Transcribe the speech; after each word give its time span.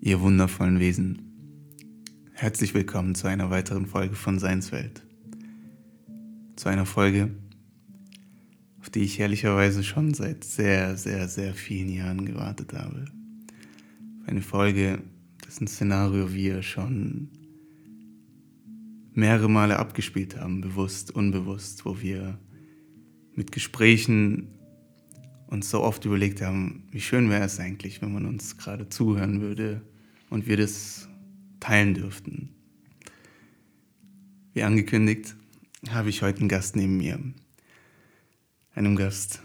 Ihr 0.00 0.20
wundervollen 0.20 0.78
Wesen. 0.78 1.22
Herzlich 2.32 2.72
willkommen 2.72 3.16
zu 3.16 3.26
einer 3.26 3.50
weiteren 3.50 3.86
Folge 3.86 4.14
von 4.14 4.38
Seinswelt. 4.38 5.02
Zu 6.54 6.68
einer 6.68 6.86
Folge, 6.86 7.32
auf 8.78 8.90
die 8.90 9.00
ich 9.00 9.18
ehrlicherweise 9.18 9.82
schon 9.82 10.14
seit 10.14 10.44
sehr, 10.44 10.96
sehr, 10.96 11.26
sehr 11.26 11.52
vielen 11.52 11.88
Jahren 11.88 12.24
gewartet 12.24 12.74
habe. 12.74 13.06
Eine 14.24 14.40
Folge, 14.40 15.02
dessen 15.44 15.66
Szenario 15.66 16.32
wir 16.32 16.62
schon 16.62 17.30
mehrere 19.14 19.50
Male 19.50 19.80
abgespielt 19.80 20.36
haben, 20.40 20.60
bewusst, 20.60 21.10
unbewusst, 21.10 21.84
wo 21.84 22.00
wir 22.00 22.38
mit 23.34 23.50
Gesprächen 23.50 24.57
uns 25.48 25.70
so 25.70 25.82
oft 25.82 26.04
überlegt 26.04 26.42
haben, 26.42 26.84
wie 26.90 27.00
schön 27.00 27.30
wäre 27.30 27.44
es 27.44 27.58
eigentlich, 27.58 28.02
wenn 28.02 28.12
man 28.12 28.26
uns 28.26 28.58
gerade 28.58 28.88
zuhören 28.88 29.40
würde 29.40 29.80
und 30.30 30.46
wir 30.46 30.56
das 30.56 31.08
teilen 31.58 31.94
dürften. 31.94 32.50
Wie 34.52 34.62
angekündigt, 34.62 35.34
habe 35.90 36.10
ich 36.10 36.22
heute 36.22 36.40
einen 36.40 36.48
Gast 36.48 36.76
neben 36.76 36.98
mir. 36.98 37.18
Einem 38.74 38.96
Gast, 38.96 39.42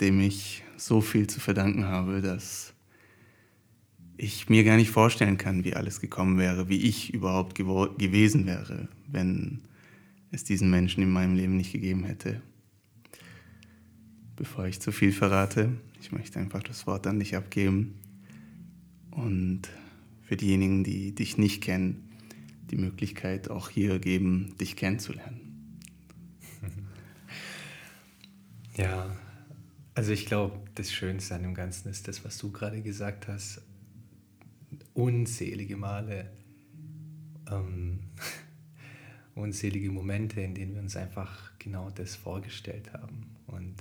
dem 0.00 0.20
ich 0.20 0.62
so 0.76 1.00
viel 1.00 1.26
zu 1.26 1.40
verdanken 1.40 1.86
habe, 1.86 2.20
dass 2.20 2.72
ich 4.16 4.48
mir 4.48 4.64
gar 4.64 4.76
nicht 4.76 4.90
vorstellen 4.90 5.38
kann, 5.38 5.64
wie 5.64 5.74
alles 5.74 6.00
gekommen 6.00 6.38
wäre, 6.38 6.68
wie 6.68 6.82
ich 6.82 7.12
überhaupt 7.12 7.54
gewesen 7.56 8.46
wäre, 8.46 8.88
wenn 9.08 9.62
es 10.30 10.44
diesen 10.44 10.70
Menschen 10.70 11.02
in 11.02 11.10
meinem 11.10 11.34
Leben 11.34 11.56
nicht 11.56 11.72
gegeben 11.72 12.04
hätte 12.04 12.42
bevor 14.40 14.64
ich 14.64 14.80
zu 14.80 14.90
viel 14.90 15.12
verrate. 15.12 15.68
Ich 16.00 16.12
möchte 16.12 16.38
einfach 16.38 16.62
das 16.62 16.86
Wort 16.86 17.06
an 17.06 17.18
dich 17.18 17.36
abgeben 17.36 18.00
und 19.10 19.68
für 20.22 20.34
diejenigen, 20.34 20.82
die 20.82 21.14
dich 21.14 21.36
nicht 21.36 21.62
kennen, 21.62 22.08
die 22.70 22.78
Möglichkeit 22.78 23.50
auch 23.50 23.68
hier 23.68 23.98
geben, 23.98 24.54
dich 24.58 24.76
kennenzulernen. 24.76 25.40
Ja, 28.76 29.14
also 29.94 30.12
ich 30.12 30.24
glaube, 30.24 30.58
das 30.74 30.90
Schönste 30.90 31.34
an 31.34 31.42
dem 31.42 31.54
Ganzen 31.54 31.90
ist 31.90 32.08
das, 32.08 32.24
was 32.24 32.38
du 32.38 32.50
gerade 32.50 32.80
gesagt 32.80 33.28
hast. 33.28 33.60
Unzählige 34.94 35.76
Male, 35.76 36.30
ähm, 37.50 37.98
unzählige 39.34 39.90
Momente, 39.90 40.40
in 40.40 40.54
denen 40.54 40.74
wir 40.74 40.80
uns 40.80 40.96
einfach 40.96 41.58
genau 41.58 41.90
das 41.90 42.16
vorgestellt 42.16 42.94
haben. 42.94 43.36
Und 43.46 43.74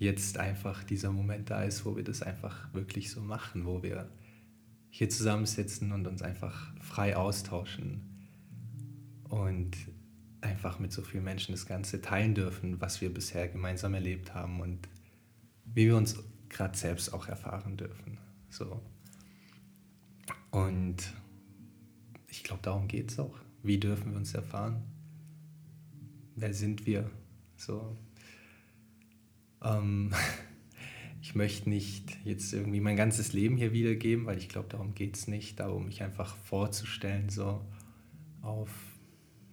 jetzt 0.00 0.38
einfach 0.38 0.82
dieser 0.82 1.12
Moment 1.12 1.50
da 1.50 1.62
ist, 1.62 1.84
wo 1.84 1.94
wir 1.94 2.02
das 2.02 2.22
einfach 2.22 2.72
wirklich 2.72 3.10
so 3.10 3.20
machen, 3.20 3.66
wo 3.66 3.82
wir 3.82 4.08
hier 4.88 5.10
zusammensitzen 5.10 5.92
und 5.92 6.06
uns 6.06 6.22
einfach 6.22 6.72
frei 6.80 7.16
austauschen 7.16 8.00
und 9.28 9.76
einfach 10.40 10.78
mit 10.78 10.90
so 10.90 11.02
vielen 11.02 11.24
Menschen 11.24 11.52
das 11.52 11.66
Ganze 11.66 12.00
teilen 12.00 12.34
dürfen, 12.34 12.80
was 12.80 13.02
wir 13.02 13.12
bisher 13.12 13.46
gemeinsam 13.48 13.92
erlebt 13.92 14.34
haben 14.34 14.60
und 14.60 14.88
wie 15.66 15.86
wir 15.86 15.96
uns 15.98 16.16
gerade 16.48 16.76
selbst 16.76 17.12
auch 17.12 17.28
erfahren 17.28 17.76
dürfen. 17.76 18.16
So. 18.48 18.80
Und 20.50 20.96
ich 22.26 22.42
glaube, 22.42 22.62
darum 22.62 22.88
geht 22.88 23.10
es 23.10 23.18
auch. 23.18 23.38
Wie 23.62 23.78
dürfen 23.78 24.12
wir 24.12 24.16
uns 24.16 24.32
erfahren? 24.32 24.82
Wer 26.36 26.54
sind 26.54 26.86
wir? 26.86 27.10
So, 27.56 27.98
ähm, 29.62 30.12
ich 31.22 31.34
möchte 31.34 31.68
nicht 31.68 32.18
jetzt 32.24 32.52
irgendwie 32.52 32.80
mein 32.80 32.96
ganzes 32.96 33.32
Leben 33.32 33.56
hier 33.56 33.72
wiedergeben, 33.72 34.26
weil 34.26 34.38
ich 34.38 34.48
glaube, 34.48 34.68
darum 34.68 34.94
geht 34.94 35.16
es 35.16 35.26
nicht, 35.28 35.60
darum 35.60 35.86
mich 35.86 36.02
einfach 36.02 36.36
vorzustellen, 36.36 37.28
so 37.28 37.64
auf 38.42 38.70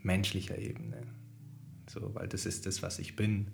menschlicher 0.02 0.58
Ebene. 0.58 1.04
So, 1.90 2.14
weil 2.16 2.28
das 2.28 2.46
ist 2.46 2.66
das, 2.66 2.82
was 2.82 3.00
ich 3.00 3.16
bin 3.16 3.48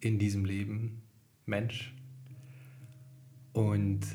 in 0.00 0.18
diesem 0.18 0.44
Leben, 0.44 1.02
Mensch. 1.46 1.94
Und 3.52 4.06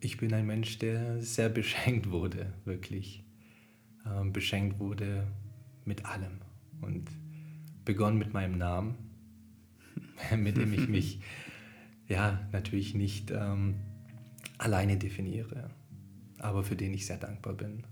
ich 0.00 0.18
bin 0.18 0.32
ein 0.34 0.46
Mensch, 0.46 0.78
der 0.78 1.20
sehr 1.20 1.48
beschenkt 1.48 2.10
wurde, 2.10 2.52
wirklich. 2.64 3.24
Ähm, 4.06 4.32
beschenkt 4.32 4.78
wurde 4.78 5.26
mit 5.84 6.04
allem. 6.04 6.40
Und 6.80 7.10
begonnen 7.84 8.18
mit 8.18 8.32
meinem 8.32 8.58
Namen 8.58 9.13
mit 10.36 10.56
dem 10.56 10.72
ich 10.72 10.88
mich 10.88 11.20
ja 12.08 12.46
natürlich 12.52 12.94
nicht 12.94 13.30
ähm, 13.30 13.76
alleine 14.58 14.96
definiere, 14.96 15.70
aber 16.38 16.62
für 16.64 16.76
den 16.76 16.94
ich 16.94 17.06
sehr 17.06 17.18
dankbar 17.18 17.54
bin. 17.54 17.84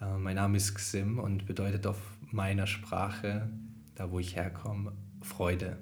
Äh, 0.00 0.18
mein 0.18 0.36
Name 0.36 0.56
ist 0.56 0.74
Xim 0.74 1.18
und 1.18 1.46
bedeutet 1.46 1.86
auf 1.86 2.00
meiner 2.30 2.66
Sprache, 2.66 3.50
da 3.94 4.10
wo 4.10 4.18
ich 4.18 4.36
herkomme, 4.36 4.92
Freude. 5.20 5.78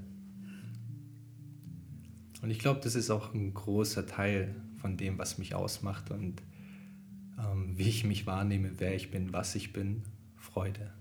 Und 2.43 2.51
ich 2.51 2.59
glaube, 2.59 2.81
das 2.83 2.95
ist 2.95 3.11
auch 3.11 3.35
ein 3.35 3.53
großer 3.53 4.07
Teil 4.07 4.55
von 4.77 4.97
dem, 4.97 5.19
was 5.19 5.39
mich 5.39 5.55
ausmacht 5.55 6.11
und 6.11 6.43
ähm, 7.39 7.77
wie 7.77 7.89
ich 7.89 8.05
mich 8.05 8.27
wahrnehme, 8.27 8.73
wer 8.79 8.95
ich 8.95 9.11
bin, 9.11 9.33
was 9.33 9.55
ich 9.55 9.73
bin, 9.73 10.03
Freude. 10.37 10.93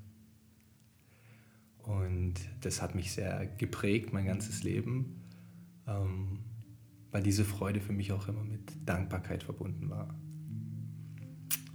Und 1.90 2.36
das 2.62 2.84
hat 2.84 2.94
mich 2.94 3.12
sehr 3.12 3.48
geprägt, 3.58 4.14
mein 4.14 4.28
ganzes 4.28 4.62
Leben, 4.62 5.24
ähm, 5.88 6.38
weil 7.10 7.24
diese 7.24 7.44
Freude 7.44 7.82
für 7.82 7.94
mich 7.94 8.12
auch 8.12 8.28
immer 8.28 8.44
mit 8.44 8.62
Dankbarkeit 8.86 9.42
verbunden 9.42 9.90
war. 9.90 10.14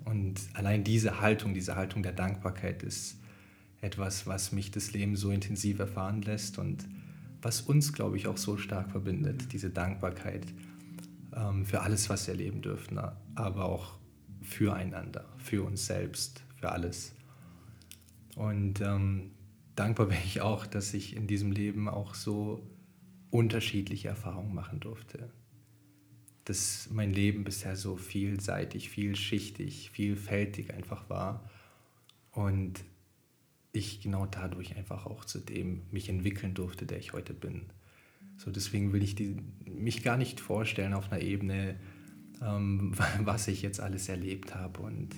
Und 0.04 0.40
allein 0.52 0.84
diese 0.84 1.20
Haltung, 1.20 1.52
diese 1.52 1.74
Haltung 1.74 2.04
der 2.04 2.12
Dankbarkeit 2.12 2.84
ist 2.84 3.18
etwas, 3.80 4.28
was 4.28 4.52
mich 4.52 4.70
das 4.70 4.92
Leben 4.92 5.16
so 5.16 5.32
intensiv 5.32 5.80
erfahren 5.80 6.22
lässt 6.22 6.58
und 6.58 6.86
was 7.42 7.62
uns, 7.62 7.92
glaube 7.92 8.16
ich, 8.16 8.28
auch 8.28 8.36
so 8.36 8.56
stark 8.56 8.92
verbindet, 8.92 9.52
diese 9.52 9.70
Dankbarkeit 9.70 10.46
ähm, 11.34 11.66
für 11.66 11.80
alles, 11.80 12.08
was 12.08 12.28
wir 12.28 12.34
erleben 12.34 12.62
dürfen, 12.62 13.00
aber 13.34 13.64
auch 13.64 13.98
füreinander, 14.42 15.24
für 15.38 15.64
uns 15.64 15.86
selbst, 15.86 16.44
für 16.54 16.70
alles. 16.70 17.16
Und 18.36 18.80
ähm, 18.80 19.32
dankbar 19.76 20.06
bin 20.06 20.18
ich 20.24 20.40
auch, 20.40 20.66
dass 20.66 20.94
ich 20.94 21.16
in 21.16 21.26
diesem 21.26 21.52
Leben 21.52 21.88
auch 21.88 22.14
so 22.14 22.66
unterschiedliche 23.30 24.08
Erfahrungen 24.08 24.54
machen 24.54 24.80
durfte. 24.80 25.30
Dass 26.44 26.88
mein 26.90 27.12
Leben 27.12 27.44
bisher 27.44 27.74
so 27.74 27.96
vielseitig, 27.96 28.90
vielschichtig, 28.90 29.90
vielfältig 29.90 30.72
einfach 30.72 31.08
war 31.08 31.48
und 32.32 32.84
ich 33.72 34.00
genau 34.00 34.26
dadurch 34.26 34.76
einfach 34.76 35.06
auch 35.06 35.24
zu 35.24 35.40
dem 35.40 35.82
mich 35.90 36.08
entwickeln 36.08 36.54
durfte, 36.54 36.86
der 36.86 36.98
ich 36.98 37.12
heute 37.12 37.34
bin. 37.34 37.62
So 38.36 38.50
deswegen 38.50 38.92
will 38.92 39.02
ich 39.02 39.14
die, 39.14 39.36
mich 39.64 40.02
gar 40.02 40.16
nicht 40.16 40.40
vorstellen 40.40 40.94
auf 40.94 41.10
einer 41.10 41.22
Ebene, 41.22 41.76
ähm, 42.40 42.92
was 43.20 43.48
ich 43.48 43.62
jetzt 43.62 43.80
alles 43.80 44.08
erlebt 44.08 44.54
habe 44.54 44.80
und 44.80 45.14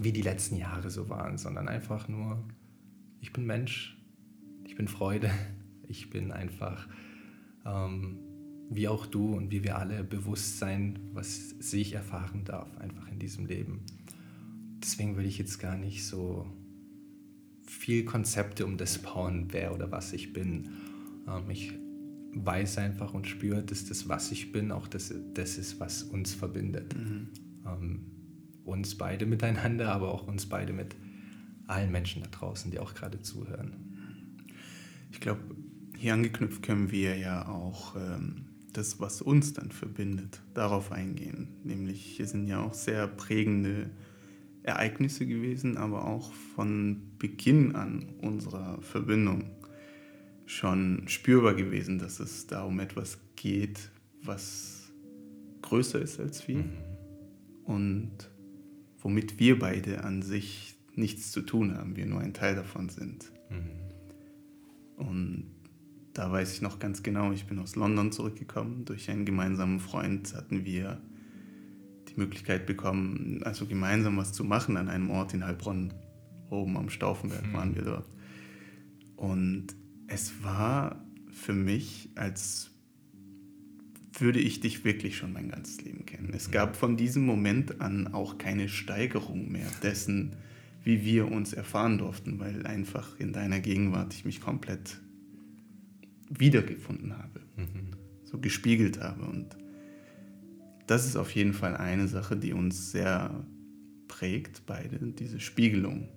wie 0.00 0.12
die 0.12 0.22
letzten 0.22 0.56
Jahre 0.56 0.90
so 0.90 1.08
waren, 1.08 1.36
sondern 1.36 1.68
einfach 1.68 2.08
nur, 2.08 2.42
ich 3.20 3.32
bin 3.32 3.44
Mensch, 3.44 3.98
ich 4.64 4.74
bin 4.74 4.88
Freude, 4.88 5.30
ich 5.88 6.10
bin 6.10 6.32
einfach 6.32 6.88
ähm, 7.66 8.18
wie 8.70 8.88
auch 8.88 9.06
du 9.06 9.34
und 9.34 9.50
wie 9.50 9.62
wir 9.64 9.76
alle 9.76 10.02
bewusst 10.04 10.58
sein, 10.58 10.98
was 11.12 11.54
ich 11.72 11.92
erfahren 11.94 12.44
darf, 12.44 12.76
einfach 12.78 13.08
in 13.08 13.18
diesem 13.18 13.46
Leben. 13.46 13.80
Deswegen 14.82 15.16
will 15.16 15.26
ich 15.26 15.38
jetzt 15.38 15.58
gar 15.58 15.76
nicht 15.76 16.06
so 16.06 16.46
viel 17.66 18.04
Konzepte 18.04 18.64
um 18.64 18.78
das 18.78 18.98
bauen, 18.98 19.48
wer 19.50 19.74
oder 19.74 19.90
was 19.90 20.12
ich 20.12 20.32
bin. 20.32 20.70
Ähm, 21.28 21.50
ich 21.50 21.72
weiß 22.32 22.78
einfach 22.78 23.12
und 23.12 23.26
spüre, 23.26 23.62
dass 23.62 23.86
das, 23.86 24.08
was 24.08 24.32
ich 24.32 24.52
bin, 24.52 24.72
auch 24.72 24.86
das, 24.86 25.12
das 25.34 25.58
ist, 25.58 25.80
was 25.80 26.04
uns 26.04 26.32
verbindet. 26.32 26.96
Mhm. 26.96 27.28
Ähm, 27.66 28.00
uns 28.70 28.96
beide 28.96 29.26
miteinander, 29.26 29.92
aber 29.92 30.12
auch 30.12 30.26
uns 30.26 30.46
beide 30.46 30.72
mit 30.72 30.96
allen 31.66 31.92
Menschen 31.92 32.22
da 32.22 32.28
draußen, 32.28 32.70
die 32.70 32.78
auch 32.78 32.94
gerade 32.94 33.20
zuhören. 33.20 33.74
Ich 35.12 35.20
glaube, 35.20 35.40
hier 35.96 36.14
angeknüpft 36.14 36.62
können 36.62 36.90
wir 36.90 37.16
ja 37.16 37.48
auch 37.48 37.94
ähm, 37.96 38.46
das, 38.72 39.00
was 39.00 39.22
uns 39.22 39.52
dann 39.52 39.70
verbindet, 39.70 40.40
darauf 40.54 40.92
eingehen. 40.92 41.48
Nämlich, 41.64 42.02
hier 42.02 42.26
sind 42.26 42.46
ja 42.46 42.62
auch 42.62 42.74
sehr 42.74 43.06
prägende 43.06 43.90
Ereignisse 44.62 45.26
gewesen, 45.26 45.76
aber 45.76 46.06
auch 46.06 46.32
von 46.32 47.02
Beginn 47.18 47.74
an 47.74 48.14
unserer 48.20 48.80
Verbindung 48.82 49.44
schon 50.46 51.04
spürbar 51.06 51.54
gewesen, 51.54 51.98
dass 51.98 52.20
es 52.20 52.46
da 52.46 52.64
um 52.64 52.80
etwas 52.80 53.18
geht, 53.36 53.90
was 54.22 54.90
größer 55.62 56.00
ist 56.00 56.18
als 56.18 56.46
wir. 56.48 56.58
Mhm. 56.58 56.72
Und 57.64 58.10
womit 59.02 59.38
wir 59.38 59.58
beide 59.58 60.04
an 60.04 60.22
sich 60.22 60.76
nichts 60.94 61.32
zu 61.32 61.42
tun 61.42 61.76
haben, 61.76 61.96
wir 61.96 62.06
nur 62.06 62.20
ein 62.20 62.34
Teil 62.34 62.54
davon 62.54 62.88
sind. 62.88 63.30
Mhm. 63.50 65.04
Und 65.04 65.50
da 66.12 66.30
weiß 66.30 66.52
ich 66.52 66.60
noch 66.60 66.78
ganz 66.78 67.02
genau, 67.02 67.32
ich 67.32 67.46
bin 67.46 67.58
aus 67.58 67.76
London 67.76 68.12
zurückgekommen. 68.12 68.84
Durch 68.84 69.10
einen 69.10 69.24
gemeinsamen 69.24 69.80
Freund 69.80 70.34
hatten 70.34 70.64
wir 70.64 71.00
die 72.08 72.20
Möglichkeit 72.20 72.66
bekommen, 72.66 73.42
also 73.44 73.66
gemeinsam 73.66 74.16
was 74.16 74.32
zu 74.32 74.44
machen 74.44 74.76
an 74.76 74.88
einem 74.88 75.10
Ort 75.10 75.32
in 75.32 75.44
Heilbronn. 75.44 75.94
Oben 76.50 76.76
am 76.76 76.90
Stauffenberg 76.90 77.46
mhm. 77.46 77.52
waren 77.52 77.74
wir 77.76 77.82
dort. 77.82 78.10
Und 79.16 79.68
es 80.08 80.42
war 80.42 81.04
für 81.30 81.52
mich, 81.52 82.10
als 82.16 82.69
würde 84.14 84.40
ich 84.40 84.60
dich 84.60 84.84
wirklich 84.84 85.16
schon 85.16 85.32
mein 85.32 85.48
ganzes 85.48 85.80
Leben 85.82 86.04
kennen. 86.04 86.32
Es 86.34 86.50
gab 86.50 86.76
von 86.76 86.96
diesem 86.96 87.24
Moment 87.24 87.80
an 87.80 88.12
auch 88.12 88.38
keine 88.38 88.68
Steigerung 88.68 89.50
mehr 89.50 89.68
dessen, 89.82 90.36
wie 90.82 91.04
wir 91.04 91.30
uns 91.30 91.52
erfahren 91.52 91.98
durften, 91.98 92.38
weil 92.38 92.66
einfach 92.66 93.18
in 93.18 93.32
deiner 93.32 93.60
Gegenwart 93.60 94.14
ich 94.14 94.24
mich 94.24 94.40
komplett 94.40 94.98
wiedergefunden 96.30 97.16
habe, 97.16 97.40
mhm. 97.56 97.90
so 98.24 98.38
gespiegelt 98.38 99.00
habe. 99.00 99.24
Und 99.24 99.56
das 100.86 101.06
ist 101.06 101.16
auf 101.16 101.34
jeden 101.34 101.52
Fall 101.52 101.76
eine 101.76 102.08
Sache, 102.08 102.36
die 102.36 102.52
uns 102.52 102.92
sehr 102.92 103.44
prägt, 104.08 104.62
beide, 104.66 104.98
diese 105.12 105.40
Spiegelung. 105.40 106.08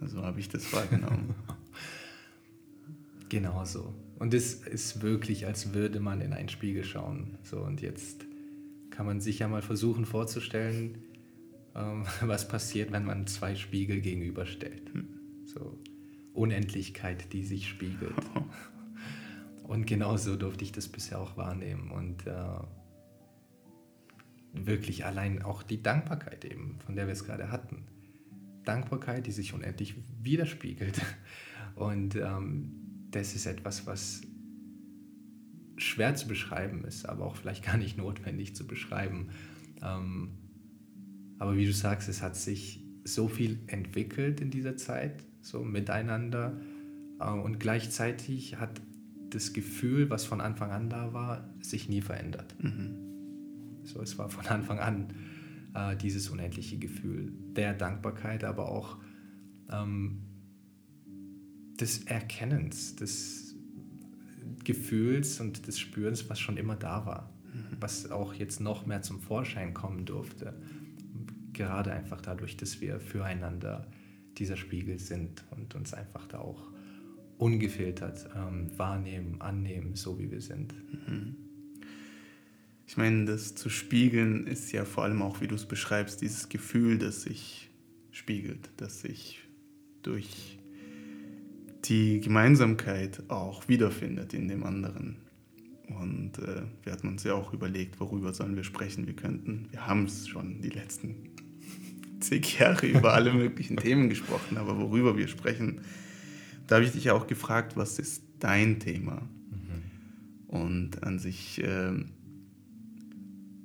Also 0.00 0.22
habe 0.22 0.40
ich 0.40 0.48
das 0.48 0.70
wahrgenommen. 0.72 1.34
genau 3.28 3.64
so. 3.64 3.94
Und 4.24 4.32
es 4.32 4.54
ist 4.54 5.02
wirklich, 5.02 5.46
als 5.46 5.74
würde 5.74 6.00
man 6.00 6.22
in 6.22 6.32
einen 6.32 6.48
Spiegel 6.48 6.82
schauen. 6.82 7.36
So, 7.42 7.58
und 7.58 7.82
jetzt 7.82 8.24
kann 8.88 9.04
man 9.04 9.20
sich 9.20 9.40
ja 9.40 9.48
mal 9.48 9.60
versuchen 9.60 10.06
vorzustellen, 10.06 10.96
ähm, 11.74 12.06
was 12.22 12.48
passiert, 12.48 12.90
wenn 12.90 13.04
man 13.04 13.26
zwei 13.26 13.54
Spiegel 13.54 14.00
gegenüberstellt. 14.00 14.94
Hm. 14.94 15.08
So 15.44 15.78
Unendlichkeit, 16.32 17.34
die 17.34 17.44
sich 17.44 17.68
spiegelt. 17.68 18.14
Und 19.62 19.86
genauso 19.86 20.36
durfte 20.36 20.64
ich 20.64 20.72
das 20.72 20.88
bisher 20.88 21.20
auch 21.20 21.36
wahrnehmen. 21.36 21.90
Und 21.90 22.26
äh, 22.26 22.60
wirklich 24.54 25.04
allein 25.04 25.42
auch 25.42 25.62
die 25.62 25.82
Dankbarkeit 25.82 26.46
eben, 26.46 26.78
von 26.86 26.96
der 26.96 27.08
wir 27.08 27.12
es 27.12 27.26
gerade 27.26 27.50
hatten. 27.50 27.84
Dankbarkeit, 28.64 29.26
die 29.26 29.32
sich 29.32 29.52
unendlich 29.52 29.96
widerspiegelt. 30.22 31.02
Und 31.74 32.16
ähm, 32.16 32.83
das 33.14 33.34
ist 33.34 33.46
etwas, 33.46 33.86
was 33.86 34.22
schwer 35.76 36.14
zu 36.14 36.28
beschreiben 36.28 36.84
ist, 36.84 37.08
aber 37.08 37.24
auch 37.24 37.36
vielleicht 37.36 37.64
gar 37.64 37.76
nicht 37.76 37.96
notwendig 37.98 38.54
zu 38.56 38.66
beschreiben. 38.66 39.28
Ähm, 39.82 40.38
aber 41.38 41.56
wie 41.56 41.66
du 41.66 41.72
sagst, 41.72 42.08
es 42.08 42.22
hat 42.22 42.36
sich 42.36 42.84
so 43.04 43.28
viel 43.28 43.60
entwickelt 43.66 44.40
in 44.40 44.50
dieser 44.50 44.76
Zeit, 44.76 45.24
so 45.42 45.62
miteinander. 45.62 46.60
Äh, 47.20 47.30
und 47.30 47.60
gleichzeitig 47.60 48.56
hat 48.56 48.80
das 49.30 49.52
Gefühl, 49.52 50.10
was 50.10 50.24
von 50.24 50.40
Anfang 50.40 50.70
an 50.70 50.90
da 50.90 51.12
war, 51.12 51.52
sich 51.60 51.88
nie 51.88 52.00
verändert. 52.00 52.54
Mhm. 52.62 53.84
So, 53.84 54.00
es 54.00 54.16
war 54.16 54.30
von 54.30 54.46
Anfang 54.46 54.78
an 54.78 55.08
äh, 55.74 55.96
dieses 55.96 56.30
unendliche 56.30 56.78
Gefühl 56.78 57.32
der 57.54 57.74
Dankbarkeit, 57.74 58.44
aber 58.44 58.68
auch 58.68 58.98
ähm, 59.70 60.23
des 61.80 62.04
Erkennens, 62.04 62.96
des 62.96 63.54
Gefühls 64.64 65.40
und 65.40 65.66
des 65.66 65.78
Spürens, 65.78 66.28
was 66.30 66.40
schon 66.40 66.56
immer 66.56 66.76
da 66.76 67.06
war, 67.06 67.30
mhm. 67.52 67.76
was 67.80 68.10
auch 68.10 68.34
jetzt 68.34 68.60
noch 68.60 68.86
mehr 68.86 69.02
zum 69.02 69.20
Vorschein 69.20 69.74
kommen 69.74 70.04
durfte. 70.04 70.54
Gerade 71.52 71.92
einfach 71.92 72.20
dadurch, 72.20 72.56
dass 72.56 72.80
wir 72.80 73.00
füreinander 73.00 73.86
dieser 74.38 74.56
Spiegel 74.56 74.98
sind 74.98 75.44
und 75.50 75.74
uns 75.74 75.94
einfach 75.94 76.26
da 76.26 76.38
auch 76.38 76.70
ungefiltert 77.38 78.28
ähm, 78.36 78.70
wahrnehmen, 78.76 79.40
annehmen, 79.40 79.94
so 79.94 80.18
wie 80.18 80.30
wir 80.30 80.40
sind. 80.40 80.74
Mhm. 81.08 81.36
Ich 82.86 82.96
meine, 82.96 83.24
das 83.24 83.54
zu 83.54 83.70
spiegeln 83.70 84.46
ist 84.46 84.72
ja 84.72 84.84
vor 84.84 85.04
allem 85.04 85.22
auch, 85.22 85.40
wie 85.40 85.48
du 85.48 85.54
es 85.54 85.66
beschreibst, 85.66 86.20
dieses 86.20 86.48
Gefühl, 86.48 86.98
das 86.98 87.22
sich 87.22 87.70
spiegelt, 88.10 88.70
das 88.76 89.00
sich 89.00 89.40
durch 90.02 90.58
die 91.84 92.20
Gemeinsamkeit 92.20 93.22
auch 93.28 93.68
wiederfindet 93.68 94.34
in 94.34 94.48
dem 94.48 94.64
anderen. 94.64 95.16
Und 95.88 96.38
äh, 96.38 96.62
wir 96.82 96.92
hatten 96.92 97.08
uns 97.08 97.24
ja 97.24 97.34
auch 97.34 97.52
überlegt, 97.52 98.00
worüber 98.00 98.32
sollen 98.32 98.56
wir 98.56 98.64
sprechen. 98.64 99.06
Wir 99.06 99.14
könnten, 99.14 99.68
wir 99.70 99.86
haben 99.86 100.04
es 100.04 100.26
schon 100.26 100.62
die 100.62 100.70
letzten 100.70 101.14
zig 102.20 102.58
Jahre 102.58 102.86
über 102.86 103.12
alle 103.12 103.32
möglichen 103.32 103.76
Themen 103.76 104.08
gesprochen, 104.08 104.56
aber 104.56 104.78
worüber 104.78 105.16
wir 105.16 105.28
sprechen, 105.28 105.82
da 106.66 106.76
habe 106.76 106.86
ich 106.86 106.92
dich 106.92 107.10
auch 107.10 107.26
gefragt, 107.26 107.76
was 107.76 107.98
ist 107.98 108.22
dein 108.38 108.80
Thema? 108.80 109.28
Mhm. 109.50 110.48
Und 110.48 111.02
an 111.02 111.18
sich 111.18 111.62
äh, 111.62 111.92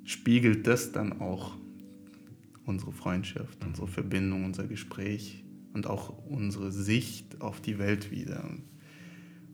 spiegelt 0.04 0.68
das 0.68 0.92
dann 0.92 1.22
auch 1.22 1.56
unsere 2.66 2.92
Freundschaft, 2.92 3.64
unsere 3.66 3.88
mhm. 3.88 3.92
Verbindung, 3.92 4.44
unser 4.44 4.68
Gespräch 4.68 5.46
und 5.74 5.88
auch 5.88 6.18
unsere 6.28 6.72
Sicht 6.72 7.42
auf 7.42 7.62
die 7.62 7.78
Welt 7.80 8.12
wieder. 8.12 8.50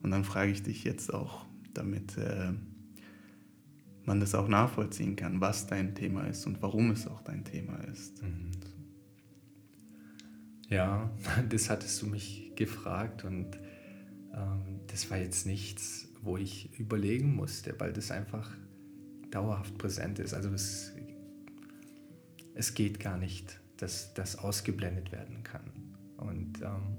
Und 0.02 0.12
dann 0.12 0.24
frage 0.24 0.52
ich 0.52 0.64
dich 0.64 0.84
jetzt 0.84 1.14
auch, 1.14 1.46
damit 1.74 2.18
äh, 2.18 2.54
man 4.06 4.20
das 4.20 4.36
auch 4.36 4.48
nachvollziehen 4.48 5.16
kann, 5.16 5.42
was 5.42 5.68
dein 5.68 5.96
Thema 5.96 6.26
ist 6.28 6.46
und 6.46 6.62
warum 6.62 6.92
es 6.92 7.08
auch 7.08 7.22
dein 7.22 7.44
Thema 7.44 7.78
ist. 7.92 8.22
Mhm. 8.22 8.52
Ja, 10.70 11.12
das 11.50 11.70
hattest 11.70 12.02
du 12.02 12.08
mich 12.08 12.52
gefragt 12.56 13.24
und 13.24 13.58
ähm, 14.34 14.82
das 14.88 15.10
war 15.12 15.18
jetzt 15.18 15.46
nichts, 15.46 16.08
wo 16.22 16.38
ich 16.38 16.78
überlegen 16.80 17.36
musste, 17.36 17.76
weil 17.80 17.94
das 17.94 18.12
einfach 18.12 18.52
dauerhaft 19.32 19.78
präsent 19.78 20.20
ist. 20.20 20.34
Also 20.34 20.50
es, 20.50 20.94
es 22.54 22.74
geht 22.74 23.00
gar 23.00 23.18
nicht, 23.18 23.60
dass 23.78 24.14
das 24.14 24.38
ausgeblendet 24.38 25.12
werden 25.12 25.44
kann. 25.44 25.75
Und 26.18 26.62
ähm, 26.62 26.98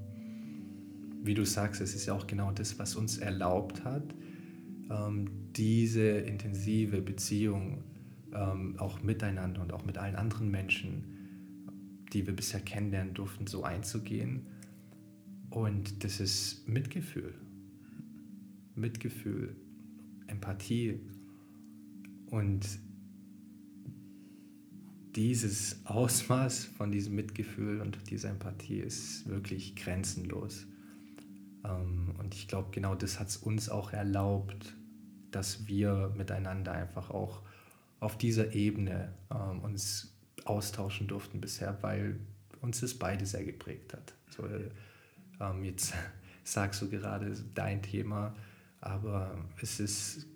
wie 1.23 1.33
du 1.33 1.45
sagst, 1.45 1.81
es 1.81 1.95
ist 1.95 2.05
ja 2.05 2.13
auch 2.13 2.27
genau 2.27 2.51
das, 2.51 2.79
was 2.79 2.95
uns 2.95 3.17
erlaubt 3.17 3.83
hat, 3.83 4.15
ähm, 4.89 5.29
diese 5.55 6.09
intensive 6.09 7.01
Beziehung 7.01 7.83
ähm, 8.33 8.75
auch 8.77 9.01
miteinander 9.01 9.61
und 9.61 9.73
auch 9.73 9.85
mit 9.85 9.97
allen 9.97 10.15
anderen 10.15 10.49
Menschen 10.49 11.17
die 12.13 12.25
wir 12.25 12.35
bisher 12.35 12.59
kennenlernen 12.59 13.13
durften, 13.13 13.47
so 13.47 13.63
einzugehen. 13.63 14.47
Und 15.49 16.03
das 16.03 16.19
ist 16.19 16.67
Mitgefühl. 16.67 17.33
Mitgefühl, 18.75 19.55
Empathie. 20.27 20.99
Und 22.29 22.67
dieses 25.17 25.81
Ausmaß 25.85 26.65
von 26.65 26.91
diesem 26.91 27.15
Mitgefühl 27.15 27.81
und 27.81 28.09
dieser 28.09 28.29
Empathie 28.29 28.79
ist 28.79 29.27
wirklich 29.27 29.75
grenzenlos. 29.75 30.65
Ähm, 31.65 32.15
und 32.17 32.35
ich 32.35 32.47
glaube, 32.47 32.69
genau 32.71 32.95
das 32.95 33.19
hat 33.19 33.27
es 33.27 33.37
uns 33.37 33.67
auch 33.67 33.91
erlaubt, 33.91 34.75
dass 35.31 35.67
wir 35.67 36.13
miteinander 36.15 36.71
einfach 36.71 37.09
auch 37.09 37.41
auf 37.99 38.17
dieser 38.17 38.53
Ebene 38.53 39.13
ähm, 39.31 39.59
uns 39.61 40.15
austauschen 40.45 41.07
durften 41.07 41.41
bisher, 41.41 41.77
weil 41.81 42.19
uns 42.61 42.79
das 42.79 42.93
beide 42.93 43.25
sehr 43.25 43.43
geprägt 43.43 43.93
hat. 43.93 44.13
So, 44.29 44.47
ähm, 45.39 45.63
jetzt 45.63 45.93
sagst 46.43 46.81
du 46.81 46.89
gerade 46.89 47.33
dein 47.55 47.81
Thema, 47.81 48.35
aber 48.81 49.35
es 49.61 49.79
ist 49.79 50.27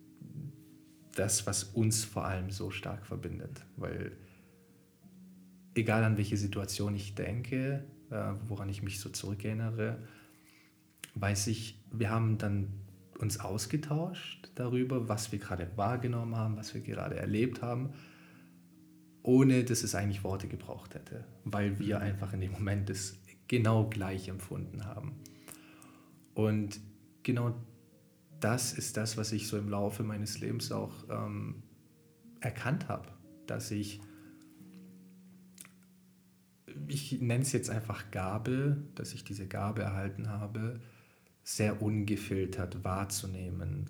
das, 1.16 1.46
was 1.46 1.66
uns 1.66 2.04
vor 2.04 2.26
allem 2.26 2.50
so 2.50 2.72
stark 2.72 3.06
verbindet, 3.06 3.64
weil 3.78 4.14
egal 5.76 6.04
an 6.04 6.18
welche 6.18 6.38
Situation 6.38 6.96
ich 6.96 7.16
denke, 7.16 7.84
äh, 8.10 8.34
woran 8.48 8.70
ich 8.70 8.84
mich 8.84 9.00
so 9.00 9.10
zurückerinnere, 9.10 10.00
weiß 11.16 11.48
ich, 11.48 11.80
wir 11.92 12.10
haben 12.10 12.38
dann 12.38 12.68
uns 13.20 13.40
ausgetauscht 13.40 14.50
darüber, 14.56 15.08
was 15.08 15.32
wir 15.32 15.40
gerade 15.40 15.70
wahrgenommen 15.76 16.36
haben, 16.36 16.58
was 16.58 16.74
wir 16.74 16.82
gerade 16.82 17.16
erlebt 17.16 17.62
haben 17.62 17.94
ohne 19.24 19.64
dass 19.64 19.84
es 19.84 19.96
eigentlich 19.96 20.24
Worte 20.24 20.48
gebraucht 20.48 20.96
hätte, 20.96 21.26
weil 21.44 21.80
wir 21.80 21.98
mhm. 21.98 22.04
einfach 22.04 22.34
in 22.34 22.42
dem 22.42 22.52
Moment 22.52 22.90
das 22.90 23.18
genau 23.48 23.88
gleich 23.90 24.28
empfunden 24.30 24.86
haben. 24.86 25.16
Und 26.34 26.80
genau 27.24 27.54
das 28.40 28.74
ist 28.74 28.98
das, 28.98 29.18
was 29.18 29.32
ich 29.32 29.48
so 29.48 29.58
im 29.58 29.70
Laufe 29.70 30.04
meines 30.04 30.40
Lebens 30.40 30.72
auch 30.72 30.94
ähm, 31.10 31.64
erkannt 32.40 32.88
habe, 32.88 33.10
dass 33.46 33.70
ich, 33.70 34.02
ich 36.88 37.22
nenne 37.22 37.44
es 37.44 37.52
jetzt 37.52 37.70
einfach 37.70 38.12
Gabe, 38.12 38.78
dass 38.96 39.14
ich 39.14 39.24
diese 39.24 39.48
Gabe 39.48 39.82
erhalten 39.82 40.30
habe, 40.30 40.80
sehr 41.44 41.82
ungefiltert 41.82 42.84
wahrzunehmen, 42.84 43.90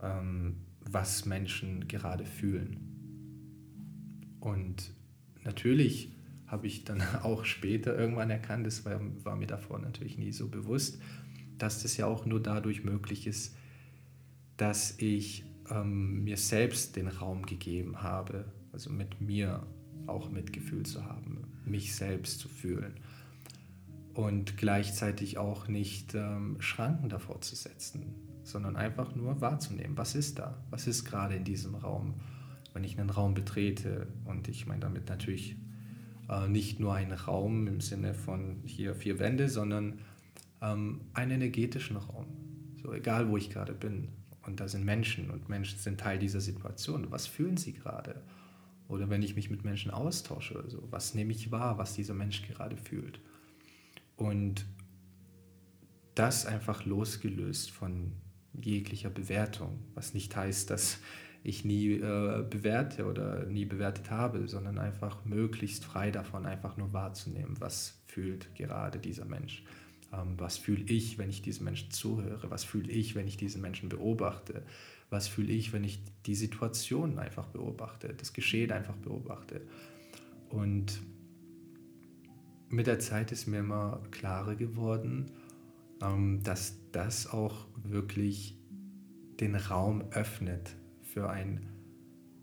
ähm, 0.00 0.56
was 0.80 1.26
Menschen 1.26 1.88
gerade 1.88 2.24
fühlen. 2.24 4.36
Und 4.40 4.92
natürlich 5.44 6.12
habe 6.46 6.66
ich 6.66 6.84
dann 6.84 7.02
auch 7.22 7.44
später 7.44 7.98
irgendwann 7.98 8.30
erkannt, 8.30 8.66
das 8.66 8.84
war, 8.84 9.00
war, 9.24 9.36
mir 9.36 9.46
davor 9.46 9.78
natürlich 9.78 10.18
nie 10.18 10.32
so 10.32 10.48
bewusst, 10.48 11.00
dass 11.58 11.82
das 11.82 11.96
ja 11.96 12.06
auch 12.06 12.26
nur 12.26 12.42
dadurch 12.42 12.84
möglich 12.84 13.26
ist, 13.26 13.56
dass 14.56 14.98
ich 14.98 15.44
ähm, 15.70 16.24
mir 16.24 16.36
selbst 16.36 16.96
den 16.96 17.08
Raum 17.08 17.46
gegeben 17.46 18.02
habe, 18.02 18.46
also 18.72 18.90
mit 18.90 19.20
mir 19.20 19.66
auch 20.06 20.30
Mitgefühl 20.30 20.84
zu 20.84 21.04
haben, 21.04 21.41
mich 21.66 21.94
selbst 21.94 22.40
zu 22.40 22.48
fühlen 22.48 22.94
und 24.14 24.56
gleichzeitig 24.56 25.38
auch 25.38 25.68
nicht 25.68 26.14
ähm, 26.14 26.56
Schranken 26.60 27.08
davor 27.08 27.40
zu 27.40 27.56
setzen, 27.56 28.14
sondern 28.42 28.76
einfach 28.76 29.14
nur 29.14 29.40
wahrzunehmen, 29.40 29.96
was 29.96 30.14
ist 30.14 30.38
da, 30.38 30.62
was 30.70 30.86
ist 30.86 31.04
gerade 31.04 31.36
in 31.36 31.44
diesem 31.44 31.74
Raum, 31.74 32.14
wenn 32.74 32.84
ich 32.84 32.98
einen 32.98 33.10
Raum 33.10 33.34
betrete 33.34 34.06
und 34.24 34.48
ich 34.48 34.66
meine 34.66 34.80
damit 34.80 35.08
natürlich 35.08 35.56
äh, 36.28 36.48
nicht 36.48 36.80
nur 36.80 36.94
einen 36.94 37.12
Raum 37.12 37.66
im 37.66 37.80
Sinne 37.80 38.14
von 38.14 38.62
hier 38.64 38.94
vier 38.94 39.18
Wände, 39.18 39.48
sondern 39.48 39.98
ähm, 40.60 41.02
einen 41.14 41.32
energetischen 41.32 41.96
Raum, 41.96 42.26
so 42.82 42.92
egal 42.92 43.28
wo 43.28 43.36
ich 43.36 43.50
gerade 43.50 43.72
bin. 43.72 44.08
Und 44.44 44.58
da 44.58 44.66
sind 44.66 44.84
Menschen 44.84 45.30
und 45.30 45.48
Menschen 45.48 45.78
sind 45.78 46.00
Teil 46.00 46.18
dieser 46.18 46.40
Situation. 46.40 47.10
Was 47.10 47.28
fühlen 47.28 47.56
sie 47.56 47.72
gerade? 47.72 48.22
Oder 48.92 49.08
wenn 49.08 49.22
ich 49.22 49.36
mich 49.36 49.48
mit 49.48 49.64
Menschen 49.64 49.90
austausche 49.90 50.58
oder 50.58 50.68
so, 50.68 50.86
was 50.90 51.14
nehme 51.14 51.32
ich 51.32 51.50
wahr, 51.50 51.78
was 51.78 51.94
dieser 51.94 52.12
Mensch 52.12 52.46
gerade 52.46 52.76
fühlt? 52.76 53.20
Und 54.16 54.66
das 56.14 56.44
einfach 56.44 56.84
losgelöst 56.84 57.70
von 57.70 58.12
jeglicher 58.52 59.08
Bewertung, 59.08 59.78
was 59.94 60.12
nicht 60.12 60.36
heißt, 60.36 60.68
dass 60.68 60.98
ich 61.42 61.64
nie 61.64 61.92
äh, 61.92 62.44
bewerte 62.48 63.06
oder 63.06 63.46
nie 63.46 63.64
bewertet 63.64 64.10
habe, 64.10 64.46
sondern 64.46 64.78
einfach 64.78 65.24
möglichst 65.24 65.86
frei 65.86 66.10
davon, 66.10 66.44
einfach 66.44 66.76
nur 66.76 66.92
wahrzunehmen, 66.92 67.56
was 67.60 68.02
fühlt 68.06 68.54
gerade 68.54 68.98
dieser 68.98 69.24
Mensch. 69.24 69.64
Ähm, 70.12 70.34
was 70.36 70.58
fühle 70.58 70.84
ich, 70.84 71.16
wenn 71.16 71.30
ich 71.30 71.40
diesem 71.40 71.64
Menschen 71.64 71.90
zuhöre? 71.92 72.50
Was 72.50 72.62
fühle 72.62 72.92
ich, 72.92 73.14
wenn 73.14 73.26
ich 73.26 73.38
diesen 73.38 73.62
Menschen 73.62 73.88
beobachte? 73.88 74.64
Was 75.12 75.28
fühle 75.28 75.52
ich, 75.52 75.74
wenn 75.74 75.84
ich 75.84 76.02
die 76.24 76.34
Situation 76.34 77.18
einfach 77.18 77.46
beobachte, 77.48 78.14
das 78.14 78.32
Geschehen 78.32 78.72
einfach 78.72 78.96
beobachte? 78.96 79.60
Und 80.48 81.02
mit 82.70 82.86
der 82.86 82.98
Zeit 82.98 83.30
ist 83.30 83.46
mir 83.46 83.58
immer 83.58 84.02
klarer 84.10 84.54
geworden, 84.54 85.32
ähm, 86.00 86.42
dass 86.42 86.78
das 86.92 87.26
auch 87.26 87.66
wirklich 87.84 88.56
den 89.38 89.54
Raum 89.54 90.02
öffnet 90.12 90.74
für 91.02 91.28
ein 91.28 91.68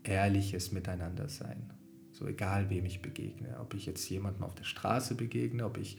ehrliches 0.04 0.70
Miteinandersein. 0.70 1.72
So 2.12 2.28
egal, 2.28 2.70
wem 2.70 2.84
ich 2.86 3.02
begegne. 3.02 3.58
Ob 3.58 3.74
ich 3.74 3.84
jetzt 3.86 4.08
jemandem 4.08 4.44
auf 4.44 4.54
der 4.54 4.62
Straße 4.62 5.16
begegne, 5.16 5.64
ob 5.64 5.76
ich 5.76 5.98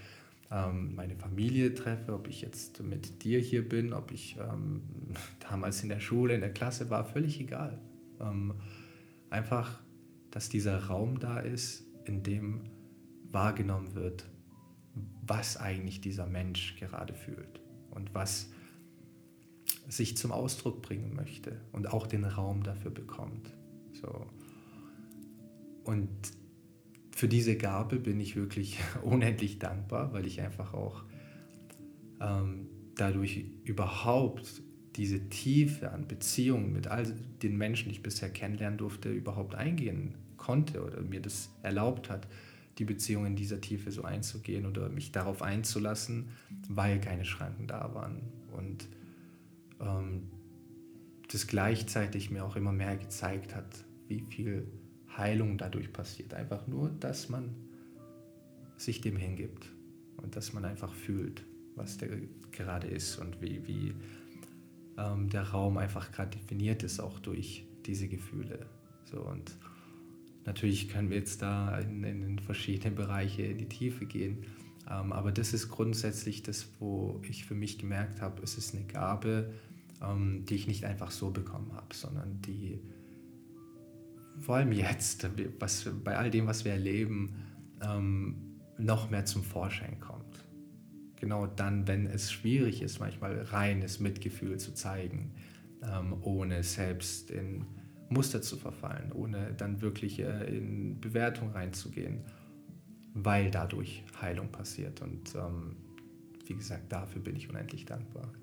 meine 0.51 1.15
Familie 1.15 1.73
treffe, 1.73 2.13
ob 2.13 2.27
ich 2.27 2.41
jetzt 2.41 2.83
mit 2.83 3.23
dir 3.23 3.39
hier 3.39 3.67
bin, 3.67 3.93
ob 3.93 4.11
ich 4.11 4.37
ähm, 4.37 4.81
damals 5.49 5.81
in 5.81 5.89
der 5.89 6.01
Schule, 6.01 6.35
in 6.35 6.41
der 6.41 6.53
Klasse 6.53 6.89
war, 6.89 7.05
völlig 7.05 7.39
egal. 7.39 7.79
Ähm, 8.19 8.55
einfach, 9.29 9.79
dass 10.29 10.49
dieser 10.49 10.85
Raum 10.85 11.19
da 11.19 11.39
ist, 11.39 11.85
in 12.03 12.23
dem 12.23 12.61
wahrgenommen 13.31 13.95
wird, 13.95 14.25
was 15.25 15.55
eigentlich 15.55 16.01
dieser 16.01 16.27
Mensch 16.27 16.75
gerade 16.75 17.13
fühlt 17.13 17.61
und 17.91 18.13
was 18.13 18.49
sich 19.87 20.17
zum 20.17 20.33
Ausdruck 20.33 20.81
bringen 20.81 21.15
möchte 21.15 21.61
und 21.71 21.87
auch 21.93 22.07
den 22.07 22.25
Raum 22.25 22.63
dafür 22.63 22.91
bekommt. 22.91 23.53
So. 23.93 24.27
Und 25.85 26.09
für 27.15 27.27
diese 27.27 27.57
Gabe 27.57 27.97
bin 27.97 28.19
ich 28.19 28.35
wirklich 28.35 28.79
unendlich 29.03 29.59
dankbar, 29.59 30.13
weil 30.13 30.25
ich 30.25 30.41
einfach 30.41 30.73
auch 30.73 31.03
ähm, 32.19 32.67
dadurch 32.95 33.45
überhaupt 33.63 34.61
diese 34.95 35.29
Tiefe 35.29 35.91
an 35.91 36.07
Beziehungen 36.07 36.73
mit 36.73 36.87
all 36.87 37.05
den 37.41 37.57
Menschen, 37.57 37.89
die 37.89 37.95
ich 37.95 38.03
bisher 38.03 38.29
kennenlernen 38.29 38.77
durfte, 38.77 39.09
überhaupt 39.09 39.55
eingehen 39.55 40.15
konnte 40.37 40.83
oder 40.83 41.01
mir 41.01 41.21
das 41.21 41.49
erlaubt 41.61 42.09
hat, 42.09 42.27
die 42.77 42.85
Beziehung 42.85 43.25
in 43.25 43.35
dieser 43.35 43.61
Tiefe 43.61 43.91
so 43.91 44.03
einzugehen 44.03 44.65
oder 44.65 44.89
mich 44.89 45.11
darauf 45.11 45.41
einzulassen, 45.41 46.29
weil 46.67 46.99
keine 46.99 47.25
Schranken 47.25 47.67
da 47.67 47.93
waren. 47.93 48.21
Und 48.51 48.87
ähm, 49.79 50.23
das 51.31 51.47
gleichzeitig 51.47 52.31
mir 52.31 52.43
auch 52.43 52.55
immer 52.55 52.71
mehr 52.71 52.97
gezeigt 52.97 53.55
hat, 53.55 53.85
wie 54.07 54.19
viel 54.19 54.67
Heilung 55.17 55.57
dadurch 55.57 55.91
passiert. 55.91 56.33
Einfach 56.33 56.67
nur, 56.67 56.89
dass 56.99 57.29
man 57.29 57.55
sich 58.77 59.01
dem 59.01 59.15
hingibt 59.15 59.65
und 60.17 60.35
dass 60.35 60.53
man 60.53 60.65
einfach 60.65 60.93
fühlt, 60.93 61.43
was 61.75 61.97
der 61.97 62.09
gerade 62.51 62.87
ist 62.87 63.17
und 63.17 63.41
wie, 63.41 63.65
wie 63.67 63.93
ähm, 64.97 65.29
der 65.29 65.43
Raum 65.49 65.77
einfach 65.77 66.11
gerade 66.11 66.37
definiert 66.37 66.83
ist, 66.83 66.99
auch 66.99 67.19
durch 67.19 67.65
diese 67.85 68.07
Gefühle. 68.07 68.65
So, 69.05 69.21
und 69.21 69.51
natürlich 70.45 70.89
können 70.89 71.09
wir 71.09 71.17
jetzt 71.17 71.41
da 71.41 71.79
in, 71.79 72.03
in 72.03 72.39
verschiedene 72.39 72.95
Bereiche 72.95 73.43
in 73.43 73.57
die 73.57 73.69
Tiefe 73.69 74.05
gehen. 74.05 74.45
Ähm, 74.89 75.13
aber 75.13 75.31
das 75.31 75.53
ist 75.53 75.69
grundsätzlich 75.69 76.43
das, 76.43 76.67
wo 76.79 77.21
ich 77.27 77.45
für 77.45 77.55
mich 77.55 77.77
gemerkt 77.77 78.21
habe, 78.21 78.41
es 78.41 78.57
ist 78.57 78.75
eine 78.75 78.85
Gabe, 78.85 79.51
ähm, 80.01 80.45
die 80.45 80.55
ich 80.55 80.67
nicht 80.67 80.85
einfach 80.85 81.11
so 81.11 81.31
bekommen 81.31 81.71
habe, 81.73 81.93
sondern 81.93 82.41
die 82.41 82.79
vor 84.41 84.55
allem 84.55 84.71
jetzt, 84.71 85.29
was, 85.59 85.89
bei 86.03 86.17
all 86.17 86.31
dem, 86.31 86.47
was 86.47 86.65
wir 86.65 86.73
erleben, 86.73 87.35
ähm, 87.81 88.59
noch 88.77 89.09
mehr 89.09 89.25
zum 89.25 89.43
Vorschein 89.43 89.99
kommt. 89.99 90.45
Genau 91.17 91.45
dann, 91.45 91.87
wenn 91.87 92.07
es 92.07 92.31
schwierig 92.31 92.81
ist, 92.81 92.99
manchmal 92.99 93.39
reines 93.43 93.99
Mitgefühl 93.99 94.57
zu 94.57 94.73
zeigen, 94.73 95.35
ähm, 95.83 96.15
ohne 96.21 96.63
selbst 96.63 97.29
in 97.29 97.65
Muster 98.09 98.41
zu 98.41 98.57
verfallen, 98.57 99.11
ohne 99.11 99.53
dann 99.53 99.81
wirklich 99.81 100.19
äh, 100.19 100.57
in 100.57 100.99
Bewertung 100.99 101.51
reinzugehen, 101.51 102.25
weil 103.13 103.51
dadurch 103.51 104.03
Heilung 104.19 104.51
passiert. 104.51 105.01
Und 105.01 105.35
ähm, 105.35 105.75
wie 106.47 106.55
gesagt, 106.55 106.91
dafür 106.91 107.21
bin 107.21 107.35
ich 107.35 107.49
unendlich 107.49 107.85
dankbar. 107.85 108.33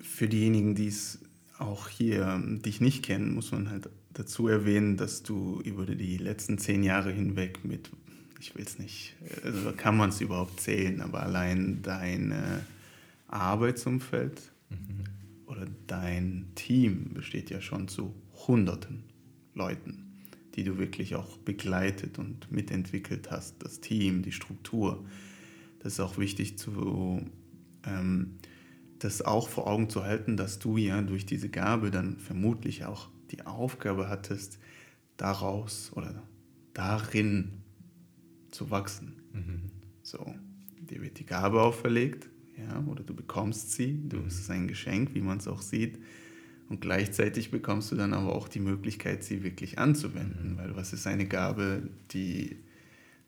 Für 0.00 0.28
diejenigen, 0.28 0.74
die 0.74 0.88
es 0.88 1.23
auch 1.64 1.88
hier 1.88 2.42
dich 2.64 2.80
nicht 2.80 3.04
kennen, 3.04 3.34
muss 3.34 3.52
man 3.52 3.70
halt 3.70 3.88
dazu 4.12 4.48
erwähnen, 4.48 4.96
dass 4.96 5.22
du 5.22 5.60
über 5.64 5.86
die 5.86 6.16
letzten 6.16 6.58
zehn 6.58 6.82
Jahre 6.82 7.10
hinweg 7.10 7.64
mit, 7.64 7.90
ich 8.40 8.54
will 8.54 8.64
es 8.64 8.78
nicht, 8.78 9.14
also 9.42 9.72
kann 9.72 9.96
man 9.96 10.10
es 10.10 10.20
überhaupt 10.20 10.60
zählen, 10.60 11.00
aber 11.00 11.22
allein 11.22 11.80
dein 11.82 12.30
äh, 12.32 12.60
Arbeitsumfeld 13.28 14.40
mhm. 14.70 15.04
oder 15.46 15.66
dein 15.86 16.46
Team 16.54 17.14
besteht 17.14 17.50
ja 17.50 17.60
schon 17.60 17.88
zu 17.88 18.14
Hunderten 18.46 19.04
Leuten, 19.54 20.04
die 20.54 20.64
du 20.64 20.78
wirklich 20.78 21.14
auch 21.14 21.38
begleitet 21.38 22.18
und 22.18 22.50
mitentwickelt 22.50 23.30
hast, 23.30 23.62
das 23.62 23.80
Team, 23.80 24.22
die 24.22 24.32
Struktur. 24.32 25.04
Das 25.80 25.94
ist 25.94 26.00
auch 26.00 26.18
wichtig 26.18 26.58
zu 26.58 27.22
ähm, 27.86 28.38
das 28.98 29.22
auch 29.22 29.48
vor 29.48 29.66
Augen 29.66 29.90
zu 29.90 30.04
halten, 30.04 30.36
dass 30.36 30.58
du 30.58 30.76
ja 30.76 31.02
durch 31.02 31.26
diese 31.26 31.48
Gabe 31.48 31.90
dann 31.90 32.18
vermutlich 32.18 32.84
auch 32.84 33.08
die 33.30 33.46
Aufgabe 33.46 34.08
hattest, 34.08 34.58
daraus 35.16 35.92
oder 35.94 36.22
darin 36.72 37.62
zu 38.50 38.70
wachsen. 38.70 39.22
Mhm. 39.32 39.70
So, 40.02 40.34
dir 40.80 41.02
wird 41.02 41.18
die 41.18 41.26
Gabe 41.26 41.62
auferlegt, 41.62 42.28
ja, 42.56 42.82
oder 42.86 43.02
du 43.02 43.14
bekommst 43.14 43.72
sie, 43.72 43.98
du, 44.08 44.18
mhm. 44.18 44.26
es 44.26 44.38
ist 44.38 44.50
ein 44.50 44.68
Geschenk, 44.68 45.14
wie 45.14 45.20
man 45.20 45.38
es 45.38 45.48
auch 45.48 45.62
sieht. 45.62 45.98
Und 46.68 46.80
gleichzeitig 46.80 47.50
bekommst 47.50 47.92
du 47.92 47.96
dann 47.96 48.14
aber 48.14 48.34
auch 48.34 48.48
die 48.48 48.60
Möglichkeit, 48.60 49.22
sie 49.22 49.42
wirklich 49.42 49.78
anzuwenden, 49.78 50.52
mhm. 50.52 50.58
weil 50.58 50.76
was 50.76 50.92
ist 50.92 51.06
eine 51.06 51.26
Gabe, 51.26 51.88
die 52.10 52.58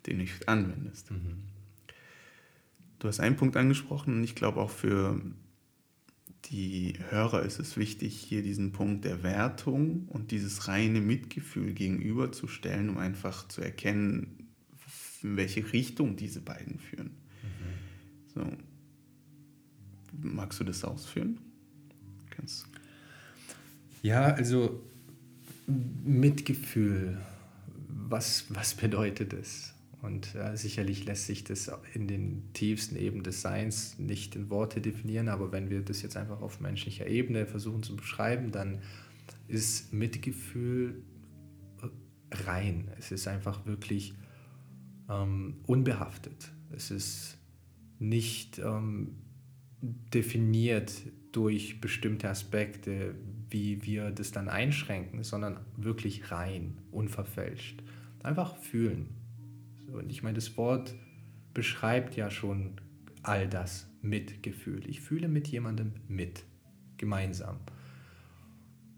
du 0.04 0.14
nicht 0.14 0.48
anwendest? 0.48 1.10
Mhm. 1.10 1.42
Du 2.98 3.08
hast 3.08 3.20
einen 3.20 3.36
Punkt 3.36 3.56
angesprochen 3.56 4.14
und 4.14 4.24
ich 4.24 4.34
glaube 4.34 4.60
auch 4.60 4.70
für 4.70 5.20
die 6.50 6.94
Hörer 7.10 7.42
ist 7.42 7.58
es 7.58 7.76
wichtig, 7.76 8.14
hier 8.14 8.42
diesen 8.42 8.72
Punkt 8.72 9.04
der 9.04 9.22
Wertung 9.22 10.06
und 10.08 10.30
dieses 10.30 10.68
reine 10.68 11.00
Mitgefühl 11.00 11.72
gegenüberzustellen, 11.72 12.88
um 12.88 12.98
einfach 12.98 13.48
zu 13.48 13.60
erkennen, 13.60 14.48
in 15.22 15.36
welche 15.36 15.72
Richtung 15.72 16.16
diese 16.16 16.40
beiden 16.40 16.78
führen. 16.78 17.10
Mhm. 17.42 18.34
So. 18.34 18.52
Magst 20.22 20.60
du 20.60 20.64
das 20.64 20.84
ausführen? 20.84 21.38
Kannst 22.30 22.66
ja, 24.06 24.26
also 24.34 24.82
Mitgefühl, 25.66 27.18
was, 27.88 28.44
was 28.50 28.74
bedeutet 28.74 29.32
es? 29.32 29.74
Und 30.02 30.34
äh, 30.34 30.56
sicherlich 30.56 31.04
lässt 31.04 31.26
sich 31.26 31.42
das 31.42 31.70
in 31.94 32.06
den 32.06 32.52
tiefsten 32.52 32.96
Ebenen 32.96 33.24
des 33.24 33.40
Seins 33.40 33.98
nicht 33.98 34.36
in 34.36 34.50
Worte 34.50 34.80
definieren, 34.80 35.28
aber 35.28 35.52
wenn 35.52 35.70
wir 35.70 35.82
das 35.82 36.02
jetzt 36.02 36.16
einfach 36.16 36.42
auf 36.42 36.60
menschlicher 36.60 37.06
Ebene 37.06 37.46
versuchen 37.46 37.82
zu 37.82 37.96
beschreiben, 37.96 38.52
dann 38.52 38.80
ist 39.48 39.92
Mitgefühl 39.92 41.02
äh, 41.82 42.34
rein. 42.44 42.90
Es 42.98 43.10
ist 43.10 43.26
einfach 43.26 43.64
wirklich 43.66 44.14
ähm, 45.08 45.56
unbehaftet. 45.66 46.52
Es 46.70 46.90
ist 46.90 47.38
nicht 47.98 48.58
ähm, 48.58 49.16
definiert 49.80 50.92
durch 51.32 51.80
bestimmte 51.80 52.28
Aspekte, 52.28 53.14
wie 53.50 53.84
wir 53.84 54.10
das 54.10 54.32
dann 54.32 54.48
einschränken, 54.48 55.22
sondern 55.22 55.60
wirklich 55.76 56.30
rein, 56.30 56.78
unverfälscht. 56.90 57.82
Einfach 58.22 58.56
fühlen. 58.56 59.08
Und 59.92 60.10
ich 60.10 60.22
meine, 60.22 60.34
das 60.34 60.56
Wort 60.56 60.94
beschreibt 61.54 62.16
ja 62.16 62.30
schon 62.30 62.80
all 63.22 63.48
das 63.48 63.88
Mitgefühl. 64.02 64.88
Ich 64.88 65.00
fühle 65.00 65.28
mit 65.28 65.48
jemandem 65.48 65.92
mit, 66.08 66.44
gemeinsam. 66.96 67.58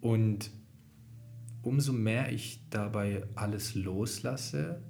Und 0.01 0.51
umso 1.63 1.93
mehr 1.93 2.33
ich 2.33 2.61
dabei 2.71 3.27
alles 3.35 3.75
loslasse, 3.75 4.83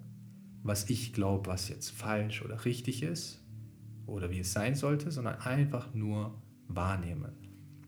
was 0.63 0.91
ich 0.91 1.13
glaube, 1.13 1.47
was 1.47 1.69
jetzt 1.69 1.91
falsch 1.91 2.43
oder 2.43 2.65
richtig 2.65 3.03
ist 3.03 3.43
oder 4.07 4.31
wie 4.31 4.41
es 4.41 4.53
sein 4.53 4.75
sollte, 4.75 5.11
sondern 5.11 5.37
einfach 5.37 5.95
nur 5.95 6.43
wahrnehmen, 6.67 7.33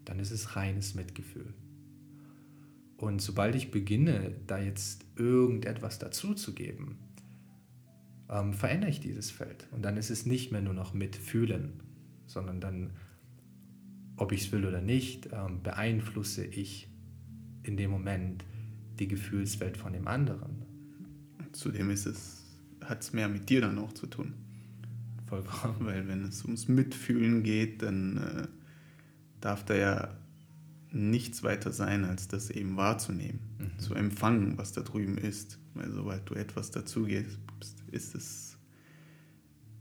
dann 0.05 0.19
ist 0.19 0.31
es 0.31 0.57
reines 0.57 0.95
Mitgefühl. 0.95 1.55
Und 2.97 3.23
sobald 3.23 3.55
ich 3.55 3.71
beginne, 3.71 4.35
da 4.47 4.59
jetzt 4.59 5.07
irgendetwas 5.17 5.99
dazuzugeben, 5.99 6.99
ähm, 8.31 8.55
verändere 8.55 8.91
ich 8.91 9.01
dieses 9.01 9.31
Feld. 9.31 9.67
Und 9.73 9.83
dann 9.83 9.97
ist 9.97 10.11
es 10.11 10.25
nicht 10.25 10.53
mehr 10.53 10.63
nur 10.63 10.75
noch 10.75 10.95
mitfühlen, 10.95 11.83
sondern 12.27 12.61
dann, 12.61 12.91
ob 14.17 14.33
ich 14.33 14.43
es 14.43 14.53
will 14.53 14.65
oder 14.65 14.81
nicht, 14.81 15.31
ähm, 15.33 15.63
beeinflusse 15.63 16.45
ich 16.45 16.89
in 17.63 17.77
dem 17.77 17.91
Moment 17.91 18.45
die 18.99 19.09
Gefühlswelt 19.09 19.77
von 19.77 19.93
dem 19.93 20.07
anderen. 20.07 20.65
Zudem 21.53 21.91
ist 21.91 22.07
es, 22.07 22.45
hat 22.85 23.03
es 23.03 23.13
mehr 23.13 23.29
mit 23.29 23.51
dir 23.51 23.61
dann 23.61 23.79
auch 23.79 23.93
zu 23.93 24.07
tun. 24.07 24.35
Vollkommen. 25.27 25.77
Weil 25.81 26.07
wenn 26.07 26.25
es 26.25 26.45
ums 26.45 26.69
Mitfühlen 26.69 27.43
geht, 27.43 27.83
dann 27.83 28.17
äh, 28.19 28.49
darf 29.41 29.65
da 29.65 29.75
ja 29.75 30.17
nichts 30.93 31.43
weiter 31.43 31.73
sein, 31.73 32.05
als 32.05 32.29
das 32.29 32.51
eben 32.51 32.77
wahrzunehmen, 32.77 33.41
mhm. 33.59 33.79
zu 33.79 33.95
empfangen, 33.95 34.59
was 34.59 34.73
da 34.73 34.83
drüben 34.83 35.19
ist. 35.19 35.59
Weil 35.75 35.91
sobald 35.91 36.29
du 36.29 36.35
etwas 36.35 36.71
dazugehst, 37.61 37.85
ist 37.91 38.15
es 38.15 38.59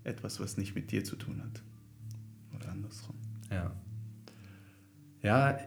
etwas, 0.03 0.39
was 0.39 0.57
nicht 0.57 0.75
mit 0.75 0.91
dir 0.91 1.03
zu 1.03 1.15
tun 1.15 1.41
hat. 1.43 1.63
Oder 2.55 2.71
andersrum. 2.71 3.15
Ja. 3.49 3.75
Ja, 5.21 5.59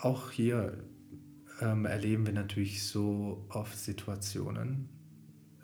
auch 0.00 0.30
hier 0.30 0.84
ähm, 1.60 1.84
erleben 1.84 2.26
wir 2.26 2.32
natürlich 2.32 2.84
so 2.84 3.46
oft 3.50 3.76
Situationen, 3.78 4.88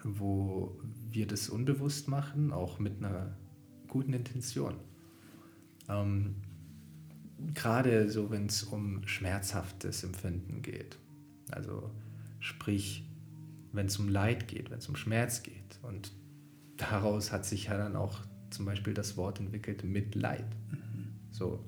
wo 0.03 0.79
wir 1.11 1.27
das 1.27 1.49
unbewusst 1.49 2.09
machen, 2.09 2.53
auch 2.53 2.79
mit 2.79 2.99
einer 2.99 3.37
guten 3.89 4.13
Intention. 4.13 4.77
Ähm, 5.89 6.37
Gerade 7.55 8.11
so, 8.11 8.31
wenn 8.31 8.47
es 8.47 8.63
um 8.63 9.07
schmerzhaftes 9.07 10.05
Empfinden 10.05 10.61
geht. 10.61 10.99
Also 11.51 11.91
sprich, 12.39 13.09
wenn 13.73 13.87
es 13.87 13.99
um 13.99 14.09
Leid 14.09 14.47
geht, 14.47 14.71
wenn 14.71 14.79
es 14.79 14.89
um 14.89 14.97
Schmerz 14.97 15.43
geht. 15.43 15.60
Und 15.83 16.13
daraus 16.77 17.33
hat 17.33 17.45
sich 17.45 17.67
ja 17.67 17.79
dann 17.79 17.97
auch 17.97 18.21
zum 18.51 18.65
Beispiel 18.65 18.95
das 18.95 19.17
Wort 19.17 19.41
entwickelt, 19.41 19.85
Mitleid. 19.85 20.47
Mhm. 20.71 21.09
So. 21.31 21.65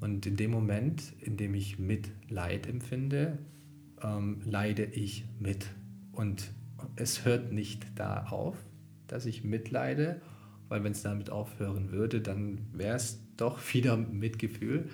Und 0.00 0.26
in 0.26 0.36
dem 0.36 0.50
Moment, 0.50 1.12
in 1.20 1.36
dem 1.36 1.54
ich 1.54 1.78
Mitleid 1.78 2.66
empfinde, 2.66 3.38
ähm, 4.02 4.40
leide 4.44 4.84
ich 4.84 5.24
mit. 5.38 5.66
Und 6.12 6.50
es 6.96 7.24
hört 7.24 7.52
nicht 7.52 7.86
da 7.94 8.24
auf, 8.24 8.56
dass 9.06 9.26
ich 9.26 9.44
mitleide, 9.44 10.20
weil 10.68 10.82
wenn 10.84 10.92
es 10.92 11.02
damit 11.02 11.30
aufhören 11.30 11.92
würde, 11.92 12.20
dann 12.20 12.66
wäre 12.72 12.96
es 12.96 13.20
doch 13.36 13.58
wieder 13.72 13.96
Mitgefühl, 13.96 14.90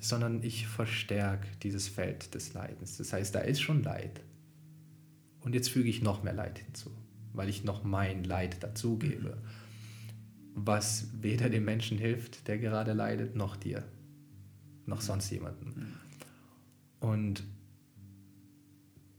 sondern 0.00 0.42
ich 0.42 0.66
verstärke 0.66 1.46
dieses 1.62 1.88
Feld 1.88 2.34
des 2.34 2.54
Leidens. 2.54 2.96
Das 2.96 3.12
heißt, 3.12 3.34
da 3.34 3.40
ist 3.40 3.60
schon 3.60 3.82
Leid. 3.82 4.20
Und 5.40 5.54
jetzt 5.54 5.70
füge 5.70 5.88
ich 5.88 6.02
noch 6.02 6.22
mehr 6.22 6.32
Leid 6.32 6.58
hinzu, 6.58 6.90
weil 7.32 7.48
ich 7.48 7.64
noch 7.64 7.84
mein 7.84 8.24
Leid 8.24 8.62
dazugebe, 8.62 9.42
was 10.54 11.08
weder 11.20 11.48
dem 11.48 11.64
Menschen 11.64 11.98
hilft, 11.98 12.46
der 12.48 12.58
gerade 12.58 12.92
leidet, 12.92 13.36
noch 13.36 13.56
dir 13.56 13.84
noch 14.86 15.00
sonst 15.00 15.30
jemanden. 15.30 15.98
Und 17.00 17.44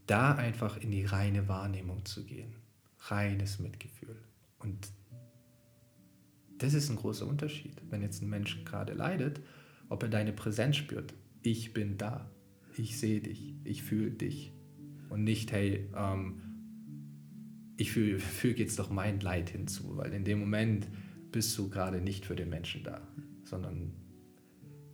da 0.05 0.35
einfach 0.35 0.77
in 0.77 0.91
die 0.91 1.05
reine 1.05 1.47
Wahrnehmung 1.47 2.05
zu 2.05 2.25
gehen, 2.25 2.53
reines 2.99 3.59
Mitgefühl. 3.59 4.17
Und 4.59 4.89
das 6.57 6.73
ist 6.73 6.89
ein 6.89 6.97
großer 6.97 7.27
Unterschied, 7.27 7.81
wenn 7.89 8.01
jetzt 8.01 8.21
ein 8.21 8.29
Mensch 8.29 8.63
gerade 8.65 8.93
leidet, 8.93 9.41
ob 9.89 10.03
er 10.03 10.09
deine 10.09 10.33
Präsenz 10.33 10.77
spürt. 10.77 11.13
Ich 11.41 11.73
bin 11.73 11.97
da, 11.97 12.29
ich 12.77 12.97
sehe 12.99 13.21
dich, 13.21 13.55
ich 13.63 13.83
fühle 13.83 14.11
dich. 14.11 14.53
Und 15.09 15.23
nicht, 15.23 15.51
hey, 15.51 15.89
ähm, 15.95 16.41
ich 17.83 17.91
füge 17.93 18.19
fühl 18.19 18.57
jetzt 18.57 18.79
doch 18.79 18.89
mein 18.89 19.19
Leid 19.19 19.49
hinzu, 19.49 19.97
weil 19.97 20.13
in 20.13 20.23
dem 20.23 20.39
Moment 20.39 20.87
bist 21.31 21.57
du 21.57 21.69
gerade 21.69 22.01
nicht 22.01 22.25
für 22.25 22.35
den 22.35 22.49
Menschen 22.49 22.83
da, 22.83 23.01
sondern 23.43 23.93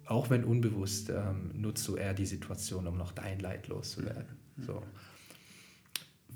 auch 0.06 0.30
wenn 0.32 0.44
unbewusst, 0.44 1.12
ähm, 1.12 1.52
nutzt 1.54 1.88
du 1.88 1.96
eher 1.96 2.16
die 2.16 2.26
Situation, 2.26 2.88
um 2.88 2.98
noch 2.98 3.12
dein 3.12 3.40
Leid 3.40 3.68
loszuwerden. 3.68 4.38
Mhm. 4.56 4.64
So. 4.64 4.84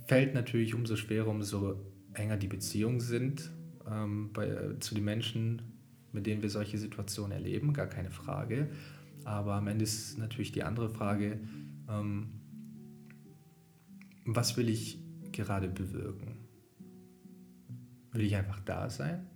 Fällt 0.06 0.36
natürlich 0.36 0.76
umso 0.76 0.96
schwerer, 0.96 1.28
umso 1.28 1.80
enger 2.14 2.38
die 2.38 2.48
Beziehungen 2.48 3.00
sind 3.00 3.50
ähm, 3.90 4.32
bei, 4.32 4.48
äh, 4.48 4.80
zu 4.80 4.94
den 4.94 5.06
Menschen, 5.06 5.62
mit 6.12 6.28
denen 6.28 6.44
wir 6.44 6.52
solche 6.52 6.78
Situationen 6.78 7.32
erleben, 7.32 7.74
gar 7.74 7.88
keine 7.88 8.12
Frage. 8.12 8.70
Aber 9.24 9.56
am 9.56 9.68
Ende 9.68 9.84
ist 9.84 10.20
natürlich 10.20 10.52
die 10.52 10.62
andere 10.62 10.90
Frage, 10.90 11.40
ähm, 11.90 12.42
was 14.26 14.56
will 14.56 14.70
ich 14.70 15.00
gerade 15.32 15.68
bewirken? 15.68 16.33
Will 18.14 18.22
ich 18.22 18.36
einfach 18.36 18.60
da 18.62 18.90
sein? 18.90 19.28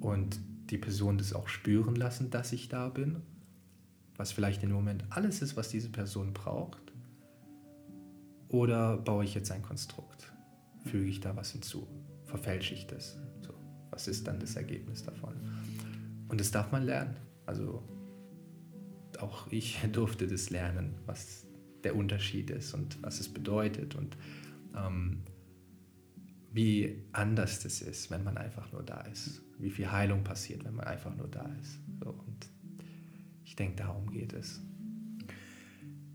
Und 0.00 0.38
die 0.70 0.78
Person 0.78 1.16
das 1.16 1.32
auch 1.32 1.48
spüren 1.48 1.94
lassen, 1.94 2.30
dass 2.30 2.52
ich 2.52 2.68
da 2.68 2.88
bin, 2.88 3.22
was 4.16 4.32
vielleicht 4.32 4.62
im 4.62 4.72
Moment 4.72 5.04
alles 5.10 5.42
ist, 5.42 5.56
was 5.56 5.68
diese 5.68 5.90
Person 5.90 6.32
braucht? 6.32 6.92
Oder 8.48 8.96
baue 8.96 9.24
ich 9.24 9.34
jetzt 9.34 9.50
ein 9.50 9.62
Konstrukt? 9.62 10.32
Füge 10.84 11.06
ich 11.06 11.20
da 11.20 11.36
was 11.36 11.52
hinzu? 11.52 11.86
Verfälsche 12.24 12.74
ich 12.74 12.86
das? 12.86 13.16
So, 13.40 13.54
was 13.90 14.08
ist 14.08 14.26
dann 14.26 14.40
das 14.40 14.56
Ergebnis 14.56 15.04
davon? 15.04 15.34
Und 16.28 16.40
das 16.40 16.50
darf 16.50 16.72
man 16.72 16.84
lernen. 16.84 17.16
Also 17.44 17.82
auch 19.20 19.46
ich 19.50 19.78
durfte 19.92 20.26
das 20.26 20.50
lernen, 20.50 20.94
was 21.06 21.46
der 21.84 21.94
Unterschied 21.94 22.50
ist 22.50 22.74
und 22.74 23.00
was 23.02 23.20
es 23.20 23.28
bedeutet 23.28 23.94
und 23.94 24.16
ähm, 24.76 25.22
wie 26.56 27.04
anders 27.12 27.62
das 27.62 27.80
ist, 27.82 28.10
wenn 28.10 28.24
man 28.24 28.36
einfach 28.36 28.72
nur 28.72 28.82
da 28.82 29.02
ist 29.02 29.42
wie 29.58 29.70
viel 29.70 29.90
Heilung 29.90 30.24
passiert, 30.24 30.64
wenn 30.64 30.74
man 30.74 30.86
einfach 30.86 31.14
nur 31.16 31.28
da 31.28 31.48
ist. 31.60 31.78
So, 32.02 32.10
und 32.10 32.48
ich 33.44 33.56
denke, 33.56 33.76
darum 33.76 34.10
geht 34.10 34.32
es. 34.32 34.60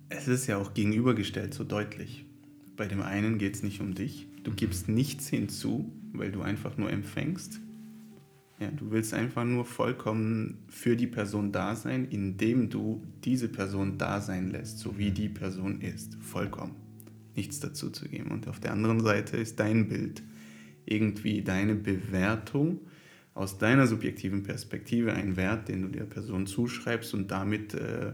Es 0.10 0.28
ist 0.28 0.48
ja 0.48 0.58
auch 0.58 0.74
gegenübergestellt 0.74 1.54
so 1.54 1.64
deutlich. 1.64 2.26
Bei 2.76 2.88
dem 2.88 3.02
einen 3.02 3.38
geht 3.38 3.56
es 3.56 3.64
nicht 3.64 3.82
um 3.82 3.96
dich. 3.96 4.28
Du 4.44 4.52
mhm. 4.52 4.56
gibst 4.56 4.90
nichts 4.90 5.28
hinzu, 5.28 5.92
weil 6.14 6.32
du 6.32 6.42
einfach 6.42 6.78
nur 6.78 6.92
empfängst. 6.92 7.60
Ja, 8.60 8.70
du 8.70 8.92
willst 8.92 9.14
einfach 9.14 9.44
nur 9.44 9.66
vollkommen 9.66 10.60
für 10.68 10.96
die 10.96 11.08
Person 11.08 11.52
da 11.52 11.76
sein, 11.76 12.06
indem 12.06 12.70
du 12.70 13.04
diese 13.24 13.48
Person 13.48 13.98
da 13.98 14.22
sein 14.22 14.52
lässt, 14.52 14.78
so 14.80 15.00
wie 15.00 15.10
mhm. 15.10 15.16
die 15.16 15.30
Person 15.30 15.82
ist. 15.82 16.16
Vollkommen. 16.22 16.76
Nichts 17.36 17.60
dazu 17.60 17.90
zu 17.90 18.08
geben. 18.08 18.30
Und 18.30 18.48
auf 18.48 18.60
der 18.60 18.74
anderen 18.74 19.00
Seite 19.00 19.38
ist 19.38 19.60
dein 19.60 19.88
Bild 19.88 20.22
irgendwie 20.92 21.42
deine 21.42 21.76
Bewertung 21.76 22.82
aus 23.34 23.58
deiner 23.58 23.88
subjektiven 23.88 24.44
Perspektive 24.44 25.14
einen 25.14 25.38
Wert, 25.38 25.70
den 25.70 25.84
du 25.84 25.88
der 25.88 26.04
Person 26.04 26.48
zuschreibst 26.48 27.14
und 27.14 27.32
damit 27.32 27.74
äh, 27.74 28.14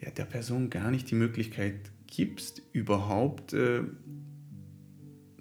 ja, 0.00 0.10
der 0.10 0.24
Person 0.24 0.70
gar 0.70 0.90
nicht 0.90 1.10
die 1.10 1.16
Möglichkeit 1.16 1.90
gibst, 2.06 2.62
überhaupt 2.72 3.52
äh, 3.52 3.82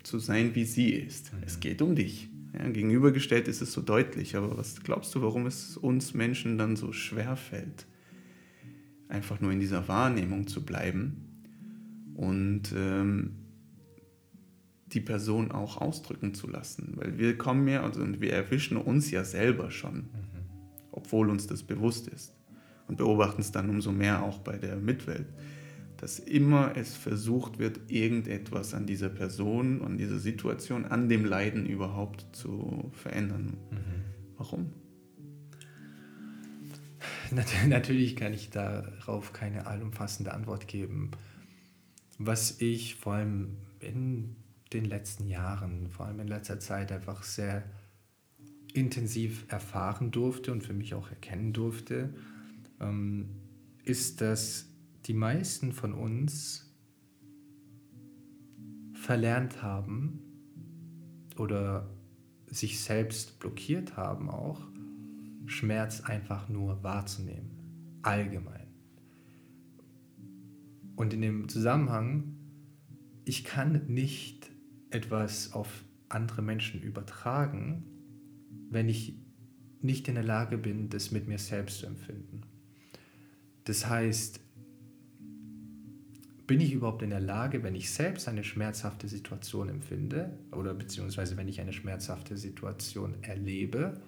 zu 0.03 0.19
sein, 0.19 0.55
wie 0.55 0.65
sie 0.65 0.89
ist. 0.89 1.33
Mhm. 1.33 1.39
Es 1.45 1.59
geht 1.59 1.81
um 1.81 1.95
dich. 1.95 2.29
Ja, 2.53 2.67
gegenübergestellt 2.69 3.47
ist 3.47 3.61
es 3.61 3.73
so 3.73 3.81
deutlich, 3.81 4.35
aber 4.35 4.57
was 4.57 4.81
glaubst 4.81 5.13
du, 5.13 5.21
warum 5.21 5.45
es 5.45 5.77
uns 5.77 6.13
Menschen 6.13 6.57
dann 6.57 6.75
so 6.75 6.93
schwer 6.93 7.35
fällt, 7.35 7.85
einfach 9.09 9.41
nur 9.41 9.51
in 9.51 9.59
dieser 9.59 9.87
Wahrnehmung 9.87 10.47
zu 10.47 10.65
bleiben 10.65 11.25
und 12.15 12.73
ähm, 12.75 13.44
die 14.87 15.01
Person 15.01 15.51
auch 15.51 15.77
ausdrücken 15.77 16.33
zu 16.33 16.47
lassen. 16.47 16.93
Weil 16.95 17.17
wir 17.17 17.37
kommen 17.37 17.67
ja 17.67 17.83
also, 17.83 18.01
und 18.01 18.21
wir 18.21 18.33
erwischen 18.33 18.77
uns 18.77 19.11
ja 19.11 19.23
selber 19.23 19.71
schon, 19.71 19.95
mhm. 19.95 20.09
obwohl 20.91 21.29
uns 21.29 21.47
das 21.47 21.63
bewusst 21.63 22.07
ist. 22.07 22.33
Und 22.87 22.97
beobachten 22.97 23.41
es 23.41 23.51
dann 23.51 23.69
umso 23.69 23.91
mehr 23.91 24.23
auch 24.23 24.39
bei 24.39 24.57
der 24.57 24.75
Mitwelt, 24.75 25.27
dass 25.97 26.19
immer 26.19 26.75
es 26.75 26.95
versucht 26.95 27.57
wird, 27.57 27.89
irgendetwas 27.89 28.75
an 28.75 28.85
dieser 28.85 29.09
Person, 29.09 29.81
an 29.81 29.97
dieser 29.97 30.19
Situation, 30.19 30.85
an 30.85 31.09
dem 31.09 31.25
Leiden 31.25 31.65
überhaupt 31.65 32.27
zu 32.33 32.91
verändern. 32.93 33.57
Mhm. 33.71 33.77
Warum? 34.37 34.73
natürlich 37.67 38.15
kann 38.15 38.33
ich 38.33 38.51
darauf 38.51 39.33
keine 39.33 39.65
allumfassende 39.65 40.33
Antwort 40.33 40.67
geben. 40.67 41.11
Was 42.17 42.61
ich 42.61 42.95
vor 42.95 43.13
allem 43.13 43.57
in 43.79 44.35
den 44.75 44.85
letzten 44.85 45.27
Jahren, 45.27 45.89
vor 45.89 46.05
allem 46.05 46.19
in 46.19 46.27
letzter 46.27 46.59
Zeit 46.59 46.91
einfach 46.91 47.23
sehr 47.23 47.63
intensiv 48.73 49.45
erfahren 49.47 50.11
durfte 50.11 50.51
und 50.51 50.63
für 50.63 50.73
mich 50.73 50.93
auch 50.93 51.09
erkennen 51.09 51.53
durfte, 51.53 52.13
ähm, 52.79 53.29
ist, 53.83 54.21
dass 54.21 54.69
die 55.05 55.13
meisten 55.13 55.71
von 55.71 55.93
uns 55.93 56.73
verlernt 58.93 59.61
haben 59.61 60.19
oder 61.37 61.89
sich 62.47 62.81
selbst 62.81 63.39
blockiert 63.39 63.97
haben 63.97 64.29
auch, 64.29 64.67
Schmerz 65.45 66.01
einfach 66.01 66.49
nur 66.49 66.83
wahrzunehmen, 66.83 67.99
allgemein. 68.01 68.67
Und 70.95 71.13
in 71.13 71.21
dem 71.21 71.49
Zusammenhang, 71.49 72.35
ich 73.25 73.43
kann 73.43 73.85
nicht 73.87 74.51
etwas 74.95 75.53
auf 75.53 75.83
andere 76.09 76.41
Menschen 76.41 76.81
übertragen, 76.81 77.83
wenn 78.69 78.89
ich 78.89 79.17
nicht 79.81 80.07
in 80.07 80.15
der 80.15 80.23
Lage 80.23 80.57
bin, 80.57 80.89
das 80.89 81.11
mit 81.11 81.27
mir 81.27 81.37
selbst 81.37 81.79
zu 81.79 81.85
empfinden. 81.85 82.41
Das 83.65 83.87
heißt, 83.87 84.39
bin 86.47 86.61
ich 86.61 86.73
überhaupt 86.73 87.01
in 87.01 87.09
der 87.09 87.19
Lage, 87.19 87.63
wenn 87.63 87.75
ich 87.75 87.91
selbst 87.91 88.27
eine 88.27 88.43
schmerzhafte 88.43 89.07
Situation 89.07 89.69
empfinde 89.69 90.37
oder 90.51 90.73
beziehungsweise 90.73 91.37
wenn 91.37 91.47
ich 91.47 91.59
eine 91.59 91.73
schmerzhafte 91.73 92.37
Situation 92.37 93.15
erlebe, 93.23 93.99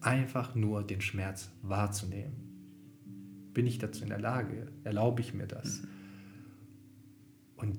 einfach 0.00 0.54
nur 0.54 0.84
den 0.84 1.00
Schmerz 1.00 1.50
wahrzunehmen? 1.62 2.52
Bin 3.52 3.66
ich 3.66 3.78
dazu 3.78 4.04
in 4.04 4.10
der 4.10 4.20
Lage? 4.20 4.68
Erlaube 4.84 5.20
ich 5.20 5.34
mir 5.34 5.46
das? 5.46 5.82
Und 7.56 7.78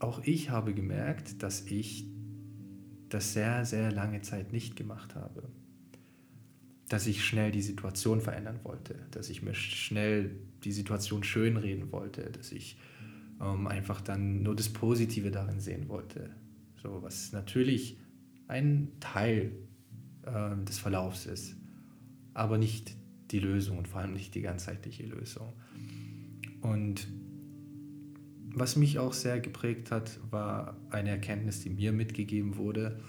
auch 0.00 0.22
ich 0.24 0.50
habe 0.50 0.74
gemerkt, 0.74 1.42
dass 1.42 1.62
ich 1.66 2.06
das 3.08 3.32
sehr, 3.32 3.64
sehr 3.64 3.92
lange 3.92 4.22
Zeit 4.22 4.52
nicht 4.52 4.76
gemacht 4.76 5.14
habe. 5.14 5.48
Dass 6.88 7.06
ich 7.06 7.24
schnell 7.24 7.52
die 7.52 7.62
Situation 7.62 8.20
verändern 8.20 8.60
wollte, 8.64 8.96
dass 9.12 9.30
ich 9.30 9.42
mir 9.42 9.54
schnell 9.54 10.36
die 10.64 10.72
Situation 10.72 11.22
schönreden 11.22 11.92
wollte, 11.92 12.30
dass 12.30 12.50
ich 12.50 12.76
ähm, 13.40 13.66
einfach 13.66 14.00
dann 14.00 14.42
nur 14.42 14.56
das 14.56 14.68
Positive 14.68 15.30
darin 15.30 15.60
sehen 15.60 15.88
wollte. 15.88 16.30
So, 16.82 17.02
was 17.02 17.32
natürlich 17.32 17.98
ein 18.48 18.88
Teil 19.00 19.52
äh, 20.24 20.56
des 20.64 20.78
Verlaufs 20.78 21.26
ist, 21.26 21.56
aber 22.34 22.58
nicht 22.58 22.96
die 23.30 23.38
Lösung 23.38 23.78
und 23.78 23.86
vor 23.86 24.00
allem 24.00 24.14
nicht 24.14 24.34
die 24.34 24.40
ganzheitliche 24.40 25.04
Lösung. 25.04 25.52
Und 26.62 27.06
was 28.54 28.76
mich 28.76 28.98
auch 28.98 29.12
sehr 29.12 29.40
geprägt 29.40 29.90
hat, 29.90 30.18
war 30.30 30.76
eine 30.90 31.10
Erkenntnis, 31.10 31.60
die 31.60 31.70
mir 31.70 31.92
mitgegeben 31.92 32.56
wurde. 32.56 33.00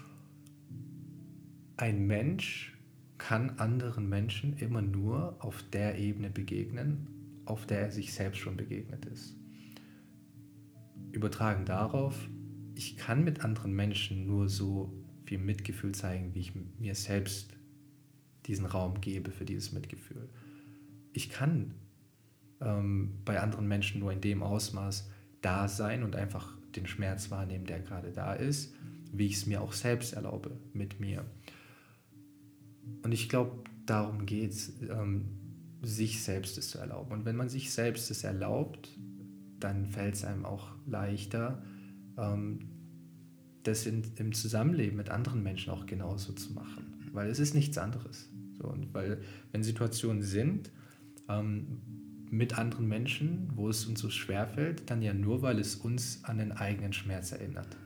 Ein 1.76 2.06
Mensch 2.06 2.78
kann 3.18 3.58
anderen 3.58 4.08
Menschen 4.08 4.56
immer 4.58 4.82
nur 4.82 5.36
auf 5.40 5.62
der 5.72 5.98
Ebene 5.98 6.30
begegnen, 6.30 7.08
auf 7.44 7.66
der 7.66 7.80
er 7.80 7.90
sich 7.90 8.12
selbst 8.12 8.38
schon 8.38 8.56
begegnet 8.56 9.04
ist 9.06 9.36
übertragen 11.12 11.64
darauf, 11.64 12.28
ich 12.74 12.96
kann 12.96 13.22
mit 13.22 13.44
anderen 13.44 13.72
Menschen 13.72 14.26
nur 14.26 14.48
so 14.48 14.92
viel 15.24 15.38
Mitgefühl 15.38 15.92
zeigen, 15.92 16.34
wie 16.34 16.40
ich 16.40 16.52
mir 16.78 16.94
selbst 16.94 17.54
diesen 18.46 18.66
Raum 18.66 19.00
gebe 19.00 19.30
für 19.30 19.44
dieses 19.44 19.72
Mitgefühl. 19.72 20.28
Ich 21.12 21.30
kann 21.30 21.74
ähm, 22.60 23.20
bei 23.24 23.38
anderen 23.40 23.68
Menschen 23.68 24.00
nur 24.00 24.10
in 24.10 24.20
dem 24.20 24.42
Ausmaß 24.42 25.10
da 25.42 25.68
sein 25.68 26.02
und 26.02 26.16
einfach 26.16 26.56
den 26.74 26.86
Schmerz 26.86 27.30
wahrnehmen, 27.30 27.66
der 27.66 27.80
gerade 27.80 28.10
da 28.12 28.32
ist, 28.32 28.74
wie 29.12 29.26
ich 29.26 29.34
es 29.34 29.46
mir 29.46 29.60
auch 29.60 29.74
selbst 29.74 30.14
erlaube 30.14 30.52
mit 30.72 31.00
mir. 31.00 31.24
Und 33.02 33.12
ich 33.12 33.28
glaube, 33.28 33.62
darum 33.84 34.26
geht 34.26 34.52
es, 34.52 34.72
ähm, 34.88 35.28
sich 35.82 36.22
selbst 36.22 36.56
es 36.58 36.70
zu 36.70 36.78
erlauben. 36.78 37.12
Und 37.12 37.24
wenn 37.24 37.36
man 37.36 37.48
sich 37.48 37.72
selbst 37.72 38.10
es 38.10 38.24
erlaubt, 38.24 38.88
dann 39.60 39.86
fällt 39.86 40.14
es 40.14 40.24
einem 40.24 40.44
auch 40.44 40.70
leichter, 40.86 41.62
ähm, 42.16 42.68
das 43.64 43.86
in, 43.86 44.02
im 44.16 44.32
Zusammenleben 44.32 44.96
mit 44.96 45.10
anderen 45.10 45.42
Menschen 45.42 45.72
auch 45.72 45.86
genauso 45.86 46.32
zu 46.32 46.52
machen. 46.52 47.10
Weil 47.12 47.30
es 47.30 47.38
ist 47.38 47.54
nichts 47.54 47.78
anderes. 47.78 48.30
So, 48.58 48.68
und 48.68 48.94
weil, 48.94 49.20
wenn 49.50 49.62
Situationen 49.62 50.22
sind, 50.22 50.70
ähm, 51.28 52.01
mit 52.32 52.58
anderen 52.58 52.88
Menschen, 52.88 53.50
wo 53.56 53.68
es 53.68 53.84
uns 53.84 54.00
so 54.00 54.08
schwer 54.08 54.46
fällt, 54.46 54.88
dann 54.88 55.02
ja 55.02 55.12
nur, 55.12 55.42
weil 55.42 55.58
es 55.58 55.76
uns 55.76 56.24
an 56.24 56.38
den 56.38 56.50
eigenen 56.50 56.94
Schmerz 56.94 57.30
erinnert. 57.30 57.76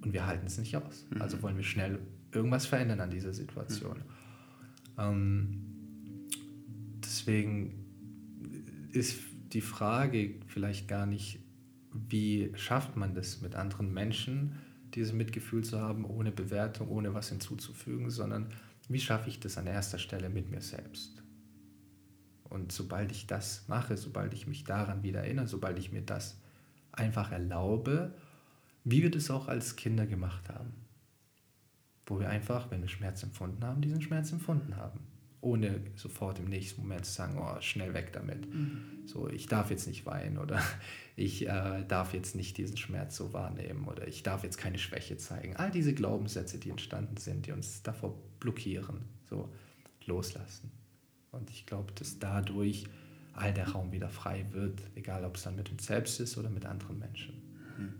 Und 0.00 0.12
wir 0.12 0.28
halten 0.28 0.46
es 0.46 0.58
nicht 0.58 0.76
aus. 0.76 1.04
Mhm. 1.10 1.20
Also 1.20 1.42
wollen 1.42 1.56
wir 1.56 1.64
schnell 1.64 1.98
irgendwas 2.32 2.66
verändern 2.66 3.00
an 3.00 3.10
dieser 3.10 3.32
Situation. 3.34 3.98
Mhm. 3.98 4.04
Ähm, 4.96 5.64
deswegen 7.02 7.84
ist 8.92 9.18
die 9.52 9.60
Frage 9.60 10.36
vielleicht 10.46 10.86
gar 10.86 11.06
nicht, 11.06 11.40
wie 11.92 12.52
schafft 12.54 12.94
man 12.94 13.12
das 13.12 13.40
mit 13.40 13.56
anderen 13.56 13.92
Menschen, 13.92 14.52
dieses 14.94 15.12
Mitgefühl 15.12 15.64
zu 15.64 15.80
haben, 15.80 16.04
ohne 16.04 16.30
Bewertung, 16.30 16.88
ohne 16.90 17.12
was 17.12 17.30
hinzuzufügen, 17.30 18.08
sondern 18.10 18.46
wie 18.88 19.00
schaffe 19.00 19.28
ich 19.28 19.40
das 19.40 19.58
an 19.58 19.66
erster 19.66 19.98
Stelle 19.98 20.30
mit 20.30 20.48
mir 20.48 20.60
selbst? 20.60 21.17
Und 22.50 22.72
sobald 22.72 23.12
ich 23.12 23.26
das 23.26 23.68
mache, 23.68 23.96
sobald 23.96 24.32
ich 24.34 24.46
mich 24.46 24.64
daran 24.64 25.02
wieder 25.02 25.20
erinnere, 25.20 25.48
sobald 25.48 25.78
ich 25.78 25.92
mir 25.92 26.02
das 26.02 26.40
einfach 26.92 27.30
erlaube, 27.30 28.14
wie 28.84 29.02
wir 29.02 29.10
das 29.10 29.30
auch 29.30 29.48
als 29.48 29.76
Kinder 29.76 30.06
gemacht 30.06 30.48
haben, 30.48 30.72
wo 32.06 32.18
wir 32.18 32.28
einfach, 32.28 32.70
wenn 32.70 32.80
wir 32.80 32.88
Schmerz 32.88 33.22
empfunden 33.22 33.64
haben, 33.64 33.82
diesen 33.82 34.00
Schmerz 34.00 34.32
empfunden 34.32 34.76
haben 34.76 35.00
ohne 35.40 35.80
sofort 35.94 36.38
im 36.38 36.46
nächsten 36.46 36.82
Moment 36.82 37.06
zu 37.06 37.12
sagen, 37.12 37.38
oh, 37.38 37.60
schnell 37.60 37.94
weg 37.94 38.12
damit. 38.12 38.52
Mhm. 38.52 39.06
So, 39.06 39.28
ich 39.28 39.46
darf 39.46 39.70
jetzt 39.70 39.86
nicht 39.86 40.04
weinen 40.04 40.38
oder 40.38 40.60
ich 41.16 41.48
äh, 41.48 41.84
darf 41.86 42.12
jetzt 42.12 42.34
nicht 42.34 42.56
diesen 42.58 42.76
Schmerz 42.76 43.16
so 43.16 43.32
wahrnehmen 43.32 43.86
oder 43.86 44.08
ich 44.08 44.22
darf 44.22 44.42
jetzt 44.42 44.58
keine 44.58 44.78
Schwäche 44.78 45.16
zeigen. 45.16 45.56
All 45.56 45.70
diese 45.70 45.94
Glaubenssätze, 45.94 46.58
die 46.58 46.70
entstanden 46.70 47.16
sind, 47.16 47.46
die 47.46 47.52
uns 47.52 47.82
davor 47.82 48.18
blockieren, 48.40 49.04
so 49.28 49.52
loslassen. 50.06 50.72
Und 51.30 51.50
ich 51.50 51.66
glaube, 51.66 51.92
dass 51.92 52.18
dadurch 52.18 52.86
all 53.34 53.52
der 53.52 53.68
Raum 53.68 53.92
wieder 53.92 54.08
frei 54.08 54.46
wird, 54.52 54.82
egal 54.94 55.24
ob 55.24 55.36
es 55.36 55.42
dann 55.42 55.56
mit 55.56 55.70
uns 55.70 55.86
selbst 55.86 56.20
ist 56.20 56.36
oder 56.38 56.50
mit 56.50 56.66
anderen 56.66 56.98
Menschen. 56.98 57.34
Mhm. 57.78 57.94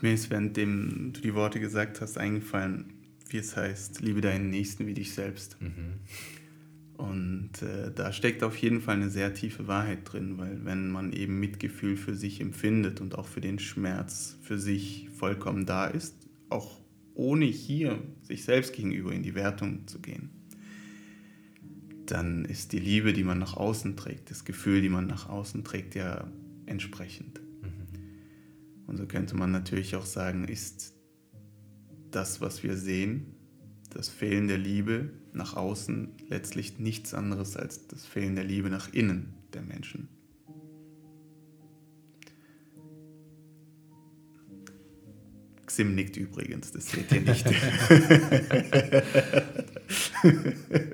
Mir 0.00 0.12
ist, 0.12 0.30
währenddem 0.30 1.12
du 1.14 1.20
die 1.20 1.34
Worte 1.34 1.60
gesagt 1.60 2.00
hast, 2.00 2.18
eingefallen, 2.18 2.92
wie 3.28 3.38
es 3.38 3.56
heißt, 3.56 4.02
liebe 4.02 4.20
deinen 4.20 4.50
Nächsten 4.50 4.86
wie 4.86 4.94
dich 4.94 5.14
selbst. 5.14 5.60
Mhm. 5.60 6.00
Und 6.96 7.62
äh, 7.62 7.90
da 7.92 8.12
steckt 8.12 8.44
auf 8.44 8.56
jeden 8.58 8.80
Fall 8.80 8.96
eine 8.96 9.10
sehr 9.10 9.34
tiefe 9.34 9.66
Wahrheit 9.66 10.00
drin, 10.04 10.38
weil 10.38 10.64
wenn 10.64 10.90
man 10.90 11.12
eben 11.12 11.40
Mitgefühl 11.40 11.96
für 11.96 12.14
sich 12.14 12.40
empfindet 12.40 13.00
und 13.00 13.16
auch 13.16 13.26
für 13.26 13.40
den 13.40 13.58
Schmerz 13.58 14.36
für 14.42 14.58
sich 14.58 15.08
vollkommen 15.10 15.66
da 15.66 15.86
ist, 15.86 16.14
auch 16.50 16.78
ohne 17.14 17.46
hier 17.46 17.98
sich 18.22 18.44
selbst 18.44 18.74
gegenüber 18.74 19.12
in 19.12 19.22
die 19.22 19.34
Wertung 19.34 19.86
zu 19.88 20.00
gehen, 20.00 20.30
dann 22.06 22.44
ist 22.44 22.72
die 22.72 22.78
Liebe, 22.78 23.12
die 23.12 23.24
man 23.24 23.38
nach 23.38 23.56
außen 23.56 23.96
trägt, 23.96 24.30
das 24.30 24.44
Gefühl, 24.44 24.82
die 24.82 24.88
man 24.88 25.06
nach 25.06 25.28
außen 25.28 25.64
trägt, 25.64 25.94
ja 25.94 26.26
entsprechend. 26.66 27.40
Mhm. 27.62 28.86
Und 28.86 28.96
so 28.96 29.06
könnte 29.06 29.36
man 29.36 29.50
natürlich 29.50 29.96
auch 29.96 30.06
sagen, 30.06 30.44
ist 30.44 30.94
das, 32.10 32.40
was 32.40 32.62
wir 32.62 32.76
sehen, 32.76 33.34
das 33.90 34.08
Fehlen 34.08 34.48
der 34.48 34.58
Liebe 34.58 35.10
nach 35.32 35.54
außen, 35.54 36.08
letztlich 36.28 36.78
nichts 36.78 37.14
anderes 37.14 37.56
als 37.56 37.86
das 37.88 38.04
Fehlen 38.04 38.34
der 38.34 38.44
Liebe 38.44 38.70
nach 38.70 38.92
innen 38.92 39.34
der 39.52 39.62
Menschen. 39.62 40.08
Xim 45.74 45.96
nickt 45.96 46.16
übrigens, 46.16 46.70
das 46.70 46.86
seht 46.86 47.10
ihr 47.10 47.22
nicht. 47.22 47.44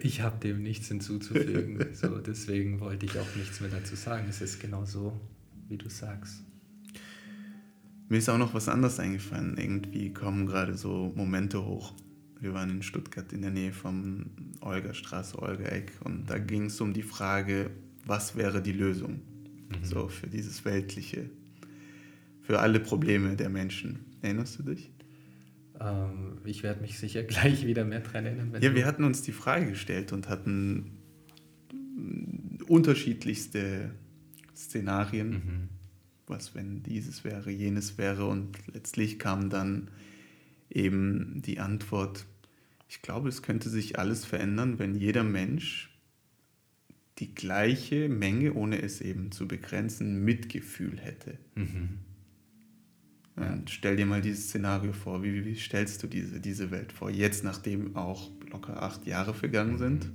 ich 0.01 0.23
habe 0.23 0.39
dem 0.39 0.63
nichts 0.63 0.89
hinzuzufügen, 0.89 1.85
so, 1.93 2.17
deswegen 2.17 2.81
wollte 2.81 3.05
ich 3.05 3.19
auch 3.19 3.37
nichts 3.37 3.61
mehr 3.61 3.69
dazu 3.69 3.95
sagen. 3.95 4.25
Es 4.31 4.41
ist 4.41 4.59
genau 4.59 4.87
so, 4.87 5.21
wie 5.69 5.77
du 5.77 5.91
sagst. 5.91 6.45
Mir 8.09 8.17
ist 8.17 8.31
auch 8.31 8.39
noch 8.39 8.55
was 8.55 8.71
anderes 8.71 8.99
eingefallen. 8.99 9.59
Irgendwie 9.59 10.15
kommen 10.15 10.47
gerade 10.47 10.75
so 10.79 11.13
Momente 11.15 11.63
hoch. 11.63 11.93
Wir 12.41 12.55
waren 12.55 12.71
in 12.71 12.83
Stuttgart 12.83 13.31
in 13.35 13.43
der 13.43 13.51
Nähe 13.51 13.75
vom 13.75 14.31
Olga-Straße, 14.63 15.39
Olga-Eck 15.39 15.93
und 16.05 16.31
da 16.31 16.39
ging 16.39 16.65
es 16.65 16.81
um 16.81 16.95
die 16.95 17.03
Frage, 17.03 17.69
was 18.07 18.35
wäre 18.35 18.63
die 18.63 18.73
Lösung 18.73 19.21
mhm. 19.69 19.85
so 19.85 20.09
für 20.09 20.27
dieses 20.27 20.65
Weltliche, 20.65 21.29
für 22.41 22.61
alle 22.61 22.81
Probleme 22.81 23.37
der 23.37 23.51
Menschen. 23.51 24.10
Erinnerst 24.23 24.59
du 24.59 24.63
dich? 24.65 24.91
Ähm, 25.81 26.39
ich 26.45 26.63
werde 26.63 26.81
mich 26.81 26.99
sicher 26.99 27.23
gleich 27.25 27.67
wieder 27.67 27.85
mehr 27.85 28.01
dran 28.01 28.27
erinnern. 28.27 28.61
ja, 28.61 28.75
wir 28.75 28.87
hatten 28.87 29.05
uns 29.05 29.23
die 29.23 29.33
Frage 29.33 29.71
gestellt 29.71 30.13
und 30.13 30.29
hatten 30.29 30.99
unterschiedlichste 32.67 33.91
Szenarien, 34.55 35.31
mhm. 35.31 35.69
was 36.27 36.55
wenn 36.55 36.83
dieses 36.83 37.25
wäre, 37.25 37.51
jenes 37.51 37.99
wäre 37.99 38.27
und 38.27 38.57
letztlich 38.73 39.19
kam 39.19 39.51
dann 39.51 39.89
eben 40.71 41.43
die 41.43 41.59
Antwort, 41.59 42.27
ich 42.89 43.03
glaube, 43.03 43.29
es 43.29 43.43
könnte 43.43 43.69
sich 43.69 43.99
alles 43.99 44.25
verändern, 44.25 44.79
wenn 44.79 44.95
jeder 44.95 45.25
Mensch 45.25 45.91
die 47.19 47.35
gleiche 47.35 48.09
Menge, 48.09 48.55
ohne 48.55 48.81
es 48.81 49.01
eben 49.01 49.31
zu 49.31 49.47
begrenzen, 49.47 50.25
Mitgefühl 50.25 50.99
hätte. 50.99 51.39
Mhm. 51.55 51.99
Stell 53.67 53.97
dir 53.97 54.07
mal 54.07 54.21
dieses 54.21 54.49
Szenario 54.49 54.93
vor. 54.93 55.23
Wie, 55.23 55.45
wie, 55.45 55.55
stellst 55.55 56.03
du 56.03 56.07
diese, 56.07 56.41
diese 56.41 56.71
Welt 56.71 56.93
vor? 56.93 57.11
Jetzt, 57.11 57.45
nachdem 57.45 57.97
auch 57.97 58.31
locker 58.51 58.83
acht 58.83 59.07
Jahre 59.07 59.35
vergangen 59.35 59.79
sind, 59.79 60.11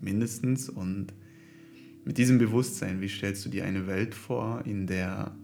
mindestens. 0.00 0.68
Und 0.68 1.12
mit 2.04 2.18
diesem 2.18 2.38
Bewusstsein, 2.38 3.00
wie 3.00 3.08
stellst 3.08 3.44
du 3.44 3.48
dir 3.48 3.64
eine 3.64 3.86
Welt 3.86 4.14
vor, 4.14 4.64
in 4.64 4.86
der, 4.86 5.34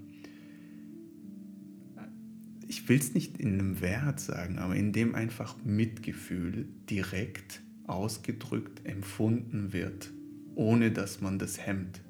ich 2.69 2.89
will 2.89 2.99
es 2.99 3.15
nicht 3.15 3.39
in 3.39 3.55
einem 3.55 3.81
Wert 3.81 4.21
sagen, 4.21 4.59
aber 4.59 4.77
in 4.77 4.93
dem 4.93 5.15
einfach 5.15 5.57
Mitgefühl 5.65 6.69
direkt 6.89 7.63
ausgedrückt 7.87 8.87
empfunden 8.87 9.73
wird, 9.73 10.13
ohne 10.55 10.93
dass 10.93 11.21
man 11.21 11.39
das 11.39 11.67
hemmt 11.67 12.01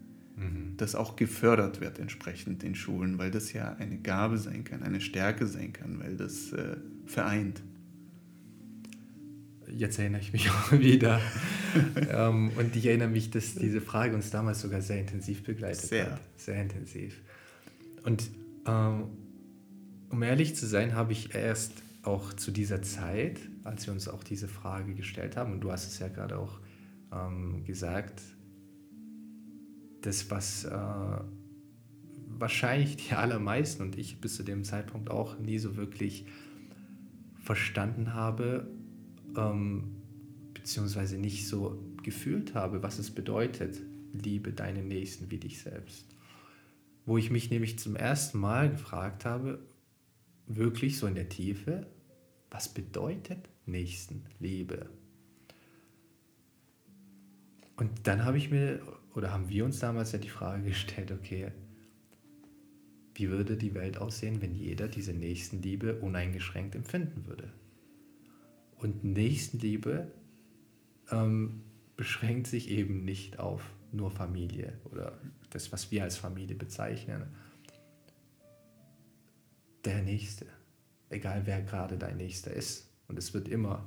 mhm. 0.42 0.76
das 0.76 0.94
auch 0.94 1.16
gefördert 1.16 1.80
wird 1.80 1.98
entsprechend 1.98 2.62
in 2.64 2.74
Schulen, 2.74 3.18
weil 3.18 3.30
das 3.30 3.52
ja 3.52 3.74
eine 3.78 3.98
Gabe 3.98 4.38
sein 4.38 4.64
kann, 4.64 4.82
eine 4.82 5.00
Stärke 5.00 5.46
sein 5.46 5.72
kann, 5.72 6.00
weil 6.00 6.16
das 6.16 6.52
äh, 6.52 6.76
vereint. 7.06 7.62
Jetzt 9.68 9.98
erinnere 9.98 10.20
ich 10.20 10.32
mich 10.32 10.50
auch 10.50 10.72
wieder. 10.72 11.20
ähm, 12.10 12.50
und 12.56 12.76
ich 12.76 12.86
erinnere 12.86 13.08
mich, 13.08 13.30
dass 13.30 13.54
diese 13.54 13.80
Frage 13.80 14.14
uns 14.14 14.30
damals 14.30 14.60
sogar 14.60 14.82
sehr 14.82 15.00
intensiv 15.00 15.42
begleitet 15.42 15.82
sehr. 15.82 16.12
hat. 16.12 16.20
Sehr 16.36 16.60
intensiv. 16.60 17.20
Und 18.04 18.30
ähm, 18.66 19.04
um 20.10 20.22
ehrlich 20.22 20.54
zu 20.54 20.66
sein, 20.66 20.94
habe 20.94 21.12
ich 21.12 21.34
erst 21.34 21.72
auch 22.02 22.32
zu 22.32 22.50
dieser 22.50 22.82
Zeit, 22.82 23.40
als 23.64 23.86
wir 23.86 23.92
uns 23.92 24.08
auch 24.08 24.24
diese 24.24 24.48
Frage 24.48 24.94
gestellt 24.94 25.36
haben, 25.36 25.52
und 25.52 25.60
du 25.60 25.72
hast 25.72 25.88
es 25.88 25.98
ja 25.98 26.08
gerade 26.08 26.38
auch 26.38 26.58
ähm, 27.12 27.64
gesagt, 27.64 28.20
das, 30.02 30.30
was 30.30 30.64
äh, 30.64 31.20
wahrscheinlich 32.38 32.96
die 32.96 33.14
allermeisten 33.14 33.82
und 33.82 33.98
ich 33.98 34.20
bis 34.20 34.36
zu 34.36 34.42
dem 34.42 34.64
Zeitpunkt 34.64 35.10
auch 35.10 35.38
nie 35.38 35.58
so 35.58 35.76
wirklich 35.76 36.26
verstanden 37.40 38.14
habe, 38.14 38.68
ähm, 39.36 39.96
beziehungsweise 40.54 41.18
nicht 41.18 41.48
so 41.48 41.82
gefühlt 42.02 42.54
habe, 42.54 42.82
was 42.82 42.98
es 42.98 43.10
bedeutet, 43.10 43.80
liebe 44.12 44.52
deinen 44.52 44.88
Nächsten 44.88 45.30
wie 45.30 45.38
dich 45.38 45.60
selbst. 45.60 46.06
Wo 47.04 47.16
ich 47.18 47.30
mich 47.30 47.50
nämlich 47.50 47.78
zum 47.78 47.96
ersten 47.96 48.38
Mal 48.38 48.70
gefragt 48.70 49.24
habe, 49.24 49.58
wirklich 50.46 50.98
so 50.98 51.06
in 51.06 51.14
der 51.14 51.28
Tiefe, 51.28 51.86
was 52.50 52.68
bedeutet 52.68 53.48
Nächstenliebe? 53.66 54.88
Und 57.76 57.90
dann 58.04 58.24
habe 58.24 58.38
ich 58.38 58.50
mir 58.50 58.80
oder 59.14 59.32
haben 59.32 59.48
wir 59.48 59.64
uns 59.64 59.78
damals 59.78 60.12
ja 60.12 60.18
die 60.18 60.28
Frage 60.28 60.62
gestellt, 60.68 61.12
okay, 61.12 61.52
wie 63.14 63.28
würde 63.28 63.56
die 63.56 63.74
Welt 63.74 63.98
aussehen, 63.98 64.40
wenn 64.40 64.54
jeder 64.54 64.88
diese 64.88 65.12
Nächstenliebe 65.12 66.00
uneingeschränkt 66.00 66.74
empfinden 66.74 67.26
würde? 67.26 67.52
Und 68.76 69.04
Nächstenliebe 69.04 70.10
ähm, 71.10 71.62
beschränkt 71.96 72.46
sich 72.46 72.70
eben 72.70 73.04
nicht 73.04 73.38
auf 73.38 73.62
nur 73.92 74.10
Familie 74.10 74.72
oder 74.90 75.18
das, 75.50 75.70
was 75.72 75.90
wir 75.90 76.02
als 76.02 76.16
Familie 76.16 76.56
bezeichnen. 76.56 77.26
Der 79.84 80.02
Nächste, 80.02 80.46
egal 81.10 81.42
wer 81.44 81.60
gerade 81.62 81.98
dein 81.98 82.16
Nächster 82.16 82.52
ist. 82.52 82.88
Und 83.08 83.18
es 83.18 83.34
wird 83.34 83.48
immer 83.48 83.86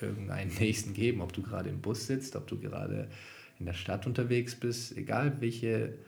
irgendeinen 0.00 0.52
Nächsten 0.58 0.94
geben, 0.94 1.20
ob 1.20 1.32
du 1.32 1.42
gerade 1.42 1.70
im 1.70 1.80
Bus 1.80 2.06
sitzt, 2.06 2.34
ob 2.34 2.46
du 2.48 2.58
gerade 2.58 3.08
in 3.58 3.66
der 3.66 3.72
Stadt 3.72 4.06
unterwegs 4.06 4.54
bist, 4.54 4.96
egal 4.96 5.40
welche 5.40 5.98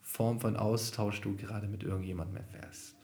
Form 0.00 0.40
von 0.40 0.56
Austausch 0.56 1.20
du 1.20 1.36
gerade 1.36 1.66
mit 1.66 1.82
irgendjemandem 1.82 2.36
erfährst. 2.36 2.96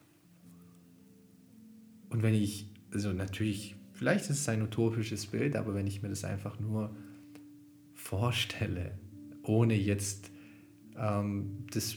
Und 2.10 2.22
wenn 2.22 2.34
ich, 2.34 2.70
also 2.92 3.12
natürlich, 3.12 3.74
vielleicht 3.92 4.30
ist 4.30 4.40
es 4.40 4.48
ein 4.48 4.62
utopisches 4.62 5.26
Bild, 5.26 5.56
aber 5.56 5.74
wenn 5.74 5.86
ich 5.86 6.02
mir 6.02 6.10
das 6.10 6.24
einfach 6.24 6.60
nur 6.60 6.94
vorstelle, 7.94 8.98
ohne 9.42 9.74
jetzt 9.74 10.30
ähm, 10.96 11.66
das 11.72 11.96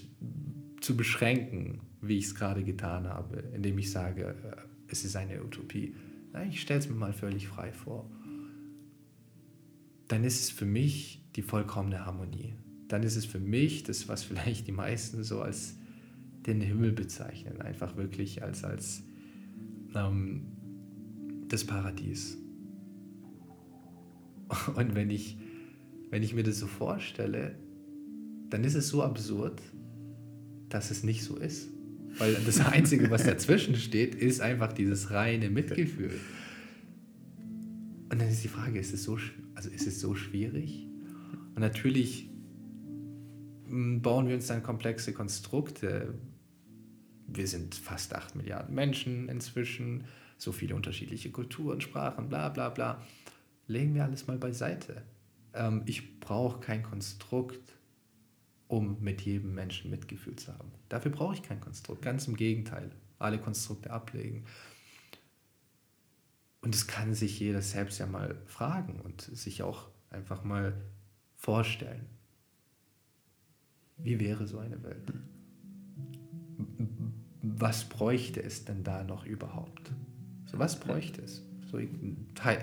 zu 0.82 0.98
beschränken, 0.98 1.82
wie 2.02 2.17
ich 2.17 2.26
es 2.26 2.36
gerade 2.36 2.63
getan 2.63 3.08
habe, 3.08 3.43
indem 3.54 3.78
ich 3.78 3.91
sage, 3.91 4.36
äh, 4.43 4.62
es 4.88 5.04
ist 5.04 5.15
eine 5.15 5.43
Utopie. 5.43 5.95
Nein, 6.32 6.50
ich 6.50 6.62
stelle 6.62 6.80
es 6.80 6.89
mir 6.89 6.95
mal 6.95 7.13
völlig 7.13 7.48
frei 7.48 7.71
vor. 7.71 8.10
Dann 10.08 10.24
ist 10.24 10.41
es 10.41 10.50
für 10.50 10.65
mich 10.65 11.24
die 11.36 11.41
vollkommene 11.41 12.06
Harmonie. 12.06 12.54
Dann 12.88 13.04
ist 13.04 13.15
es 13.15 13.26
für 13.26 13.39
mich 13.39 13.84
das, 13.84 14.08
was 14.08 14.24
vielleicht 14.24 14.68
die 14.68 14.72
meisten 14.72 15.24
so 15.24 15.41
als 15.41 15.76
den 16.46 16.62
Himmel 16.62 16.91
bezeichnen, 16.91 17.62
einfach 17.62 17.98
wirklich 17.98 18.44
als, 18.44 18.63
als 18.63 19.04
ähm, 19.96 20.46
das 21.48 21.65
Paradies. 21.65 22.38
Und 24.76 24.96
wenn 24.96 25.10
ich, 25.10 25.38
wenn 26.12 26.22
ich 26.22 26.36
mir 26.36 26.44
das 26.44 26.60
so 26.60 26.68
vorstelle, 26.68 27.56
dann 28.50 28.63
ist 28.63 28.76
es 28.76 28.89
so 28.89 29.02
absurd, 29.02 29.62
dass 30.70 30.91
es 30.91 31.04
nicht 31.04 31.24
so 31.24 31.38
ist. 31.38 31.70
Weil 32.18 32.36
das 32.46 32.60
Einzige, 32.65 33.10
was 33.10 33.24
dazwischen 33.24 33.76
steht, 33.76 34.15
ist 34.15 34.41
einfach 34.41 34.72
dieses 34.72 35.12
reine 35.12 35.50
Mitgefühl. 35.50 36.20
Und 38.10 38.22
dann 38.22 38.30
ist 38.30 38.44
die 38.44 38.50
Frage, 38.50 38.80
ist 38.80 38.94
es 38.94 39.04
so, 39.04 39.18
also 39.56 39.70
ist 39.70 39.88
es 39.88 40.00
so 40.00 40.15
schwierig? 40.15 40.88
Und 41.56 41.60
natürlich 41.60 42.30
hm, 43.68 44.02
bauen 44.02 44.28
wir 44.28 44.36
uns 44.36 44.48
dann 44.48 44.62
komplexe 44.63 45.13
Konstrukte. 45.13 46.13
Wir 47.28 47.48
sind 47.48 47.76
fast 47.76 48.13
8 48.13 48.36
Milliarden 48.36 48.76
Menschen 48.76 49.30
inzwischen, 49.30 50.04
so 50.38 50.52
viele 50.52 50.76
unterschiedliche 50.76 51.32
Kulturen, 51.32 51.82
Sprachen, 51.82 52.30
bla 52.30 52.50
bla 52.50 52.70
bla. 52.70 53.02
Legen 53.68 53.96
wir 53.96 54.04
alles 54.04 54.28
mal 54.28 54.38
beiseite. 54.38 55.02
Ähm, 55.54 55.82
ich 55.86 56.20
brauche 56.20 56.60
kein 56.60 56.84
Konstrukt, 56.84 57.74
um 58.68 59.02
mit 59.02 59.22
jedem 59.22 59.56
Menschen 59.56 59.89
Mitgefühl 59.89 60.36
zu 60.36 60.54
haben. 60.54 60.72
Dafür 60.89 61.12
brauche 61.12 61.36
ich 61.36 61.41
kein 61.41 61.62
Konstrukt. 61.62 62.02
Ganz 62.02 62.28
im 62.28 62.36
Gegenteil. 62.36 62.91
Alle 63.18 63.39
Konstrukte 63.39 63.91
ablegen. 63.91 64.44
Und 66.65 66.73
es 66.73 66.88
kann 66.88 67.13
sich 67.13 67.39
jeder 67.39 67.62
selbst 67.62 67.99
ja 67.99 68.08
mal 68.08 68.36
fragen 68.47 68.99
und 69.01 69.21
sich 69.21 69.62
auch 69.62 69.88
einfach 70.10 70.43
mal 70.43 70.73
vorstellen. 71.36 72.08
Wie 73.97 74.19
wäre 74.19 74.47
so 74.47 74.58
eine 74.58 74.82
Welt? 74.82 75.13
Was 77.43 77.88
bräuchte 77.88 78.41
es 78.41 78.65
denn 78.65 78.84
da 78.84 79.04
noch 79.04 79.28
überhaupt? 79.28 79.91
So, 80.47 80.58
was 80.58 80.80
bräuchte 80.80 81.21
es? 81.21 81.43
So, 81.71 81.78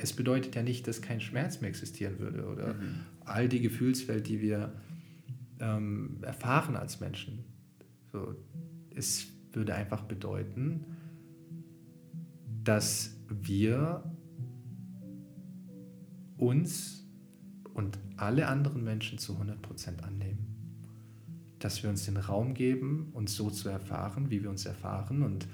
es 0.02 0.12
bedeutet 0.14 0.56
ja 0.56 0.64
nicht, 0.64 0.88
dass 0.88 1.00
kein 1.00 1.20
Schmerz 1.20 1.60
mehr 1.60 1.70
existieren 1.70 2.18
würde 2.18 2.44
oder 2.46 2.74
mhm. 2.74 3.00
all 3.24 3.48
die 3.48 3.60
Gefühlswelt, 3.60 4.26
die 4.26 4.40
wir 4.40 4.72
ähm, 5.60 6.18
erfahren 6.22 6.74
als 6.74 6.98
Menschen. 6.98 7.44
So, 8.10 8.34
es 8.96 9.28
würde 9.52 9.76
einfach 9.76 10.02
bedeuten, 10.02 10.86
dass 12.64 13.16
wir 13.40 14.04
uns 16.36 17.06
und 17.74 17.98
alle 18.16 18.48
anderen 18.48 18.84
Menschen 18.84 19.18
zu 19.18 19.34
100% 19.34 20.02
annehmen. 20.02 20.46
Dass 21.58 21.82
wir 21.82 21.90
uns 21.90 22.04
den 22.04 22.16
Raum 22.16 22.54
geben, 22.54 23.10
uns 23.12 23.36
so 23.36 23.50
zu 23.50 23.68
erfahren, 23.68 24.30
wie 24.30 24.42
wir 24.42 24.50
uns 24.50 24.66
erfahren 24.66 25.22
und 25.22 25.46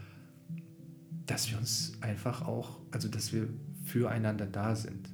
dass 1.27 1.51
wir 1.51 1.59
uns 1.59 1.93
einfach 2.01 2.47
auch, 2.47 2.81
also 2.91 3.09
dass 3.09 3.33
wir 3.33 3.49
füreinander 3.85 4.47
da 4.47 4.75
sind. 4.75 5.11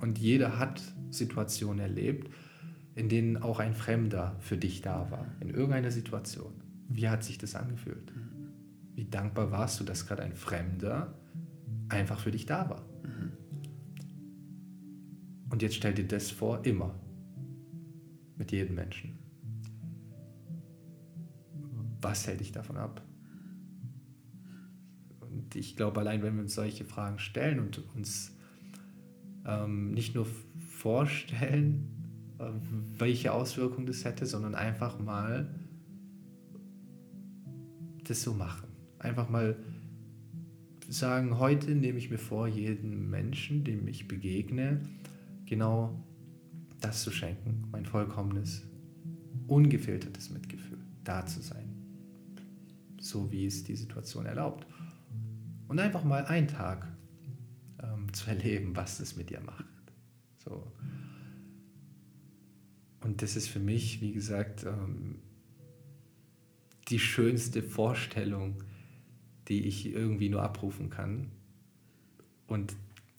Und 0.00 0.18
jeder 0.18 0.58
hat 0.58 0.82
Situationen 1.10 1.80
erlebt, 1.80 2.30
in 2.94 3.08
denen 3.08 3.36
auch 3.36 3.58
ein 3.58 3.74
Fremder 3.74 4.36
für 4.40 4.56
dich 4.56 4.80
da 4.80 5.10
war, 5.10 5.26
in 5.40 5.50
irgendeiner 5.50 5.90
Situation. 5.90 6.52
Wie 6.88 7.08
hat 7.08 7.24
sich 7.24 7.38
das 7.38 7.54
angefühlt? 7.54 8.12
Wie 8.94 9.04
dankbar 9.04 9.50
warst 9.50 9.80
du, 9.80 9.84
dass 9.84 10.06
gerade 10.06 10.22
ein 10.22 10.34
Fremder 10.34 11.14
einfach 11.88 12.18
für 12.18 12.30
dich 12.30 12.46
da 12.46 12.68
war? 12.70 12.84
Und 15.50 15.62
jetzt 15.62 15.76
stell 15.76 15.94
dir 15.94 16.06
das 16.06 16.30
vor, 16.30 16.64
immer. 16.64 16.94
Mit 18.36 18.50
jedem 18.50 18.74
Menschen. 18.74 19.18
Was 22.00 22.26
hält 22.26 22.40
dich 22.40 22.50
davon 22.50 22.76
ab? 22.76 23.02
Und 25.20 25.54
ich 25.54 25.76
glaube, 25.76 26.00
allein 26.00 26.22
wenn 26.22 26.34
wir 26.34 26.42
uns 26.42 26.54
solche 26.54 26.84
Fragen 26.84 27.18
stellen 27.18 27.60
und 27.60 27.78
uns 27.94 28.36
ähm, 29.46 29.92
nicht 29.92 30.14
nur 30.14 30.26
vorstellen, 30.58 32.34
äh, 32.38 32.50
welche 32.98 33.32
Auswirkungen 33.32 33.86
das 33.86 34.04
hätte, 34.04 34.26
sondern 34.26 34.54
einfach 34.54 34.98
mal 34.98 35.54
das 38.04 38.22
so 38.22 38.34
machen. 38.34 38.68
Einfach 38.98 39.28
mal 39.28 39.56
sagen, 40.88 41.38
heute 41.38 41.74
nehme 41.74 41.98
ich 41.98 42.10
mir 42.10 42.18
vor, 42.18 42.46
jedem 42.46 43.10
Menschen, 43.10 43.64
dem 43.64 43.86
ich 43.88 44.08
begegne, 44.08 44.80
genau 45.46 46.04
das 46.80 47.02
zu 47.02 47.10
schenken, 47.10 47.64
mein 47.70 47.86
vollkommenes, 47.86 48.62
ungefiltertes 49.46 50.30
Mitgefühl, 50.30 50.78
da 51.02 51.24
zu 51.26 51.40
sein, 51.40 51.68
so 53.00 53.30
wie 53.32 53.46
es 53.46 53.64
die 53.64 53.76
Situation 53.76 54.26
erlaubt. 54.26 54.66
Und 55.68 55.80
einfach 55.80 56.04
mal 56.04 56.26
einen 56.26 56.48
Tag 56.48 56.86
ähm, 57.82 58.06
zu 58.12 58.28
erleben, 58.28 58.76
was 58.76 58.98
das 58.98 59.16
mit 59.16 59.30
dir 59.30 59.40
macht. 59.40 59.64
So. 60.44 60.70
Und 63.00 63.22
das 63.22 63.36
ist 63.36 63.48
für 63.48 63.60
mich, 63.60 64.00
wie 64.00 64.12
gesagt, 64.12 64.64
ähm, 64.64 65.20
die 66.88 66.98
schönste 66.98 67.62
Vorstellung, 67.62 68.62
die 69.48 69.66
ich 69.66 69.86
irgendwie 69.86 70.28
nur 70.28 70.42
abrufen 70.42 70.90
kann. 70.90 71.30
Und 72.46 72.74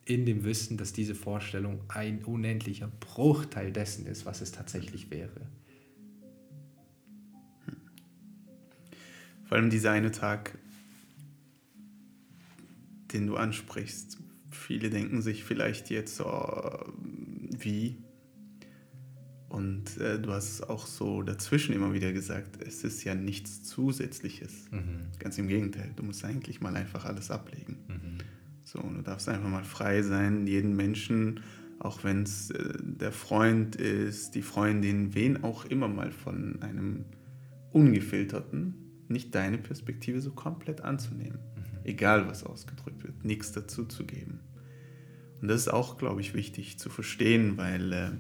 in 0.05 0.25
dem 0.25 0.43
Wissen, 0.43 0.77
dass 0.77 0.93
diese 0.93 1.15
Vorstellung 1.15 1.79
ein 1.88 2.23
unendlicher 2.23 2.91
Bruchteil 2.99 3.71
dessen 3.71 4.05
ist, 4.05 4.25
was 4.25 4.41
es 4.41 4.51
tatsächlich 4.51 5.09
wäre. 5.09 5.47
Vor 9.45 9.57
allem 9.57 9.69
dieser 9.69 9.91
eine 9.91 10.11
Tag, 10.11 10.57
den 13.13 13.27
du 13.27 13.35
ansprichst. 13.35 14.17
Viele 14.51 14.89
denken 14.89 15.21
sich 15.21 15.43
vielleicht 15.43 15.89
jetzt, 15.89 16.21
oh, 16.21 16.93
wie? 17.57 17.97
Und 19.49 19.97
äh, 19.97 20.19
du 20.19 20.31
hast 20.31 20.63
auch 20.69 20.88
so 20.88 21.21
dazwischen 21.21 21.73
immer 21.75 21.93
wieder 21.93 22.12
gesagt, 22.12 22.62
es 22.62 22.84
ist 22.84 23.03
ja 23.03 23.15
nichts 23.15 23.63
Zusätzliches. 23.63 24.71
Mhm. 24.71 25.08
Ganz 25.19 25.38
im 25.38 25.47
Gegenteil, 25.47 25.91
du 25.95 26.03
musst 26.03 26.25
eigentlich 26.25 26.62
mal 26.62 26.75
einfach 26.75 27.05
alles 27.05 27.31
ablegen. 27.31 27.77
Mhm. 27.88 28.17
So, 28.63 28.79
du 28.79 29.01
darfst 29.03 29.29
einfach 29.29 29.49
mal 29.49 29.63
frei 29.63 30.01
sein, 30.01 30.47
jeden 30.47 30.75
Menschen, 30.75 31.41
auch 31.79 32.03
wenn 32.03 32.23
es 32.23 32.49
äh, 32.49 32.73
der 32.81 33.12
Freund 33.12 33.75
ist, 33.75 34.34
die 34.34 34.41
Freundin, 34.41 35.13
wen 35.13 35.43
auch 35.43 35.65
immer 35.65 35.88
mal 35.88 36.12
von 36.12 36.62
einem 36.62 37.05
ungefilterten, 37.71 38.73
nicht 39.08 39.36
deine 39.36 39.60
Perspektive 39.60 40.21
so 40.21 40.31
komplett 40.31 40.81
anzunehmen. 40.81 41.38
Mhm. 41.55 41.79
Egal, 41.84 42.27
was 42.27 42.43
ausgedrückt 42.43 43.03
wird, 43.03 43.23
nichts 43.23 43.51
dazu 43.51 43.86
zu 43.86 44.05
geben. 44.05 44.39
Und 45.41 45.49
das 45.49 45.62
ist 45.62 45.67
auch, 45.67 45.99
glaube 45.99 46.21
ich, 46.21 46.34
wichtig 46.34 46.79
zu 46.79 46.89
verstehen, 46.89 47.58
weil 47.58 47.93
äh, 47.93 48.12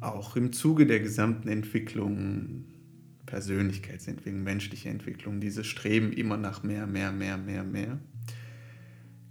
auch 0.00 0.36
im 0.36 0.52
Zuge 0.52 0.86
der 0.86 1.00
gesamten 1.00 1.48
Entwicklung, 1.48 2.64
Persönlichkeitsentwicklung, 3.26 4.42
menschliche 4.42 4.88
Entwicklung, 4.88 5.40
dieses 5.40 5.66
Streben 5.66 6.12
immer 6.12 6.36
nach 6.36 6.62
mehr, 6.62 6.86
mehr, 6.86 7.12
mehr, 7.12 7.36
mehr, 7.36 7.62
mehr, 7.62 7.98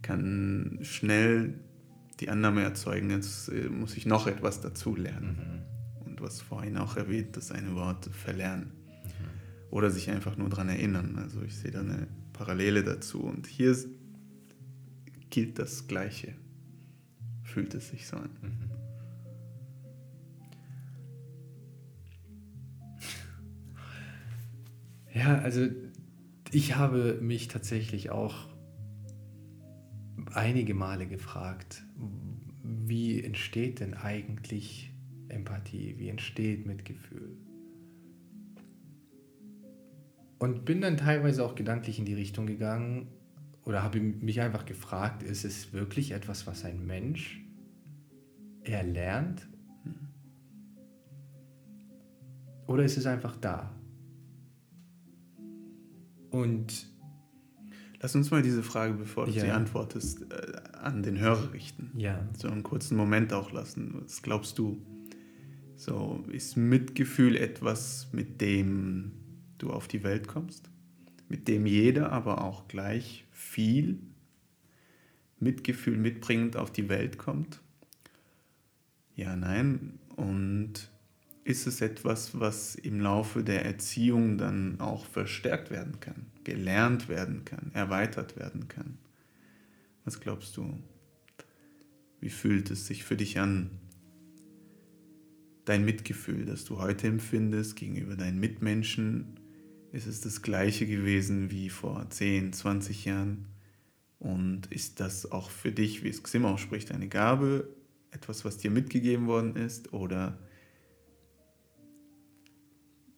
kann 0.01 0.79
schnell 0.81 1.55
die 2.19 2.29
Annahme 2.29 2.63
erzeugen, 2.63 3.09
jetzt 3.09 3.49
äh, 3.49 3.69
muss 3.69 3.97
ich 3.97 4.05
noch 4.05 4.27
etwas 4.27 4.61
dazulernen. 4.61 5.37
Mhm. 6.01 6.07
Und 6.07 6.21
was 6.21 6.41
vorhin 6.41 6.77
auch 6.77 6.97
erwähnt, 6.97 7.37
das 7.37 7.51
eine 7.51 7.75
Wort 7.75 8.09
verlernen. 8.11 8.71
Mhm. 9.03 9.71
Oder 9.71 9.89
sich 9.89 10.09
einfach 10.09 10.37
nur 10.37 10.49
daran 10.49 10.69
erinnern. 10.69 11.17
Also 11.17 11.41
ich 11.41 11.55
sehe 11.55 11.71
da 11.71 11.79
eine 11.79 12.07
Parallele 12.33 12.83
dazu. 12.83 13.21
Und 13.21 13.47
hier 13.47 13.75
gilt 15.29 15.59
das 15.59 15.87
Gleiche. 15.87 16.33
Fühlt 17.43 17.73
es 17.73 17.89
sich 17.89 18.07
so 18.07 18.17
an. 18.17 18.29
Mhm. 18.41 18.68
Ja, 25.13 25.39
also 25.39 25.67
ich 26.51 26.75
habe 26.75 27.19
mich 27.21 27.47
tatsächlich 27.47 28.09
auch 28.11 28.47
einige 30.33 30.73
Male 30.73 31.07
gefragt, 31.07 31.83
wie 32.63 33.23
entsteht 33.23 33.79
denn 33.79 33.93
eigentlich 33.93 34.93
Empathie, 35.27 35.95
wie 35.97 36.09
entsteht 36.09 36.65
Mitgefühl? 36.65 37.37
Und 40.37 40.63
bin 40.65 40.81
dann 40.81 40.97
teilweise 40.97 41.43
auch 41.45 41.55
gedanklich 41.55 41.99
in 41.99 42.05
die 42.05 42.13
Richtung 42.13 42.45
gegangen 42.45 43.07
oder 43.65 43.83
habe 43.83 43.99
mich 43.99 44.41
einfach 44.41 44.65
gefragt, 44.65 45.21
ist 45.21 45.43
es 45.43 45.73
wirklich 45.73 46.11
etwas, 46.11 46.47
was 46.47 46.63
ein 46.63 46.85
Mensch 46.85 47.43
erlernt? 48.63 49.47
Oder 52.67 52.83
ist 52.83 52.97
es 52.97 53.05
einfach 53.05 53.35
da? 53.35 53.78
Und 56.31 56.87
lass 58.01 58.15
uns 58.15 58.31
mal 58.31 58.41
diese 58.41 58.63
Frage, 58.63 58.93
bevor 58.93 59.25
du 59.25 59.31
ja. 59.31 59.41
sie 59.41 59.51
antwortest, 59.51 60.31
äh, 60.31 60.53
an 60.77 61.03
den 61.03 61.19
Hörer 61.19 61.53
richten. 61.53 61.91
Ja. 61.97 62.27
So 62.37 62.47
einen 62.47 62.63
kurzen 62.63 62.95
Moment 62.97 63.33
auch 63.33 63.51
lassen. 63.51 64.01
Was 64.01 64.21
glaubst 64.21 64.57
du? 64.57 64.81
So, 65.75 66.25
ist 66.29 66.57
Mitgefühl 66.57 67.37
etwas, 67.37 68.09
mit 68.11 68.41
dem 68.41 69.13
du 69.57 69.71
auf 69.71 69.87
die 69.87 70.03
Welt 70.03 70.27
kommst? 70.27 70.69
Mit 71.29 71.47
dem 71.47 71.65
jeder 71.65 72.11
aber 72.11 72.43
auch 72.43 72.67
gleich 72.67 73.25
viel 73.31 73.99
Mitgefühl 75.39 75.97
mitbringend 75.97 76.57
auf 76.57 76.71
die 76.71 76.89
Welt 76.89 77.17
kommt? 77.17 77.61
Ja, 79.15 79.35
nein. 79.35 79.99
Und 80.15 80.91
ist 81.49 81.65
es 81.65 81.81
etwas, 81.81 82.39
was 82.39 82.75
im 82.75 83.01
Laufe 83.01 83.43
der 83.43 83.65
Erziehung 83.65 84.37
dann 84.37 84.79
auch 84.79 85.03
verstärkt 85.05 85.71
werden 85.71 85.99
kann, 85.99 86.27
gelernt 86.43 87.09
werden 87.09 87.43
kann, 87.43 87.71
erweitert 87.73 88.37
werden 88.37 88.67
kann. 88.67 88.99
Was 90.05 90.19
glaubst 90.19 90.55
du? 90.57 90.77
Wie 92.21 92.29
fühlt 92.29 92.69
es 92.69 92.85
sich 92.85 93.03
für 93.03 93.17
dich 93.17 93.39
an? 93.39 93.71
Dein 95.65 95.85
Mitgefühl, 95.85 96.45
das 96.45 96.65
du 96.65 96.77
heute 96.77 97.07
empfindest 97.07 97.75
gegenüber 97.75 98.15
deinen 98.15 98.39
Mitmenschen, 98.39 99.39
ist 99.91 100.05
es 100.05 100.21
das 100.21 100.43
gleiche 100.43 100.85
gewesen 100.85 101.49
wie 101.49 101.69
vor 101.69 102.07
10, 102.11 102.53
20 102.53 103.05
Jahren? 103.05 103.47
Und 104.19 104.67
ist 104.67 104.99
das 104.99 105.31
auch 105.31 105.49
für 105.49 105.71
dich, 105.71 106.03
wie 106.03 106.09
es 106.09 106.21
Xim 106.21 106.45
ausspricht, 106.45 106.91
eine 106.91 107.07
Gabe, 107.07 107.67
etwas, 108.11 108.45
was 108.45 108.57
dir 108.57 108.69
mitgegeben 108.69 109.25
worden 109.25 109.55
ist? 109.55 109.93
Oder 109.93 110.37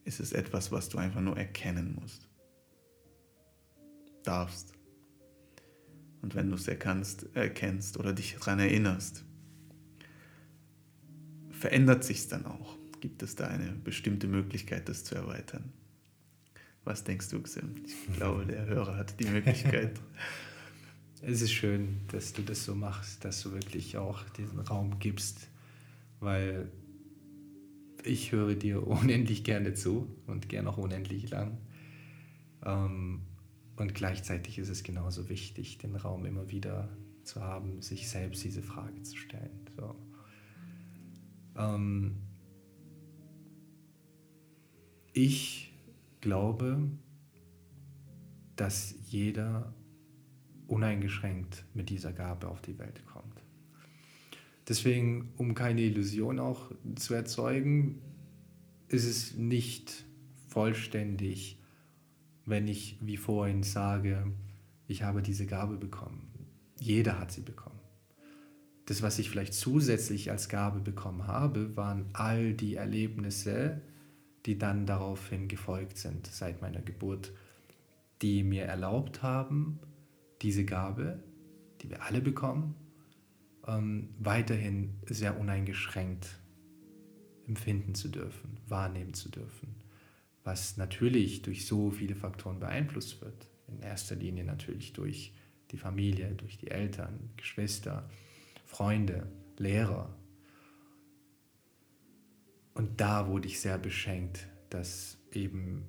ist 0.05 0.19
es 0.19 0.33
etwas, 0.33 0.71
was 0.71 0.89
du 0.89 0.97
einfach 0.97 1.21
nur 1.21 1.37
erkennen 1.37 1.97
musst. 1.99 2.27
Darfst. 4.23 4.73
Und 6.21 6.35
wenn 6.35 6.49
du 6.49 6.55
es 6.55 6.67
erkannst, 6.67 7.27
erkennst 7.33 7.97
oder 7.97 8.13
dich 8.13 8.35
daran 8.35 8.59
erinnerst, 8.59 9.23
verändert 11.49 12.03
sich 12.03 12.19
es 12.19 12.27
dann 12.27 12.45
auch. 12.45 12.77
Gibt 12.99 13.23
es 13.23 13.35
da 13.35 13.47
eine 13.47 13.71
bestimmte 13.71 14.27
Möglichkeit, 14.27 14.87
das 14.87 15.03
zu 15.03 15.15
erweitern? 15.15 15.71
Was 16.83 17.03
denkst 17.03 17.29
du, 17.29 17.41
Xim? 17.41 17.83
Ich 17.85 18.13
glaube, 18.17 18.45
der 18.45 18.65
Hörer 18.65 18.97
hat 18.97 19.19
die 19.19 19.25
Möglichkeit. 19.25 19.99
es 21.21 21.41
ist 21.41 21.51
schön, 21.51 22.01
dass 22.11 22.33
du 22.33 22.41
das 22.41 22.65
so 22.65 22.75
machst, 22.75 23.23
dass 23.25 23.41
du 23.41 23.53
wirklich 23.53 23.97
auch 23.97 24.23
diesen 24.29 24.59
Raum 24.59 24.99
gibst, 24.99 25.47
weil 26.19 26.71
ich 28.05 28.31
höre 28.31 28.55
dir 28.55 28.85
unendlich 28.87 29.43
gerne 29.43 29.73
zu 29.73 30.07
und 30.27 30.49
gerne 30.49 30.69
auch 30.69 30.77
unendlich 30.77 31.29
lang. 31.29 31.57
Ähm, 32.65 33.21
und 33.75 33.95
gleichzeitig 33.95 34.59
ist 34.59 34.69
es 34.69 34.83
genauso 34.83 35.29
wichtig, 35.29 35.77
den 35.77 35.95
Raum 35.95 36.25
immer 36.25 36.51
wieder 36.51 36.89
zu 37.23 37.41
haben, 37.41 37.81
sich 37.81 38.09
selbst 38.09 38.43
diese 38.43 38.61
Frage 38.61 39.01
zu 39.03 39.15
stellen. 39.15 39.65
So. 39.75 39.95
Ähm, 41.57 42.17
ich 45.13 45.73
glaube, 46.21 46.89
dass 48.55 48.95
jeder 49.09 49.73
uneingeschränkt 50.67 51.65
mit 51.73 51.89
dieser 51.89 52.13
Gabe 52.13 52.47
auf 52.47 52.61
die 52.61 52.77
Welt 52.79 53.05
kommt. 53.05 53.40
Deswegen, 54.71 55.33
um 55.35 55.53
keine 55.53 55.81
Illusion 55.81 56.39
auch 56.39 56.71
zu 56.95 57.13
erzeugen, 57.13 58.01
ist 58.87 59.03
es 59.03 59.35
nicht 59.35 60.05
vollständig, 60.47 61.59
wenn 62.45 62.69
ich 62.69 62.97
wie 63.01 63.17
vorhin 63.17 63.63
sage, 63.63 64.31
ich 64.87 65.03
habe 65.03 65.21
diese 65.21 65.45
Gabe 65.45 65.75
bekommen. 65.75 66.31
Jeder 66.79 67.19
hat 67.19 67.33
sie 67.33 67.41
bekommen. 67.41 67.81
Das, 68.85 69.01
was 69.01 69.19
ich 69.19 69.29
vielleicht 69.29 69.55
zusätzlich 69.55 70.31
als 70.31 70.47
Gabe 70.47 70.79
bekommen 70.79 71.27
habe, 71.27 71.75
waren 71.75 72.05
all 72.13 72.53
die 72.53 72.75
Erlebnisse, 72.75 73.81
die 74.45 74.57
dann 74.57 74.85
daraufhin 74.85 75.49
gefolgt 75.49 75.97
sind 75.97 76.27
seit 76.27 76.61
meiner 76.61 76.81
Geburt, 76.81 77.33
die 78.21 78.41
mir 78.41 78.63
erlaubt 78.63 79.21
haben, 79.21 79.81
diese 80.41 80.63
Gabe, 80.63 81.21
die 81.81 81.89
wir 81.89 82.03
alle 82.03 82.21
bekommen, 82.21 82.75
ähm, 83.67 84.09
weiterhin 84.19 84.99
sehr 85.07 85.39
uneingeschränkt 85.39 86.39
empfinden 87.47 87.95
zu 87.95 88.09
dürfen, 88.09 88.57
wahrnehmen 88.67 89.13
zu 89.13 89.29
dürfen, 89.29 89.75
was 90.43 90.77
natürlich 90.77 91.41
durch 91.41 91.65
so 91.65 91.91
viele 91.91 92.15
Faktoren 92.15 92.59
beeinflusst 92.59 93.21
wird. 93.21 93.47
In 93.67 93.81
erster 93.81 94.15
Linie 94.15 94.43
natürlich 94.43 94.93
durch 94.93 95.33
die 95.71 95.77
Familie, 95.77 96.33
durch 96.35 96.57
die 96.57 96.69
Eltern, 96.71 97.31
Geschwister, 97.37 98.09
Freunde, 98.65 99.27
Lehrer. 99.57 100.15
Und 102.73 102.99
da 102.99 103.27
wurde 103.27 103.47
ich 103.47 103.59
sehr 103.59 103.77
beschenkt, 103.77 104.47
dass 104.69 105.17
eben 105.31 105.83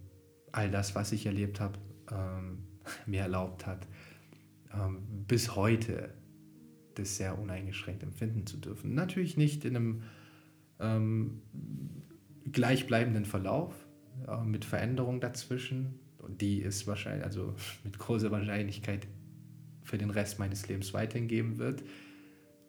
all 0.52 0.70
das, 0.70 0.94
was 0.94 1.12
ich 1.12 1.26
erlebt 1.26 1.60
habe, 1.60 1.78
ähm, 2.10 2.66
mir 3.06 3.22
erlaubt 3.22 3.66
hat, 3.66 3.86
ähm, 4.74 5.24
bis 5.26 5.54
heute 5.56 6.12
das 6.99 7.16
sehr 7.16 7.38
uneingeschränkt 7.38 8.03
empfinden 8.03 8.47
zu 8.47 8.57
dürfen. 8.57 8.95
Natürlich 8.95 9.36
nicht 9.36 9.64
in 9.64 9.76
einem 9.76 10.03
ähm, 10.80 11.43
gleichbleibenden 12.51 13.24
Verlauf, 13.24 13.74
äh, 14.28 14.45
mit 14.45 14.64
Veränderung 14.64 15.20
dazwischen. 15.20 15.99
Die 16.28 16.59
ist 16.59 16.86
wahrscheinlich, 16.86 17.24
also 17.24 17.55
mit 17.84 17.99
großer 17.99 18.30
Wahrscheinlichkeit 18.30 19.07
für 19.82 19.99
den 19.99 20.11
Rest 20.11 20.38
meines 20.38 20.68
Lebens 20.68 20.95
weiterhin 20.95 21.28
geben 21.28 21.59
wird. 21.59 21.82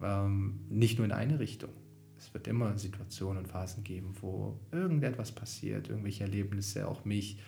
Ähm, 0.02 0.62
nicht 0.70 0.98
nur 0.98 1.06
in 1.06 1.12
eine 1.12 1.40
Richtung. 1.40 1.72
Es 2.18 2.34
wird 2.34 2.48
immer 2.48 2.78
Situationen 2.78 3.44
und 3.44 3.50
Phasen 3.50 3.84
geben, 3.84 4.14
wo 4.22 4.60
irgendetwas 4.72 5.34
passiert, 5.34 5.90
irgendwelche 5.90 6.24
Erlebnisse 6.24 6.88
auch 6.88 7.06
mich 7.06 7.40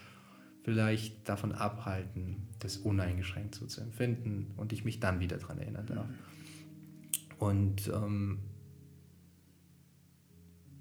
vielleicht 0.64 1.30
davon 1.30 1.52
abhalten, 1.52 2.48
das 2.60 2.78
uneingeschränkt 2.78 3.56
so 3.56 3.68
zu 3.68 3.82
empfinden 3.82 4.52
und 4.58 4.74
ich 4.74 4.84
mich 4.84 5.00
dann 5.00 5.20
wieder 5.20 5.38
daran 5.38 5.60
erinnern 5.60 5.86
darf. 5.86 6.08
Und 7.38 7.88
ähm, 7.88 8.40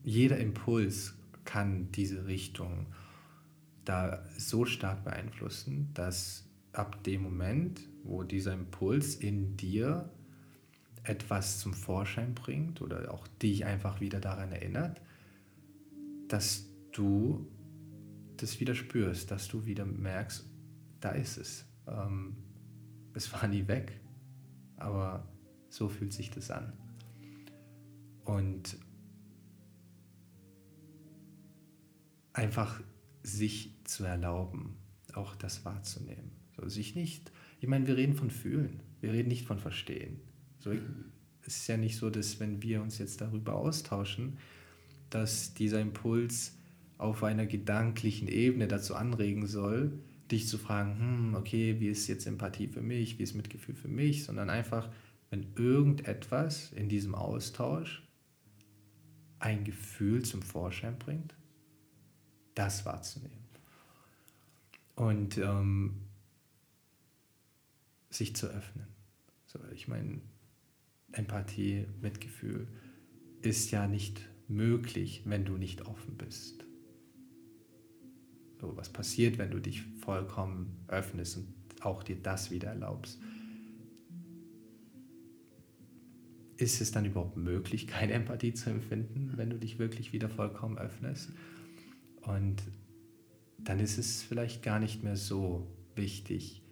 jeder 0.03 0.39
Impuls 0.39 1.15
kann 1.45 1.91
diese 1.93 2.27
Richtung 2.27 2.87
da 3.85 4.25
so 4.39 4.65
stark 4.65 5.05
beeinflussen, 5.05 5.91
dass 5.95 6.49
ab 6.73 7.03
dem 7.05 7.23
Moment, 7.23 7.81
wo 8.03 8.23
dieser 8.23 8.53
Impuls 8.55 9.15
in 9.15 9.57
dir 9.57 10.11
etwas 11.03 11.59
zum 11.59 11.75
Vorschein 11.75 12.35
bringt 12.35 12.81
oder 12.81 13.13
auch 13.13 13.27
dich 13.27 13.65
einfach 13.67 14.01
wieder 14.01 14.21
daran 14.21 14.53
erinnert, 14.53 15.03
dass 16.29 16.67
du 16.93 17.47
das 18.39 18.59
wieder 18.61 18.75
spürst, 18.75 19.31
dass 19.31 19.49
du 19.49 19.67
wieder 19.67 19.85
merkst, 19.85 20.47
da 21.01 21.11
ist 21.11 21.37
es. 21.37 21.67
Ähm, 21.87 22.37
es 23.13 23.33
war 23.33 23.47
nie 23.47 23.69
weg, 23.69 24.01
aber 24.77 25.29
so 25.75 25.89
fühlt 25.89 26.13
sich 26.13 26.31
das 26.31 26.53
an. 26.53 26.73
Und 28.25 28.77
einfach 32.33 32.81
sich 33.25 33.75
zu 33.83 34.05
erlauben, 34.05 34.77
auch 35.15 35.35
das 35.35 35.65
wahrzunehmen. 35.65 36.31
So, 36.57 36.69
sich 36.69 36.95
nicht, 36.95 37.33
ich 37.61 37.67
meine, 37.67 37.89
wir 37.89 37.97
reden 37.97 38.15
von 38.15 38.31
fühlen, 38.31 38.81
wir 39.01 39.13
reden 39.13 39.29
nicht 39.29 39.47
von 39.47 39.59
verstehen. 39.59 40.21
So, 40.61 40.71
es 41.45 41.57
ist 41.57 41.67
ja 41.67 41.77
nicht 41.77 41.97
so, 41.97 42.09
dass 42.09 42.39
wenn 42.39 42.63
wir 42.63 42.81
uns 42.81 42.99
jetzt 42.99 43.21
darüber 43.21 43.57
austauschen, 43.57 44.39
dass 45.11 45.55
dieser 45.55 45.81
Impuls 45.81 46.57
auf 46.99 47.25
einer 47.25 47.47
gedanklichen 47.47 48.29
Ebene 48.29 48.69
dazu 48.69 48.95
anregen 48.95 49.49
soll, 49.49 49.99
dich 50.31 50.47
zu 50.47 50.57
fragen, 50.57 50.99
hm, 51.01 51.35
okay, 51.35 51.81
wie 51.81 51.89
ist 51.89 52.07
jetzt 52.07 52.27
Empathie 52.27 52.69
für 52.69 52.81
mich, 52.81 53.19
wie 53.19 53.25
ist 53.25 53.35
Mitgefühl 53.35 53.75
für 53.75 53.89
mich, 53.89 54.23
sondern 54.23 54.51
einfach, 54.51 54.89
wenn 55.35 55.53
irgendetwas 55.57 56.71
in 56.71 56.89
diesem 56.89 57.17
Austausch 57.17 58.07
ein 59.41 59.65
Gefühl 59.65 60.25
zum 60.25 60.43
Vorschein 60.43 60.97
bringt, 60.97 61.35
das 62.55 62.87
wahrzunehmen. 62.87 63.45
Und 64.95 65.37
ähm, 65.39 66.03
sich 68.11 68.37
zu 68.37 68.47
öffnen. 68.47 68.87
So, 69.47 69.59
ich 69.75 69.89
meine, 69.89 70.21
Empathie, 71.11 71.87
Mitgefühl 72.01 72.69
ist 73.43 73.73
ja 73.73 73.89
nicht 73.89 74.21
möglich, 74.47 75.23
wenn 75.25 75.45
du 75.45 75.57
nicht 75.57 75.83
offen 75.83 76.17
bist. 76.17 76.65
So, 78.61 78.77
was 78.77 78.89
passiert, 78.89 79.39
wenn 79.39 79.51
du 79.51 79.59
dich 79.59 79.83
vollkommen 79.99 80.85
öffnest 80.87 81.39
und 81.39 81.49
auch 81.81 82.05
dir 82.05 82.23
das 82.23 82.53
wieder 82.53 82.69
erlaubst? 82.69 83.19
Ist 86.57 86.81
es 86.81 86.93
dann 86.93 87.05
überhaupt 87.05 87.37
möglich, 87.37 87.87
keine 87.87 88.13
Empathie 88.15 88.55
zu 88.55 88.71
empfinden, 88.71 89.33
wenn 89.37 89.51
du 89.51 89.59
dich 89.59 89.79
wirklich 89.79 90.13
wieder 90.13 90.29
vollkommen 90.29 90.79
öffnest? 90.79 91.33
Und 92.23 92.63
dann 93.59 93.81
ist 93.81 93.99
es 93.99 94.23
vielleicht 94.23 94.63
gar 94.63 94.79
nicht 94.79 95.03
mehr 95.03 95.17
so 95.17 95.67
wichtig, 95.95 96.63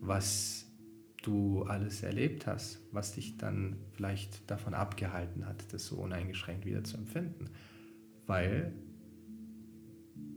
was 0.00 0.66
du 1.22 1.64
alles 1.64 2.02
erlebt 2.02 2.46
hast, 2.46 2.80
was 2.92 3.12
dich 3.12 3.36
dann 3.36 3.76
vielleicht 3.92 4.48
davon 4.50 4.74
abgehalten 4.74 5.46
hat, 5.46 5.72
das 5.72 5.86
so 5.86 5.96
uneingeschränkt 5.96 6.64
wieder 6.64 6.84
zu 6.84 6.96
empfinden. 6.98 7.50
Weil 8.26 8.72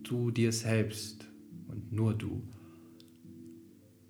du 0.04 0.32
dir 0.32 0.52
selbst 0.52 1.28
und 1.68 1.92
nur 1.92 2.16
du 2.16 2.42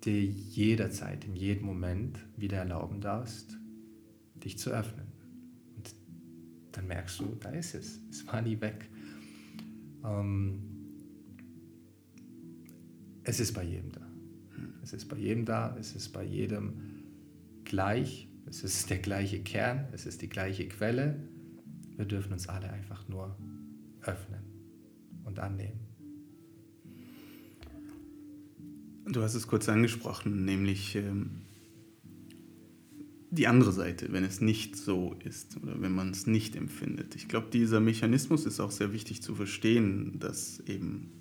dir 0.04 0.24
jederzeit, 0.24 1.26
in 1.26 1.36
jedem 1.36 1.66
Moment 1.66 2.18
wieder 2.36 2.58
erlauben 2.58 3.00
darfst, 3.00 3.59
dich 4.44 4.58
zu 4.58 4.70
öffnen. 4.70 5.06
Und 5.76 5.94
dann 6.72 6.86
merkst 6.86 7.20
du, 7.20 7.36
da 7.40 7.50
ist 7.50 7.74
es. 7.74 8.00
Es 8.10 8.26
war 8.26 8.42
nie 8.42 8.60
weg. 8.60 8.88
Ähm, 10.04 10.70
es 13.24 13.40
ist 13.40 13.52
bei 13.52 13.64
jedem 13.64 13.92
da. 13.92 14.00
Es 14.82 14.92
ist 14.92 15.06
bei 15.06 15.16
jedem 15.16 15.44
da, 15.44 15.76
es 15.78 15.94
ist 15.94 16.08
bei 16.10 16.24
jedem 16.24 16.80
gleich, 17.64 18.28
es 18.46 18.64
ist 18.64 18.90
der 18.90 18.98
gleiche 18.98 19.40
Kern, 19.42 19.86
es 19.92 20.06
ist 20.06 20.22
die 20.22 20.28
gleiche 20.28 20.66
Quelle. 20.68 21.28
Wir 21.96 22.06
dürfen 22.06 22.32
uns 22.32 22.48
alle 22.48 22.70
einfach 22.70 23.06
nur 23.08 23.36
öffnen 24.02 24.42
und 25.24 25.38
annehmen. 25.38 25.80
Du 29.06 29.22
hast 29.22 29.34
es 29.34 29.46
kurz 29.46 29.68
angesprochen, 29.68 30.44
nämlich 30.44 30.96
ähm, 30.96 31.39
die 33.30 33.46
andere 33.46 33.72
Seite, 33.72 34.12
wenn 34.12 34.24
es 34.24 34.40
nicht 34.40 34.76
so 34.76 35.14
ist 35.24 35.56
oder 35.62 35.80
wenn 35.80 35.94
man 35.94 36.10
es 36.10 36.26
nicht 36.26 36.56
empfindet. 36.56 37.14
Ich 37.14 37.28
glaube, 37.28 37.48
dieser 37.52 37.80
Mechanismus 37.80 38.44
ist 38.44 38.58
auch 38.58 38.72
sehr 38.72 38.92
wichtig 38.92 39.22
zu 39.22 39.34
verstehen, 39.34 40.18
dass 40.18 40.60
eben 40.66 41.12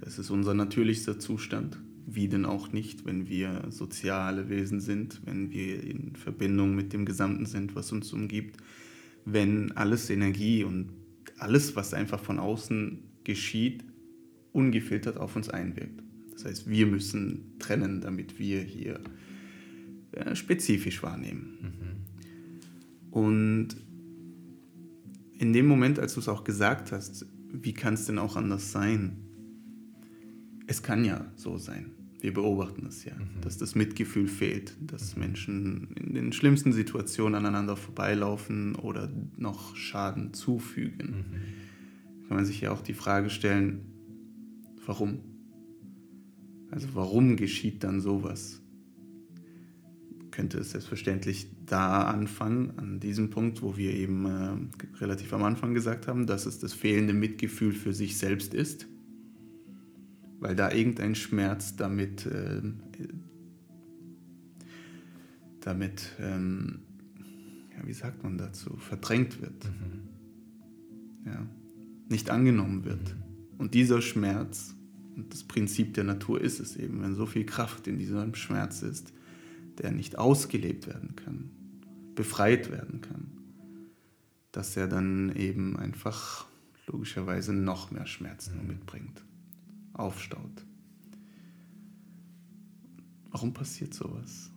es 0.00 0.18
ist 0.18 0.30
unser 0.30 0.54
natürlichster 0.54 1.18
Zustand, 1.18 1.78
wie 2.06 2.28
denn 2.28 2.46
auch 2.46 2.72
nicht, 2.72 3.04
wenn 3.04 3.28
wir 3.28 3.66
soziale 3.68 4.48
Wesen 4.48 4.80
sind, 4.80 5.20
wenn 5.26 5.50
wir 5.50 5.82
in 5.82 6.16
Verbindung 6.16 6.74
mit 6.74 6.92
dem 6.92 7.04
Gesamten 7.04 7.44
sind, 7.44 7.74
was 7.74 7.92
uns 7.92 8.12
umgibt, 8.12 8.56
wenn 9.24 9.72
alles 9.72 10.08
Energie 10.08 10.64
und 10.64 10.88
alles, 11.38 11.76
was 11.76 11.92
einfach 11.92 12.22
von 12.22 12.38
außen 12.38 13.02
geschieht, 13.24 13.84
ungefiltert 14.52 15.18
auf 15.18 15.36
uns 15.36 15.50
einwirkt. 15.50 16.02
Das 16.32 16.46
heißt, 16.46 16.70
wir 16.70 16.86
müssen 16.86 17.58
trennen, 17.58 18.00
damit 18.00 18.38
wir 18.38 18.62
hier 18.62 19.00
äh, 20.12 20.34
spezifisch 20.34 21.02
wahrnehmen. 21.02 21.58
Mhm. 21.60 21.98
Und 23.10 23.68
in 25.38 25.52
dem 25.52 25.66
Moment, 25.66 25.98
als 25.98 26.14
du 26.14 26.20
es 26.20 26.28
auch 26.28 26.44
gesagt 26.44 26.92
hast, 26.92 27.26
wie 27.52 27.72
kann 27.72 27.94
es 27.94 28.06
denn 28.06 28.18
auch 28.18 28.36
anders 28.36 28.72
sein? 28.72 29.16
Es 30.66 30.82
kann 30.82 31.04
ja 31.04 31.30
so 31.36 31.56
sein. 31.56 31.92
Wir 32.20 32.34
beobachten 32.34 32.86
es 32.86 33.04
ja, 33.04 33.14
mhm. 33.14 33.40
dass 33.42 33.58
das 33.58 33.74
Mitgefühl 33.74 34.26
fehlt, 34.26 34.76
dass 34.80 35.14
mhm. 35.14 35.22
Menschen 35.22 35.88
in 35.94 36.14
den 36.14 36.32
schlimmsten 36.32 36.72
Situationen 36.72 37.36
aneinander 37.36 37.76
vorbeilaufen 37.76 38.74
oder 38.74 39.10
noch 39.36 39.76
Schaden 39.76 40.34
zufügen. 40.34 41.08
Mhm. 41.08 42.26
Kann 42.26 42.36
man 42.36 42.44
sich 42.44 42.60
ja 42.60 42.72
auch 42.72 42.82
die 42.82 42.94
Frage 42.94 43.30
stellen, 43.30 43.92
warum? 44.84 45.20
Also 46.70 46.88
warum 46.94 47.36
geschieht 47.36 47.84
dann 47.84 48.00
sowas? 48.00 48.60
Könnte 50.38 50.58
es 50.58 50.70
selbstverständlich 50.70 51.48
da 51.66 52.02
anfangen, 52.02 52.72
an 52.76 53.00
diesem 53.00 53.28
Punkt, 53.28 53.60
wo 53.60 53.76
wir 53.76 53.92
eben 53.92 54.24
äh, 54.24 54.98
relativ 55.00 55.32
am 55.32 55.42
Anfang 55.42 55.74
gesagt 55.74 56.06
haben, 56.06 56.28
dass 56.28 56.46
es 56.46 56.60
das 56.60 56.74
fehlende 56.74 57.12
Mitgefühl 57.12 57.72
für 57.72 57.92
sich 57.92 58.18
selbst 58.18 58.54
ist, 58.54 58.86
weil 60.38 60.54
da 60.54 60.70
irgendein 60.70 61.16
Schmerz 61.16 61.74
damit, 61.74 62.24
äh, 62.26 62.62
damit 65.58 66.08
ähm, 66.20 66.82
ja, 67.76 67.84
wie 67.84 67.92
sagt 67.92 68.22
man 68.22 68.38
dazu, 68.38 68.76
verdrängt 68.76 69.42
wird, 69.42 69.64
mhm. 69.64 70.02
ja, 71.26 71.46
nicht 72.08 72.30
angenommen 72.30 72.84
wird. 72.84 73.02
Mhm. 73.02 73.58
Und 73.58 73.74
dieser 73.74 74.00
Schmerz, 74.00 74.76
und 75.16 75.32
das 75.32 75.42
Prinzip 75.42 75.94
der 75.94 76.04
Natur 76.04 76.40
ist 76.40 76.60
es 76.60 76.76
eben, 76.76 77.02
wenn 77.02 77.16
so 77.16 77.26
viel 77.26 77.44
Kraft 77.44 77.88
in 77.88 77.98
diesem 77.98 78.36
Schmerz 78.36 78.82
ist, 78.82 79.12
der 79.78 79.92
nicht 79.92 80.18
ausgelebt 80.18 80.86
werden 80.86 81.16
kann, 81.16 81.50
befreit 82.14 82.70
werden 82.70 83.00
kann, 83.00 83.32
dass 84.52 84.76
er 84.76 84.88
dann 84.88 85.34
eben 85.36 85.76
einfach 85.76 86.46
logischerweise 86.86 87.52
noch 87.52 87.90
mehr 87.90 88.06
Schmerzen 88.06 88.60
mhm. 88.60 88.66
mitbringt, 88.66 89.22
aufstaut. 89.92 90.64
Warum 93.30 93.52
passiert 93.52 93.94
sowas? 93.94 94.50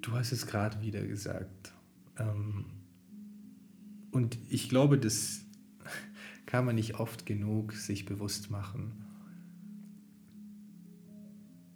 Du 0.00 0.12
hast 0.12 0.32
es 0.32 0.46
gerade 0.46 0.80
wieder 0.80 1.06
gesagt. 1.06 1.72
Ähm, 2.16 2.64
und 4.10 4.38
ich 4.48 4.68
glaube, 4.68 4.98
das 4.98 5.44
kann 6.46 6.64
man 6.64 6.76
nicht 6.76 6.94
oft 6.94 7.26
genug 7.26 7.72
sich 7.72 8.04
bewusst 8.04 8.50
machen. 8.50 9.01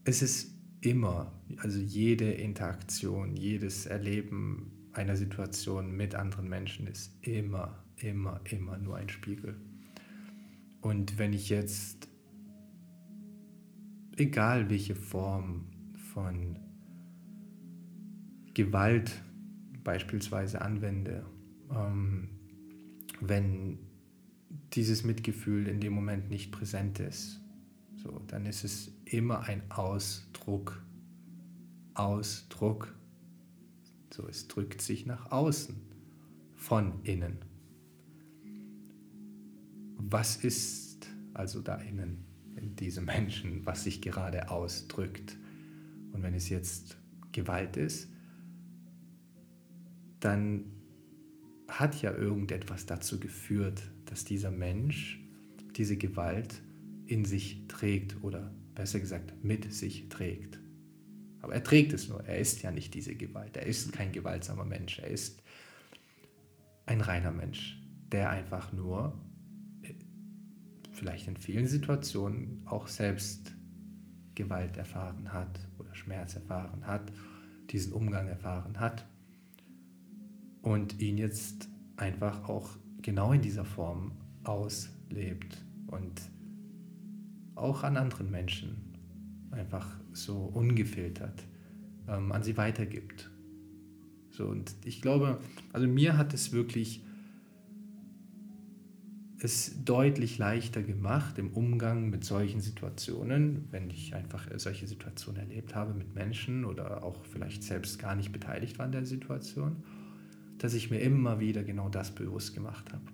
Es 0.08 0.22
ist 0.22 0.54
immer, 0.82 1.32
also 1.56 1.80
jede 1.80 2.30
Interaktion, 2.30 3.36
jedes 3.36 3.86
Erleben 3.86 4.70
einer 4.92 5.16
Situation 5.16 5.96
mit 5.96 6.14
anderen 6.14 6.48
Menschen 6.48 6.86
ist 6.86 7.12
immer, 7.22 7.82
immer, 7.96 8.40
immer 8.48 8.78
nur 8.78 8.98
ein 8.98 9.08
Spiegel. 9.08 9.56
Und 10.80 11.18
wenn 11.18 11.32
ich 11.32 11.48
jetzt, 11.48 12.08
egal 14.16 14.70
welche 14.70 14.94
Form 14.94 15.66
von 16.12 16.56
Gewalt 18.54 19.10
beispielsweise 19.82 20.62
anwende, 20.62 21.26
ähm, 21.68 22.28
wenn 23.20 23.80
dieses 24.72 25.02
Mitgefühl 25.02 25.66
in 25.66 25.80
dem 25.80 25.94
Moment 25.94 26.30
nicht 26.30 26.52
präsent 26.52 27.00
ist, 27.00 27.40
so, 28.06 28.22
dann 28.28 28.46
ist 28.46 28.64
es 28.64 28.92
immer 29.04 29.40
ein 29.40 29.68
Ausdruck. 29.70 30.82
Ausdruck. 31.94 32.94
So, 34.12 34.28
es 34.28 34.48
drückt 34.48 34.80
sich 34.80 35.06
nach 35.06 35.30
außen, 35.32 35.76
von 36.54 37.02
innen. 37.02 37.38
Was 39.96 40.36
ist 40.36 41.08
also 41.34 41.60
da 41.60 41.76
innen 41.76 42.24
in 42.54 42.76
diesem 42.76 43.06
Menschen, 43.06 43.66
was 43.66 43.84
sich 43.84 44.00
gerade 44.00 44.50
ausdrückt? 44.50 45.36
Und 46.12 46.22
wenn 46.22 46.34
es 46.34 46.48
jetzt 46.48 46.96
Gewalt 47.32 47.76
ist, 47.76 48.08
dann 50.20 50.64
hat 51.68 52.00
ja 52.00 52.12
irgendetwas 52.12 52.86
dazu 52.86 53.18
geführt, 53.18 53.82
dass 54.06 54.24
dieser 54.24 54.50
Mensch 54.50 55.20
diese 55.76 55.96
Gewalt 55.96 56.62
in 57.06 57.24
sich 57.24 57.66
trägt 57.68 58.22
oder 58.22 58.52
besser 58.74 59.00
gesagt 59.00 59.32
mit 59.44 59.72
sich 59.72 60.08
trägt. 60.08 60.60
Aber 61.40 61.54
er 61.54 61.62
trägt 61.62 61.92
es 61.92 62.08
nur, 62.08 62.24
er 62.24 62.38
ist 62.38 62.62
ja 62.62 62.70
nicht 62.70 62.94
diese 62.94 63.14
Gewalt, 63.14 63.56
er 63.56 63.66
ist 63.66 63.92
kein 63.92 64.12
gewaltsamer 64.12 64.64
Mensch, 64.64 64.98
er 64.98 65.08
ist 65.08 65.42
ein 66.86 67.00
reiner 67.00 67.32
Mensch, 67.32 67.80
der 68.10 68.30
einfach 68.30 68.72
nur 68.72 69.18
äh, 69.82 69.94
vielleicht 70.92 71.28
in 71.28 71.36
vielen 71.36 71.66
Situationen 71.66 72.62
auch 72.64 72.88
selbst 72.88 73.54
Gewalt 74.34 74.76
erfahren 74.76 75.32
hat 75.32 75.60
oder 75.78 75.94
Schmerz 75.94 76.34
erfahren 76.34 76.86
hat, 76.86 77.12
diesen 77.70 77.92
Umgang 77.92 78.28
erfahren 78.28 78.78
hat 78.78 79.06
und 80.62 81.00
ihn 81.00 81.18
jetzt 81.18 81.68
einfach 81.96 82.48
auch 82.48 82.70
genau 83.02 83.32
in 83.32 83.40
dieser 83.40 83.64
Form 83.64 84.12
auslebt 84.44 85.64
und 85.86 86.20
auch 87.56 87.82
an 87.82 87.96
anderen 87.96 88.30
Menschen 88.30 88.76
einfach 89.50 89.98
so 90.12 90.36
ungefiltert 90.36 91.44
ähm, 92.08 92.30
an 92.32 92.42
sie 92.42 92.56
weitergibt. 92.56 93.30
So, 94.30 94.46
und 94.46 94.74
ich 94.84 95.02
glaube, 95.02 95.40
also 95.72 95.88
mir 95.88 96.16
hat 96.16 96.32
es 96.34 96.52
wirklich 96.52 97.02
es 99.38 99.84
deutlich 99.84 100.38
leichter 100.38 100.82
gemacht 100.82 101.38
im 101.38 101.52
Umgang 101.52 102.08
mit 102.08 102.24
solchen 102.24 102.60
Situationen, 102.60 103.66
wenn 103.70 103.90
ich 103.90 104.14
einfach 104.14 104.48
solche 104.56 104.86
Situationen 104.86 105.42
erlebt 105.42 105.74
habe 105.74 105.92
mit 105.92 106.14
Menschen 106.14 106.64
oder 106.64 107.02
auch 107.02 107.24
vielleicht 107.24 107.62
selbst 107.62 107.98
gar 107.98 108.14
nicht 108.14 108.32
beteiligt 108.32 108.78
war 108.78 108.86
an 108.86 108.92
der 108.92 109.04
Situation 109.04 109.82
dass 110.58 110.74
ich 110.74 110.90
mir 110.90 111.00
immer 111.00 111.40
wieder 111.40 111.62
genau 111.62 111.88
das 111.88 112.14
bewusst 112.14 112.54
gemacht 112.54 112.92
habe. 112.92 113.04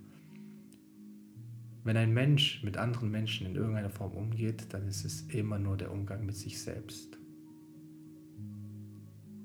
Wenn 1.84 1.96
ein 1.96 2.12
Mensch 2.12 2.62
mit 2.62 2.76
anderen 2.76 3.10
Menschen 3.10 3.46
in 3.46 3.56
irgendeiner 3.56 3.90
Form 3.90 4.12
umgeht, 4.12 4.66
dann 4.70 4.86
ist 4.86 5.04
es 5.04 5.22
immer 5.22 5.58
nur 5.58 5.76
der 5.76 5.90
Umgang 5.90 6.24
mit 6.24 6.36
sich 6.36 6.62
selbst. 6.62 7.18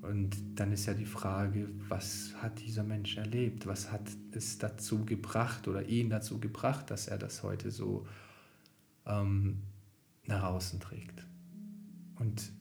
Und 0.01 0.37
dann 0.55 0.71
ist 0.71 0.85
ja 0.85 0.93
die 0.93 1.05
Frage, 1.05 1.67
was 1.89 2.33
hat 2.41 2.61
dieser 2.61 2.83
Mensch 2.83 3.17
erlebt? 3.17 3.65
Was 3.65 3.91
hat 3.91 4.09
es 4.31 4.57
dazu 4.57 5.03
gebracht 5.03 5.67
oder 5.67 5.87
ihn 5.87 6.09
dazu 6.09 6.39
gebracht, 6.39 6.91
dass 6.91 7.07
er 7.07 7.17
das 7.17 7.43
heute 7.43 7.71
so 7.71 8.07
ähm, 9.05 9.63
nach 10.25 10.43
außen 10.43 10.79
trägt? 10.79 11.25
Und 12.19 12.53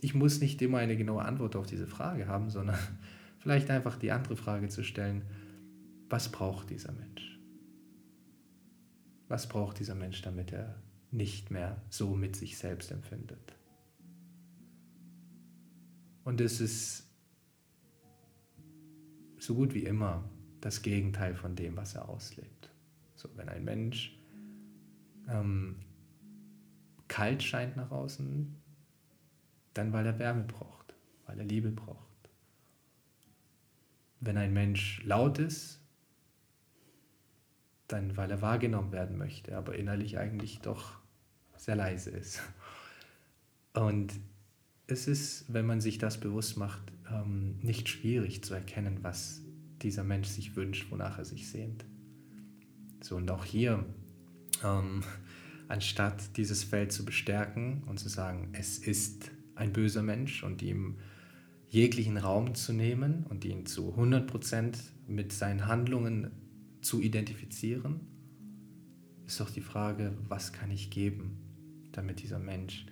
ich 0.00 0.14
muss 0.14 0.40
nicht 0.40 0.60
immer 0.60 0.78
eine 0.78 0.96
genaue 0.96 1.24
Antwort 1.24 1.56
auf 1.56 1.66
diese 1.66 1.86
Frage 1.86 2.26
haben, 2.26 2.50
sondern 2.50 2.78
vielleicht 3.38 3.70
einfach 3.70 3.96
die 3.96 4.12
andere 4.12 4.36
Frage 4.36 4.68
zu 4.68 4.82
stellen, 4.84 5.22
was 6.08 6.30
braucht 6.30 6.70
dieser 6.70 6.92
Mensch? 6.92 7.40
Was 9.28 9.48
braucht 9.48 9.78
dieser 9.78 9.94
Mensch, 9.94 10.22
damit 10.22 10.52
er 10.52 10.82
nicht 11.10 11.50
mehr 11.50 11.82
so 11.88 12.14
mit 12.14 12.36
sich 12.36 12.58
selbst 12.58 12.90
empfindet? 12.90 13.56
Und 16.24 16.40
es 16.40 16.60
ist 16.60 17.06
so 19.38 19.54
gut 19.54 19.74
wie 19.74 19.84
immer 19.84 20.28
das 20.60 20.82
Gegenteil 20.82 21.34
von 21.34 21.54
dem, 21.54 21.76
was 21.76 21.94
er 21.94 22.08
auslebt. 22.08 22.70
So, 23.14 23.28
wenn 23.36 23.48
ein 23.48 23.64
Mensch 23.64 24.18
ähm, 25.28 25.76
kalt 27.08 27.42
scheint 27.42 27.76
nach 27.76 27.90
außen, 27.90 28.56
dann, 29.74 29.92
weil 29.92 30.06
er 30.06 30.18
Wärme 30.18 30.44
braucht, 30.44 30.94
weil 31.26 31.38
er 31.38 31.44
Liebe 31.44 31.70
braucht. 31.70 32.30
Wenn 34.20 34.38
ein 34.38 34.54
Mensch 34.54 35.02
laut 35.04 35.38
ist, 35.38 35.83
dann, 37.88 38.16
weil 38.16 38.30
er 38.30 38.42
wahrgenommen 38.42 38.92
werden 38.92 39.18
möchte, 39.18 39.56
aber 39.56 39.76
innerlich 39.76 40.18
eigentlich 40.18 40.60
doch 40.60 40.98
sehr 41.56 41.76
leise 41.76 42.10
ist. 42.10 42.40
Und 43.74 44.14
es 44.86 45.08
ist, 45.08 45.52
wenn 45.52 45.66
man 45.66 45.80
sich 45.80 45.98
das 45.98 46.18
bewusst 46.20 46.56
macht, 46.56 46.92
ähm, 47.10 47.58
nicht 47.62 47.88
schwierig 47.88 48.44
zu 48.44 48.54
erkennen, 48.54 48.98
was 49.02 49.42
dieser 49.82 50.04
Mensch 50.04 50.28
sich 50.28 50.56
wünscht, 50.56 50.90
wonach 50.90 51.18
er 51.18 51.24
sich 51.24 51.48
sehnt. 51.48 51.84
So, 53.02 53.16
und 53.16 53.30
auch 53.30 53.44
hier, 53.44 53.84
ähm, 54.62 55.02
anstatt 55.68 56.36
dieses 56.36 56.64
Feld 56.64 56.92
zu 56.92 57.04
bestärken 57.04 57.82
und 57.84 57.98
zu 57.98 58.08
sagen, 58.08 58.50
es 58.52 58.78
ist 58.78 59.30
ein 59.54 59.72
böser 59.72 60.02
Mensch 60.02 60.42
und 60.42 60.62
ihm 60.62 60.98
jeglichen 61.68 62.16
Raum 62.16 62.54
zu 62.54 62.72
nehmen 62.72 63.24
und 63.28 63.44
ihn 63.44 63.66
zu 63.66 63.94
100% 63.94 64.76
mit 65.06 65.32
seinen 65.32 65.66
Handlungen 65.66 66.30
zu 66.84 67.00
identifizieren, 67.00 68.00
ist 69.26 69.40
doch 69.40 69.50
die 69.50 69.62
Frage, 69.62 70.16
was 70.28 70.52
kann 70.52 70.70
ich 70.70 70.90
geben, 70.90 71.38
damit 71.92 72.22
dieser 72.22 72.38
Mensch 72.38 72.86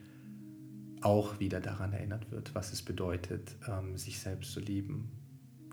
auch 1.02 1.40
wieder 1.40 1.60
daran 1.60 1.92
erinnert 1.92 2.30
wird, 2.30 2.54
was 2.54 2.72
es 2.72 2.82
bedeutet, 2.82 3.56
ähm, 3.68 3.96
sich 3.98 4.18
selbst 4.18 4.52
zu 4.52 4.60
lieben, 4.60 5.10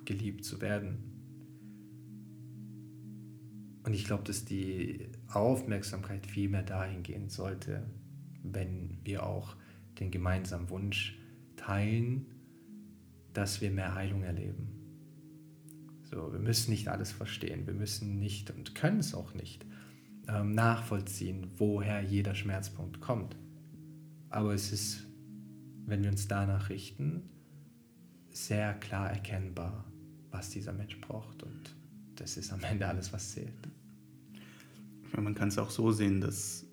geliebt 0.06 0.44
zu 0.44 0.60
werden. 0.60 0.98
Und 3.84 3.94
ich 3.94 4.06
glaube, 4.06 4.24
dass 4.24 4.44
die 4.44 5.08
Aufmerksamkeit 5.28 6.26
viel 6.26 6.50
mehr 6.50 6.64
dahin 6.64 7.04
gehen 7.04 7.30
sollte, 7.30 7.86
wenn 8.44 8.98
wir 9.04 9.26
auch 9.26 9.56
den 10.00 10.12
gemeinsamen 10.12 10.70
Wunsch 10.70 11.18
teilen, 11.56 12.26
dass 13.34 13.62
wir 13.62 13.72
mehr 13.72 13.96
Heilung 13.96 14.24
erleben. 14.24 14.79
So, 16.12 16.32
wir 16.32 16.40
müssen 16.40 16.72
nicht 16.72 16.88
alles 16.88 17.12
verstehen, 17.12 17.68
wir 17.68 17.74
müssen 17.76 18.18
nicht 18.18 18.50
und 18.50 18.74
können 18.74 19.00
es 19.00 19.14
auch 19.14 19.36
nicht 19.36 19.66
ähm, 20.28 20.54
nachvollziehen, 20.56 21.48
woher 21.58 22.02
jeder 22.02 22.34
Schmerzpunkt 22.34 23.00
kommt. 23.00 23.36
Aber 24.30 24.54
es 24.54 24.72
ist, 24.72 25.06
wenn 25.86 26.02
wir 26.02 26.10
uns 26.10 26.28
danach 26.28 26.70
richten, 26.70 27.30
sehr 28.32 28.74
klar 28.74 29.12
erkennbar, 29.12 29.86
was 30.32 30.50
dieser 30.50 30.74
Mensch 30.74 31.00
braucht 31.00 31.44
und 31.44 31.76
das 32.16 32.38
ist 32.38 32.52
am 32.52 32.64
Ende 32.64 32.88
alles, 32.88 33.14
was 33.14 33.32
zählt. 33.32 33.70
Man 35.16 35.36
kann 35.36 35.50
es 35.50 35.58
auch 35.58 35.70
so 35.70 35.92
sehen, 35.92 36.22
dass 36.22 36.66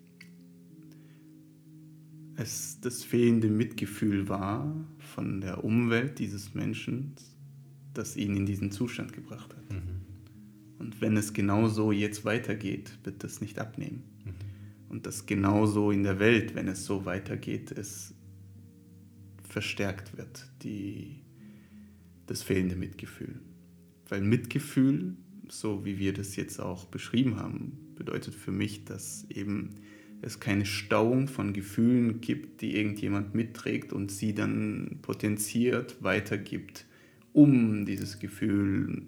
es 2.37 2.81
das 2.81 3.05
fehlende 3.05 3.49
Mitgefühl 3.49 4.29
war 4.29 4.75
von 4.99 5.41
der 5.41 5.65
Umwelt 5.65 6.19
dieses 6.19 6.55
Menschen, 6.55 7.15
das 7.99 8.17
ihn 8.17 8.37
in 8.37 8.47
diesen 8.47 8.71
Zustand 8.71 9.13
gebracht 9.13 9.55
hat. 9.55 9.73
Mhm. 9.73 10.01
Und 10.79 11.01
wenn 11.01 11.17
es 11.17 11.33
genauso 11.33 11.93
jetzt 11.93 12.25
weitergeht, 12.25 12.99
wird 13.05 13.25
das 13.25 13.41
nicht 13.41 13.59
abnehmen. 13.59 14.03
Mhm. 14.25 14.35
Und 14.89 15.07
das 15.07 15.27
genauso 15.27 15.91
in 15.91 16.03
der 16.03 16.19
Welt, 16.19 16.55
wenn 16.55 16.69
es 16.69 16.85
so 16.85 17.05
weitergeht, 17.05 17.73
es 17.73 18.15
verstärkt 19.49 20.17
wird, 20.17 20.51
die, 20.63 21.23
das 22.27 22.43
fehlende 22.43 22.77
Mitgefühl. 22.77 23.41
Weil 24.09 24.21
Mitgefühl, 24.21 25.17
so 25.49 25.85
wie 25.85 25.99
wir 25.99 26.13
das 26.13 26.37
jetzt 26.37 26.61
auch 26.61 26.87
beschrieben 26.87 27.37
haben, 27.37 27.95
bedeutet 27.97 28.35
für 28.35 28.53
mich, 28.53 28.85
dass 28.85 29.27
eben 29.31 29.71
es 30.23 30.41
keine 30.41 30.67
Stauung 30.67 31.29
von 31.29 31.53
Gefühlen 31.53 32.21
gibt, 32.21 32.61
die 32.61 32.77
irgendjemand 32.77 33.35
mitträgt 33.35 33.93
und 33.93 34.11
sie 34.11 34.35
dann 34.35 34.99
potenziert 35.03 36.03
weitergibt, 36.03 36.86
um 37.37 37.85
dieses 37.85 38.19
Gefühl 38.19 39.03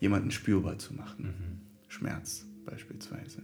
jemanden 0.00 0.32
spürbar 0.32 0.78
zu 0.78 0.92
machen. 0.92 1.24
Mhm. 1.24 1.60
Schmerz 1.88 2.46
beispielsweise. 2.66 3.42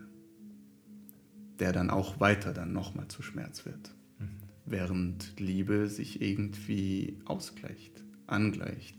Der 1.61 1.73
dann 1.73 1.91
auch 1.91 2.19
weiter 2.19 2.53
dann 2.53 2.73
nochmal 2.73 3.07
zu 3.07 3.23
Schmerz 3.23 3.65
wird. 3.65 3.95
Mhm. 4.19 4.29
Während 4.65 5.39
Liebe 5.39 5.89
sich 5.89 6.21
irgendwie 6.21 7.19
ausgleicht, 7.25 8.05
angleicht. 8.27 8.99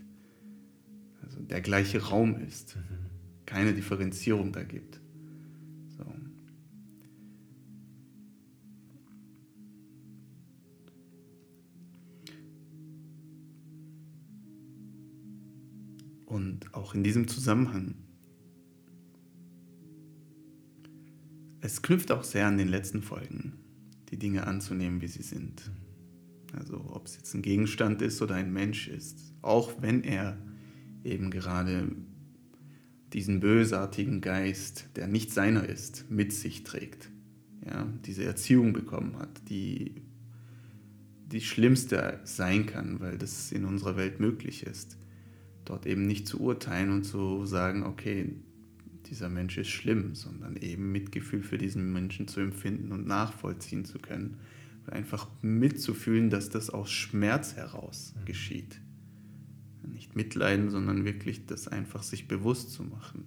Also 1.23 1.41
der 1.41 1.59
gleiche 1.59 2.01
Raum 2.01 2.39
ist. 2.39 2.77
Mhm. 2.77 3.05
Keine 3.45 3.73
Differenzierung 3.73 4.53
da 4.53 4.63
gibt. 4.63 5.01
Und 16.37 16.71
auch 16.75 16.93
in 16.93 17.03
diesem 17.03 17.27
Zusammenhang, 17.27 17.95
es 21.61 21.81
knüpft 21.81 22.11
auch 22.11 22.23
sehr 22.23 22.45
an 22.45 22.59
den 22.59 22.67
letzten 22.67 23.01
Folgen, 23.01 23.53
die 24.11 24.19
Dinge 24.19 24.45
anzunehmen, 24.45 25.01
wie 25.01 25.07
sie 25.07 25.23
sind. 25.23 25.71
Also 26.53 26.91
ob 26.91 27.07
es 27.07 27.15
jetzt 27.15 27.33
ein 27.33 27.41
Gegenstand 27.41 28.03
ist 28.03 28.21
oder 28.21 28.35
ein 28.35 28.53
Mensch 28.53 28.87
ist, 28.87 29.33
auch 29.41 29.81
wenn 29.81 30.03
er 30.03 30.37
eben 31.03 31.31
gerade 31.31 31.87
diesen 33.13 33.39
bösartigen 33.39 34.21
Geist, 34.21 34.89
der 34.95 35.07
nicht 35.07 35.33
seiner 35.33 35.67
ist, 35.67 36.05
mit 36.11 36.33
sich 36.33 36.63
trägt. 36.63 37.09
Ja, 37.65 37.91
diese 38.05 38.25
Erziehung 38.25 38.73
bekommen 38.73 39.17
hat, 39.17 39.49
die 39.49 40.03
die 41.25 41.41
schlimmste 41.41 42.19
sein 42.25 42.67
kann, 42.67 42.99
weil 42.99 43.17
das 43.17 43.51
in 43.51 43.65
unserer 43.65 43.97
Welt 43.97 44.19
möglich 44.19 44.61
ist 44.67 44.99
dort 45.69 45.85
eben 45.85 46.05
nicht 46.07 46.27
zu 46.27 46.39
urteilen 46.39 46.91
und 46.91 47.03
zu 47.03 47.45
sagen, 47.45 47.83
okay, 47.83 48.33
dieser 49.09 49.29
Mensch 49.29 49.57
ist 49.57 49.69
schlimm, 49.69 50.15
sondern 50.15 50.57
eben 50.57 50.91
Mitgefühl 50.91 51.41
für 51.41 51.57
diesen 51.57 51.93
Menschen 51.93 52.27
zu 52.27 52.39
empfinden 52.39 52.91
und 52.91 53.07
nachvollziehen 53.07 53.85
zu 53.85 53.99
können. 53.99 54.37
Und 54.85 54.93
einfach 54.93 55.27
mitzufühlen, 55.41 56.29
dass 56.29 56.49
das 56.49 56.69
aus 56.69 56.91
Schmerz 56.91 57.55
heraus 57.55 58.13
mhm. 58.15 58.25
geschieht. 58.25 58.81
Nicht 59.93 60.15
mitleiden, 60.15 60.69
sondern 60.69 61.05
wirklich 61.05 61.45
das 61.45 61.67
einfach 61.67 62.03
sich 62.03 62.27
bewusst 62.27 62.71
zu 62.71 62.83
machen. 62.83 63.25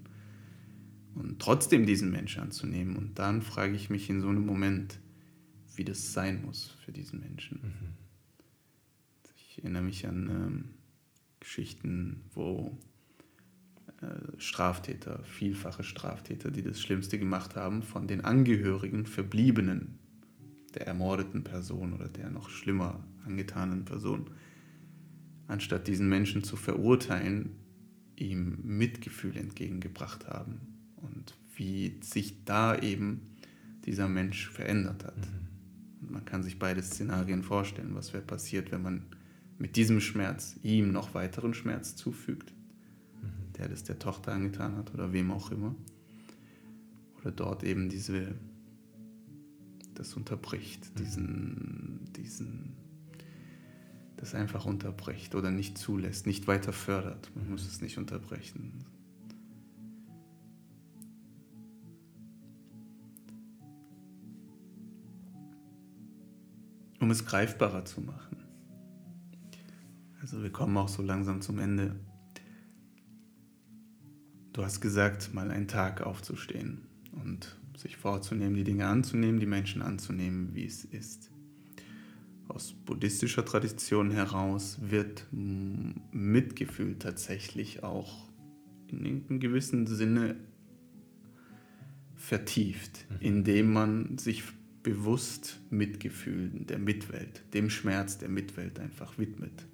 Und 1.14 1.40
trotzdem 1.40 1.86
diesen 1.86 2.10
Menschen 2.10 2.42
anzunehmen. 2.42 2.96
Und 2.96 3.18
dann 3.18 3.42
frage 3.42 3.74
ich 3.74 3.90
mich 3.90 4.10
in 4.10 4.20
so 4.20 4.28
einem 4.28 4.44
Moment, 4.44 5.00
wie 5.74 5.84
das 5.84 6.12
sein 6.12 6.42
muss 6.44 6.76
für 6.84 6.92
diesen 6.92 7.20
Menschen. 7.20 7.60
Mhm. 7.62 7.88
Ich 9.48 9.58
erinnere 9.58 9.82
mich 9.82 10.06
an 10.06 10.28
ähm, 10.28 10.64
Geschichten, 11.40 12.22
wo 12.34 12.78
äh, 14.02 14.38
Straftäter, 14.38 15.22
vielfache 15.24 15.82
Straftäter, 15.82 16.50
die 16.50 16.62
das 16.62 16.80
Schlimmste 16.80 17.18
gemacht 17.18 17.56
haben, 17.56 17.82
von 17.82 18.06
den 18.06 18.24
Angehörigen, 18.24 19.06
Verbliebenen 19.06 19.98
der 20.74 20.86
ermordeten 20.86 21.42
Person 21.42 21.92
oder 21.92 22.08
der 22.08 22.30
noch 22.30 22.48
schlimmer 22.48 23.04
angetanen 23.24 23.84
Person, 23.84 24.30
anstatt 25.48 25.88
diesen 25.88 26.08
Menschen 26.08 26.44
zu 26.44 26.56
verurteilen, 26.56 27.56
ihm 28.16 28.58
Mitgefühl 28.62 29.36
entgegengebracht 29.36 30.28
haben 30.28 30.60
und 30.96 31.36
wie 31.56 31.98
sich 32.02 32.44
da 32.44 32.78
eben 32.78 33.34
dieser 33.84 34.08
Mensch 34.08 34.48
verändert 34.48 35.04
hat. 35.04 35.16
Mhm. 35.16 36.02
Und 36.02 36.10
man 36.12 36.24
kann 36.24 36.42
sich 36.42 36.58
beide 36.58 36.82
Szenarien 36.82 37.42
vorstellen, 37.42 37.94
was 37.94 38.12
wäre 38.12 38.22
passiert, 38.22 38.70
wenn 38.72 38.82
man 38.82 39.04
mit 39.60 39.76
diesem 39.76 40.00
Schmerz 40.00 40.56
ihm 40.62 40.90
noch 40.90 41.14
weiteren 41.14 41.52
Schmerz 41.52 41.94
zufügt, 41.94 42.52
mhm. 43.22 43.52
der 43.58 43.68
das 43.68 43.84
der 43.84 43.98
Tochter 43.98 44.32
angetan 44.32 44.76
hat 44.76 44.92
oder 44.94 45.12
wem 45.12 45.30
auch 45.30 45.52
immer. 45.52 45.74
Oder 47.20 47.30
dort 47.30 47.62
eben 47.62 47.90
diese, 47.90 48.34
das 49.94 50.14
unterbricht, 50.14 50.90
mhm. 50.90 50.98
diesen, 50.98 52.00
diesen, 52.16 52.76
das 54.16 54.34
einfach 54.34 54.64
unterbricht 54.64 55.34
oder 55.34 55.50
nicht 55.50 55.76
zulässt, 55.76 56.26
nicht 56.26 56.48
weiter 56.48 56.72
fördert. 56.72 57.30
Man 57.34 57.50
muss 57.50 57.66
es 57.66 57.82
nicht 57.82 57.98
unterbrechen. 57.98 58.86
Um 66.98 67.10
es 67.10 67.26
greifbarer 67.26 67.84
zu 67.84 68.00
machen. 68.00 68.39
Also 70.30 70.44
wir 70.44 70.50
kommen 70.50 70.76
auch 70.76 70.88
so 70.88 71.02
langsam 71.02 71.40
zum 71.40 71.58
Ende. 71.58 71.96
Du 74.52 74.62
hast 74.62 74.80
gesagt, 74.80 75.34
mal 75.34 75.50
einen 75.50 75.66
Tag 75.66 76.02
aufzustehen 76.02 76.82
und 77.10 77.56
sich 77.76 77.96
vorzunehmen, 77.96 78.54
die 78.54 78.62
Dinge 78.62 78.86
anzunehmen, 78.86 79.40
die 79.40 79.46
Menschen 79.46 79.82
anzunehmen, 79.82 80.54
wie 80.54 80.66
es 80.66 80.84
ist. 80.84 81.32
Aus 82.46 82.74
buddhistischer 82.74 83.44
Tradition 83.44 84.12
heraus 84.12 84.78
wird 84.80 85.26
Mitgefühl 85.32 86.96
tatsächlich 87.00 87.82
auch 87.82 88.28
in 88.86 89.04
irgendeinem 89.04 89.40
gewissen 89.40 89.88
Sinne 89.88 90.36
vertieft, 92.14 93.04
mhm. 93.10 93.16
indem 93.18 93.72
man 93.72 94.18
sich 94.18 94.44
bewusst 94.84 95.60
Mitgefühl 95.70 96.50
der 96.50 96.78
Mitwelt, 96.78 97.42
dem 97.52 97.68
Schmerz 97.68 98.18
der 98.18 98.28
Mitwelt 98.28 98.78
einfach 98.78 99.18
widmet. 99.18 99.66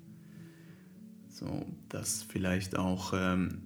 So, 1.36 1.66
dass 1.90 2.22
vielleicht 2.22 2.78
auch 2.78 3.12
ähm, 3.14 3.58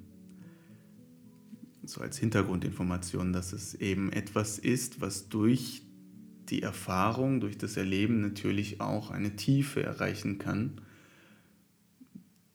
so 1.84 2.00
als 2.00 2.18
Hintergrundinformation, 2.18 3.32
dass 3.32 3.52
es 3.52 3.74
eben 3.74 4.10
etwas 4.12 4.58
ist, 4.58 5.00
was 5.00 5.28
durch 5.28 5.82
die 6.48 6.62
Erfahrung, 6.62 7.38
durch 7.38 7.58
das 7.58 7.76
Erleben 7.76 8.22
natürlich 8.22 8.80
auch 8.80 9.12
eine 9.12 9.36
Tiefe 9.36 9.84
erreichen 9.84 10.38
kann, 10.38 10.80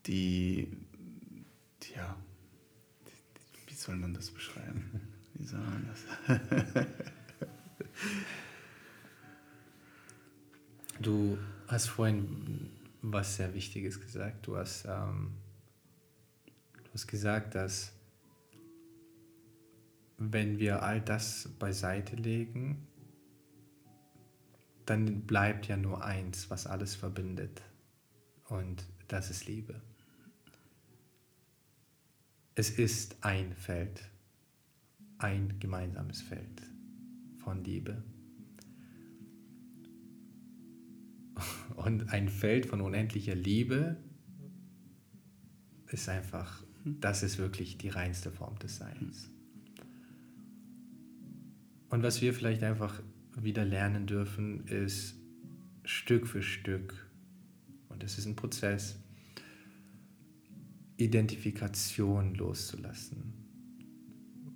die, 0.06 0.68
ja, 1.96 2.18
wie 3.68 3.74
soll 3.74 3.96
man 3.96 4.14
das 4.14 4.32
beschreiben? 4.32 5.00
Wie 5.36 5.46
soll 5.46 5.62
man 5.62 5.88
das? 5.88 6.86
du 11.00 11.38
hast 11.68 11.88
vorhin 11.88 12.70
was 13.12 13.36
sehr 13.36 13.54
Wichtiges 13.54 14.00
gesagt. 14.00 14.48
Du 14.48 14.58
hast, 14.58 14.86
ähm, 14.86 15.34
du 16.84 16.94
hast 16.94 17.08
gesagt, 17.08 17.56
dass 17.56 17.94
wenn 20.18 20.60
wir 20.60 20.82
all 20.82 21.02
das 21.02 21.50
beiseite 21.60 22.16
legen, 22.16 22.88
dann 24.86 25.22
bleibt 25.22 25.68
ja 25.68 25.78
nur 25.78 26.04
eins, 26.04 26.50
was 26.50 26.68
alles 26.68 26.96
verbindet. 26.96 27.62
Und 28.48 28.86
das 29.08 29.30
ist 29.30 29.48
Liebe. 29.48 29.82
Es 32.54 32.70
ist 32.70 33.18
ein 33.22 33.54
Feld, 33.54 34.10
ein 35.18 35.60
gemeinsames 35.60 36.22
Feld 36.22 36.62
von 37.40 37.64
Liebe. 37.64 38.02
Und 41.76 42.10
ein 42.10 42.30
Feld 42.30 42.66
von 42.66 42.82
unendlicher 42.82 43.36
Liebe 43.36 43.98
ist 45.88 46.10
einfach, 46.10 46.64
das 46.84 47.24
ist 47.24 47.38
wirklich 47.38 47.78
die 47.78 47.90
reinste 47.90 48.32
Form 48.32 48.58
des 48.60 48.78
Seins. 48.78 49.30
Und 51.90 52.04
was 52.04 52.22
wir 52.22 52.34
vielleicht 52.34 52.64
einfach 52.64 53.02
wieder 53.36 53.66
lernen 53.66 54.08
dürfen, 54.08 54.66
ist 54.68 55.16
Stück 55.84 56.28
für 56.28 56.42
Stück, 56.42 57.06
und 57.90 58.04
es 58.04 58.18
ist 58.18 58.26
ein 58.26 58.36
Prozess, 58.36 58.98
Identifikation 60.98 62.36
loszulassen. 62.36 63.34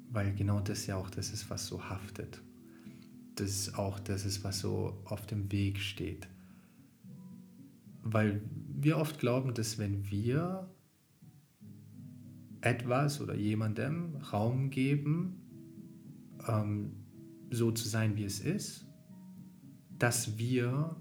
Weil 0.09 0.33
genau 0.33 0.59
das 0.59 0.87
ja 0.87 0.97
auch 0.97 1.09
das 1.09 1.31
ist, 1.31 1.49
was 1.49 1.67
so 1.67 1.89
haftet. 1.89 2.41
Das 3.35 3.49
ist 3.49 3.75
auch 3.77 3.99
das 3.99 4.25
ist, 4.25 4.43
was 4.43 4.59
so 4.59 5.01
auf 5.05 5.25
dem 5.27 5.49
Weg 5.51 5.79
steht. 5.79 6.27
Weil 8.11 8.41
wir 8.81 8.97
oft 8.97 9.19
glauben, 9.19 9.53
dass 9.53 9.77
wenn 9.77 10.09
wir 10.09 10.69
etwas 12.61 13.21
oder 13.21 13.35
jemandem 13.35 14.15
Raum 14.17 14.69
geben, 14.69 15.41
ähm, 16.47 16.91
so 17.51 17.71
zu 17.71 17.87
sein, 17.87 18.15
wie 18.15 18.25
es 18.25 18.39
ist, 18.39 18.87
dass 19.97 20.37
wir 20.37 20.95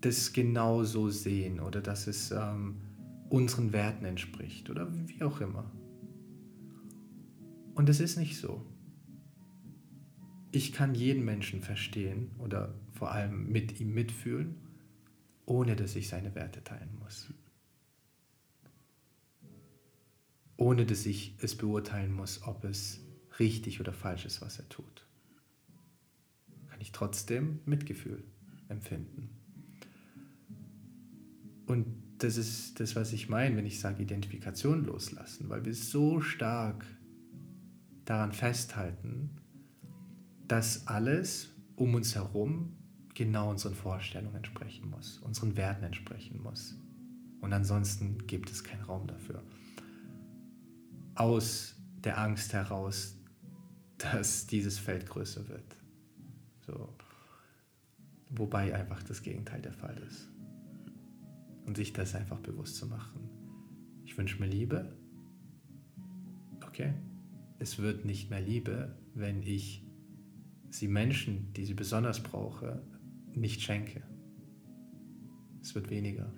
das 0.00 0.32
genau 0.32 0.84
so 0.84 1.08
sehen 1.08 1.60
oder 1.60 1.80
dass 1.80 2.06
es 2.06 2.32
ähm, 2.32 2.76
unseren 3.30 3.72
Werten 3.72 4.04
entspricht 4.04 4.68
oder 4.68 4.88
wie 5.08 5.22
auch 5.22 5.40
immer. 5.40 5.70
Und 7.74 7.88
es 7.88 8.00
ist 8.00 8.18
nicht 8.18 8.36
so. 8.36 8.66
Ich 10.50 10.72
kann 10.72 10.94
jeden 10.94 11.24
Menschen 11.24 11.62
verstehen 11.62 12.30
oder 12.38 12.74
vor 12.90 13.12
allem 13.12 13.50
mit 13.50 13.80
ihm 13.80 13.94
mitfühlen, 13.94 14.56
ohne 15.52 15.76
dass 15.76 15.96
ich 15.96 16.08
seine 16.08 16.34
Werte 16.34 16.64
teilen 16.64 16.98
muss. 16.98 17.30
Ohne 20.56 20.86
dass 20.86 21.04
ich 21.04 21.34
es 21.42 21.54
beurteilen 21.56 22.10
muss, 22.10 22.42
ob 22.44 22.64
es 22.64 23.00
richtig 23.38 23.78
oder 23.78 23.92
falsch 23.92 24.24
ist, 24.24 24.40
was 24.40 24.58
er 24.58 24.68
tut. 24.70 25.06
Kann 26.70 26.80
ich 26.80 26.90
trotzdem 26.92 27.60
Mitgefühl 27.66 28.24
empfinden. 28.68 29.28
Und 31.66 31.84
das 32.16 32.38
ist 32.38 32.80
das, 32.80 32.96
was 32.96 33.12
ich 33.12 33.28
meine, 33.28 33.54
wenn 33.56 33.66
ich 33.66 33.78
sage 33.78 34.02
Identifikation 34.02 34.86
loslassen, 34.86 35.50
weil 35.50 35.66
wir 35.66 35.74
so 35.74 36.22
stark 36.22 36.86
daran 38.06 38.32
festhalten, 38.32 39.36
dass 40.48 40.86
alles 40.86 41.50
um 41.76 41.94
uns 41.94 42.14
herum 42.14 42.74
genau 43.14 43.50
unseren 43.50 43.74
Vorstellungen 43.74 44.36
entsprechen 44.36 44.90
muss, 44.90 45.18
unseren 45.18 45.56
Werten 45.56 45.84
entsprechen 45.84 46.42
muss. 46.42 46.76
Und 47.40 47.52
ansonsten 47.52 48.26
gibt 48.26 48.50
es 48.50 48.62
keinen 48.64 48.82
Raum 48.82 49.06
dafür. 49.06 49.42
Aus 51.14 51.74
der 52.04 52.18
Angst 52.18 52.52
heraus, 52.52 53.16
dass 53.98 54.46
dieses 54.46 54.78
Feld 54.78 55.06
größer 55.06 55.48
wird. 55.48 55.76
So. 56.66 56.94
Wobei 58.30 58.74
einfach 58.74 59.02
das 59.02 59.22
Gegenteil 59.22 59.60
der 59.60 59.72
Fall 59.72 59.96
ist. 60.06 60.28
Und 61.66 61.76
sich 61.76 61.92
das 61.92 62.14
einfach 62.14 62.40
bewusst 62.40 62.76
zu 62.76 62.86
machen. 62.86 63.28
Ich 64.04 64.16
wünsche 64.16 64.40
mir 64.40 64.48
Liebe. 64.48 64.96
Okay. 66.66 66.94
Es 67.58 67.78
wird 67.78 68.04
nicht 68.04 68.30
mehr 68.30 68.40
Liebe, 68.40 68.96
wenn 69.14 69.42
ich 69.42 69.86
sie 70.70 70.88
Menschen, 70.88 71.52
die 71.52 71.64
sie 71.64 71.74
besonders 71.74 72.20
brauche, 72.20 72.82
nicht 73.34 73.62
schenke. 73.62 74.02
Es 75.60 75.74
wird 75.74 75.90
weniger. 75.90 76.32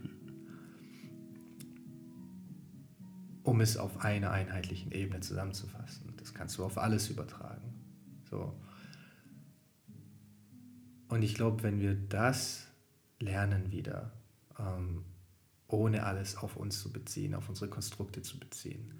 Um 3.43 3.61
es 3.61 3.77
auf 3.77 4.05
einer 4.05 4.31
einheitlichen 4.31 4.93
Ebene 4.93 5.21
zusammenzufassen. 5.21 6.15
Das 6.17 6.35
kannst 6.35 6.59
du 6.59 6.65
auf 6.65 6.79
alles 6.79 7.11
übertragen. 7.11 7.75
So. 8.31 8.55
Und 11.09 11.23
ich 11.23 11.35
glaube, 11.35 11.63
wenn 11.63 11.81
wir 11.81 11.95
das 11.95 12.69
lernen 13.21 13.71
wieder, 13.71 14.13
ähm, 14.59 15.05
ohne 15.69 16.05
alles 16.05 16.37
auf 16.37 16.57
uns 16.57 16.81
zu 16.81 16.93
beziehen, 16.93 17.35
auf 17.35 17.49
unsere 17.49 17.69
Konstrukte 17.69 18.23
zu 18.23 18.39
beziehen, 18.39 18.93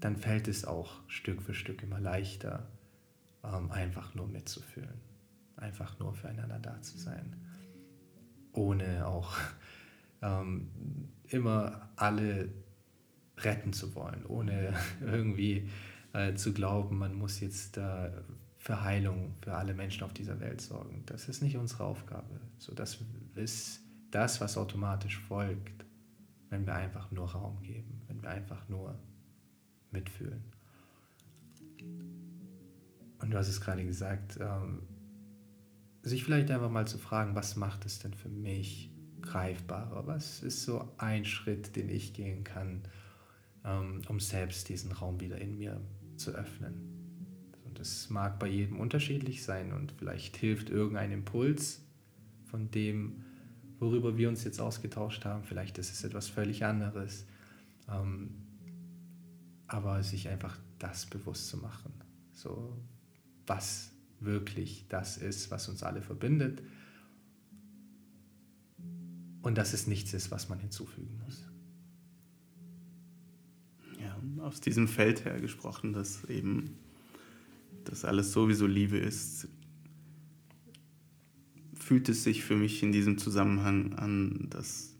dann 0.00 0.16
fällt 0.16 0.48
es 0.48 0.64
auch 0.64 1.00
Stück 1.08 1.42
für 1.42 1.54
Stück 1.54 1.82
immer 1.82 2.00
leichter, 2.00 2.68
ähm, 3.42 3.70
einfach 3.70 4.14
nur 4.14 4.28
mitzufühlen, 4.28 5.00
einfach 5.64 5.98
nur 5.98 6.14
füreinander 6.14 6.58
da 6.58 6.80
zu 6.82 6.98
sein, 6.98 7.36
ohne 8.52 9.06
auch 9.06 9.34
ähm, 10.22 10.68
immer 11.28 11.88
alle 11.96 12.50
retten 13.38 13.72
zu 13.72 13.94
wollen, 13.94 14.24
ohne 14.26 14.74
irgendwie 15.00 15.68
äh, 16.12 16.34
zu 16.34 16.52
glauben, 16.52 16.98
man 16.98 17.14
muss 17.14 17.40
jetzt 17.40 17.76
äh, 17.76 18.10
für 18.58 18.82
Heilung 18.82 19.34
für 19.42 19.54
alle 19.54 19.74
Menschen 19.74 20.04
auf 20.04 20.14
dieser 20.14 20.40
Welt 20.40 20.60
sorgen. 20.60 21.02
Das 21.06 21.28
ist 21.28 21.42
nicht 21.42 21.56
unsere 21.56 21.84
Aufgabe. 21.84 22.40
So, 22.58 22.72
das 22.72 22.98
ist 23.34 23.80
das, 24.10 24.40
was 24.40 24.56
automatisch 24.56 25.18
folgt, 25.18 25.84
wenn 26.48 26.66
wir 26.66 26.74
einfach 26.74 27.10
nur 27.10 27.30
Raum 27.30 27.60
geben, 27.62 28.02
wenn 28.06 28.22
wir 28.22 28.30
einfach 28.30 28.68
nur 28.68 28.98
mitfühlen. 29.90 30.44
Und 33.20 33.30
du 33.30 33.36
hast 33.36 33.48
es 33.48 33.60
gerade 33.60 33.84
gesagt, 33.84 34.38
ähm, 34.40 34.82
sich 36.04 36.24
vielleicht 36.24 36.50
einfach 36.50 36.70
mal 36.70 36.86
zu 36.86 36.98
fragen, 36.98 37.34
was 37.34 37.56
macht 37.56 37.86
es 37.86 37.98
denn 37.98 38.14
für 38.14 38.28
mich 38.28 38.90
greifbarer? 39.22 40.06
Was 40.06 40.42
ist 40.42 40.62
so 40.62 40.92
ein 40.98 41.24
Schritt, 41.24 41.76
den 41.76 41.88
ich 41.88 42.12
gehen 42.12 42.44
kann, 42.44 42.82
ähm, 43.64 44.02
um 44.08 44.20
selbst 44.20 44.68
diesen 44.68 44.92
Raum 44.92 45.20
wieder 45.20 45.38
in 45.38 45.56
mir 45.56 45.80
zu 46.16 46.32
öffnen? 46.32 46.74
Und 47.64 47.78
das 47.78 48.10
mag 48.10 48.38
bei 48.38 48.48
jedem 48.48 48.78
unterschiedlich 48.78 49.42
sein 49.42 49.72
und 49.72 49.92
vielleicht 49.92 50.36
hilft 50.36 50.70
irgendein 50.70 51.10
Impuls 51.10 51.82
von 52.44 52.70
dem, 52.70 53.24
worüber 53.78 54.16
wir 54.16 54.28
uns 54.28 54.44
jetzt 54.44 54.60
ausgetauscht 54.60 55.24
haben. 55.24 55.42
Vielleicht 55.42 55.78
ist 55.78 55.90
es 55.90 56.04
etwas 56.04 56.28
völlig 56.28 56.64
anderes. 56.64 57.26
Ähm, 57.88 58.44
aber 59.66 60.02
sich 60.02 60.28
einfach 60.28 60.58
das 60.78 61.06
bewusst 61.06 61.48
zu 61.48 61.56
machen. 61.56 61.92
So, 62.32 62.76
was 63.46 63.93
wirklich 64.20 64.86
das 64.88 65.16
ist, 65.16 65.50
was 65.50 65.68
uns 65.68 65.82
alle 65.82 66.02
verbindet. 66.02 66.62
Und 69.42 69.58
dass 69.58 69.74
es 69.74 69.86
nichts 69.86 70.14
ist, 70.14 70.30
was 70.30 70.48
man 70.48 70.58
hinzufügen 70.58 71.20
muss. 71.24 71.44
Ja, 74.00 74.18
aus 74.42 74.60
diesem 74.60 74.88
Feld 74.88 75.24
her 75.24 75.40
gesprochen, 75.40 75.92
dass 75.92 76.24
eben 76.24 76.78
das 77.84 78.04
alles 78.04 78.32
sowieso 78.32 78.66
Liebe 78.66 78.96
ist, 78.96 79.48
fühlt 81.74 82.08
es 82.08 82.24
sich 82.24 82.42
für 82.42 82.56
mich 82.56 82.82
in 82.82 82.92
diesem 82.92 83.18
Zusammenhang 83.18 83.92
an, 83.94 84.46
dass 84.48 84.94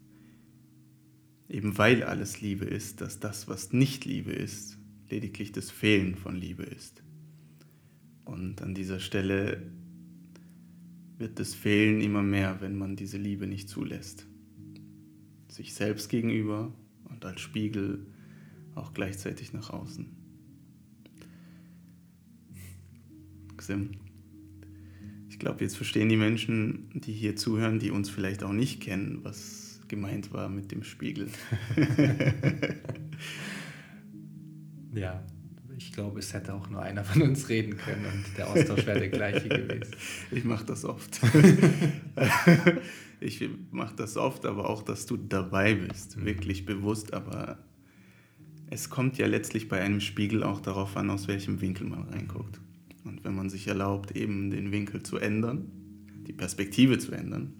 eben 1.49 1.77
weil 1.77 2.03
alles 2.03 2.41
Liebe 2.41 2.65
ist, 2.65 3.01
dass 3.01 3.19
das, 3.19 3.47
was 3.47 3.73
nicht 3.73 4.05
Liebe 4.05 4.31
ist, 4.31 4.77
lediglich 5.09 5.51
das 5.51 5.71
Fehlen 5.71 6.15
von 6.15 6.35
Liebe 6.35 6.63
ist. 6.63 7.04
Und 8.25 8.61
an 8.61 8.73
dieser 8.73 8.99
Stelle 8.99 9.61
wird 11.17 11.39
das 11.39 11.53
Fehlen 11.53 12.01
immer 12.01 12.23
mehr, 12.23 12.57
wenn 12.59 12.77
man 12.77 12.95
diese 12.95 13.17
Liebe 13.17 13.47
nicht 13.47 13.69
zulässt. 13.69 14.27
Sich 15.47 15.73
selbst 15.73 16.09
gegenüber 16.09 16.73
und 17.05 17.23
als 17.23 17.39
Spiegel 17.39 18.05
auch 18.73 18.93
gleichzeitig 18.93 19.53
nach 19.53 19.69
außen. 19.69 20.07
Xim, 23.55 23.91
ich 25.29 25.39
glaube, 25.39 25.63
jetzt 25.63 25.77
verstehen 25.77 26.09
die 26.09 26.17
Menschen, 26.17 26.89
die 26.93 27.13
hier 27.13 27.35
zuhören, 27.37 27.79
die 27.79 27.91
uns 27.91 28.09
vielleicht 28.09 28.43
auch 28.43 28.51
nicht 28.51 28.81
kennen, 28.81 29.19
was 29.23 29.81
gemeint 29.87 30.33
war 30.33 30.49
mit 30.49 30.71
dem 30.71 30.83
Spiegel. 30.83 31.29
ja, 34.93 35.23
ich 35.77 35.91
glaube, 35.91 36.19
es 36.19 36.33
hätte 36.33 36.53
auch 36.53 36.69
nur 36.69 36.81
einer 36.81 37.03
von 37.03 37.21
uns 37.21 37.49
reden 37.49 37.77
können 37.77 38.05
und 38.05 38.37
der 38.37 38.49
Austausch 38.49 38.85
wäre 38.85 38.99
der 38.99 39.09
gleiche 39.09 39.47
gewesen. 39.49 39.95
Ich 40.31 40.43
mache 40.43 40.65
das 40.65 40.85
oft. 40.85 41.19
ich 43.19 43.49
mache 43.71 43.95
das 43.95 44.17
oft, 44.17 44.45
aber 44.45 44.69
auch, 44.69 44.81
dass 44.81 45.05
du 45.05 45.17
dabei 45.17 45.75
bist, 45.75 46.17
mhm. 46.17 46.25
wirklich 46.25 46.65
bewusst. 46.65 47.13
Aber 47.13 47.57
es 48.69 48.89
kommt 48.89 49.17
ja 49.17 49.27
letztlich 49.27 49.67
bei 49.67 49.81
einem 49.81 50.01
Spiegel 50.01 50.43
auch 50.43 50.61
darauf 50.61 50.95
an, 50.97 51.09
aus 51.09 51.27
welchem 51.27 51.61
Winkel 51.61 51.87
man 51.87 52.03
reinguckt. 52.03 52.59
Und 53.03 53.23
wenn 53.23 53.35
man 53.35 53.49
sich 53.49 53.67
erlaubt, 53.67 54.15
eben 54.15 54.49
den 54.49 54.71
Winkel 54.71 55.03
zu 55.03 55.17
ändern, 55.17 55.71
die 56.27 56.33
Perspektive 56.33 56.97
zu 56.97 57.11
ändern, 57.11 57.53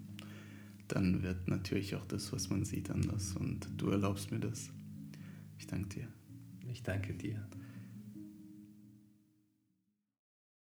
dann 0.88 1.24
wird 1.24 1.48
natürlich 1.48 1.96
auch 1.96 2.06
das, 2.06 2.32
was 2.32 2.50
man 2.50 2.64
sieht, 2.64 2.90
anders. 2.90 3.36
Und 3.36 3.68
du 3.78 3.90
erlaubst 3.90 4.32
mir 4.32 4.40
das. 4.40 4.72
Ich 5.58 5.68
danke 5.68 6.00
dir. 6.00 6.08
Ich 6.72 6.84
danke 6.84 7.14
dir. 7.14 7.48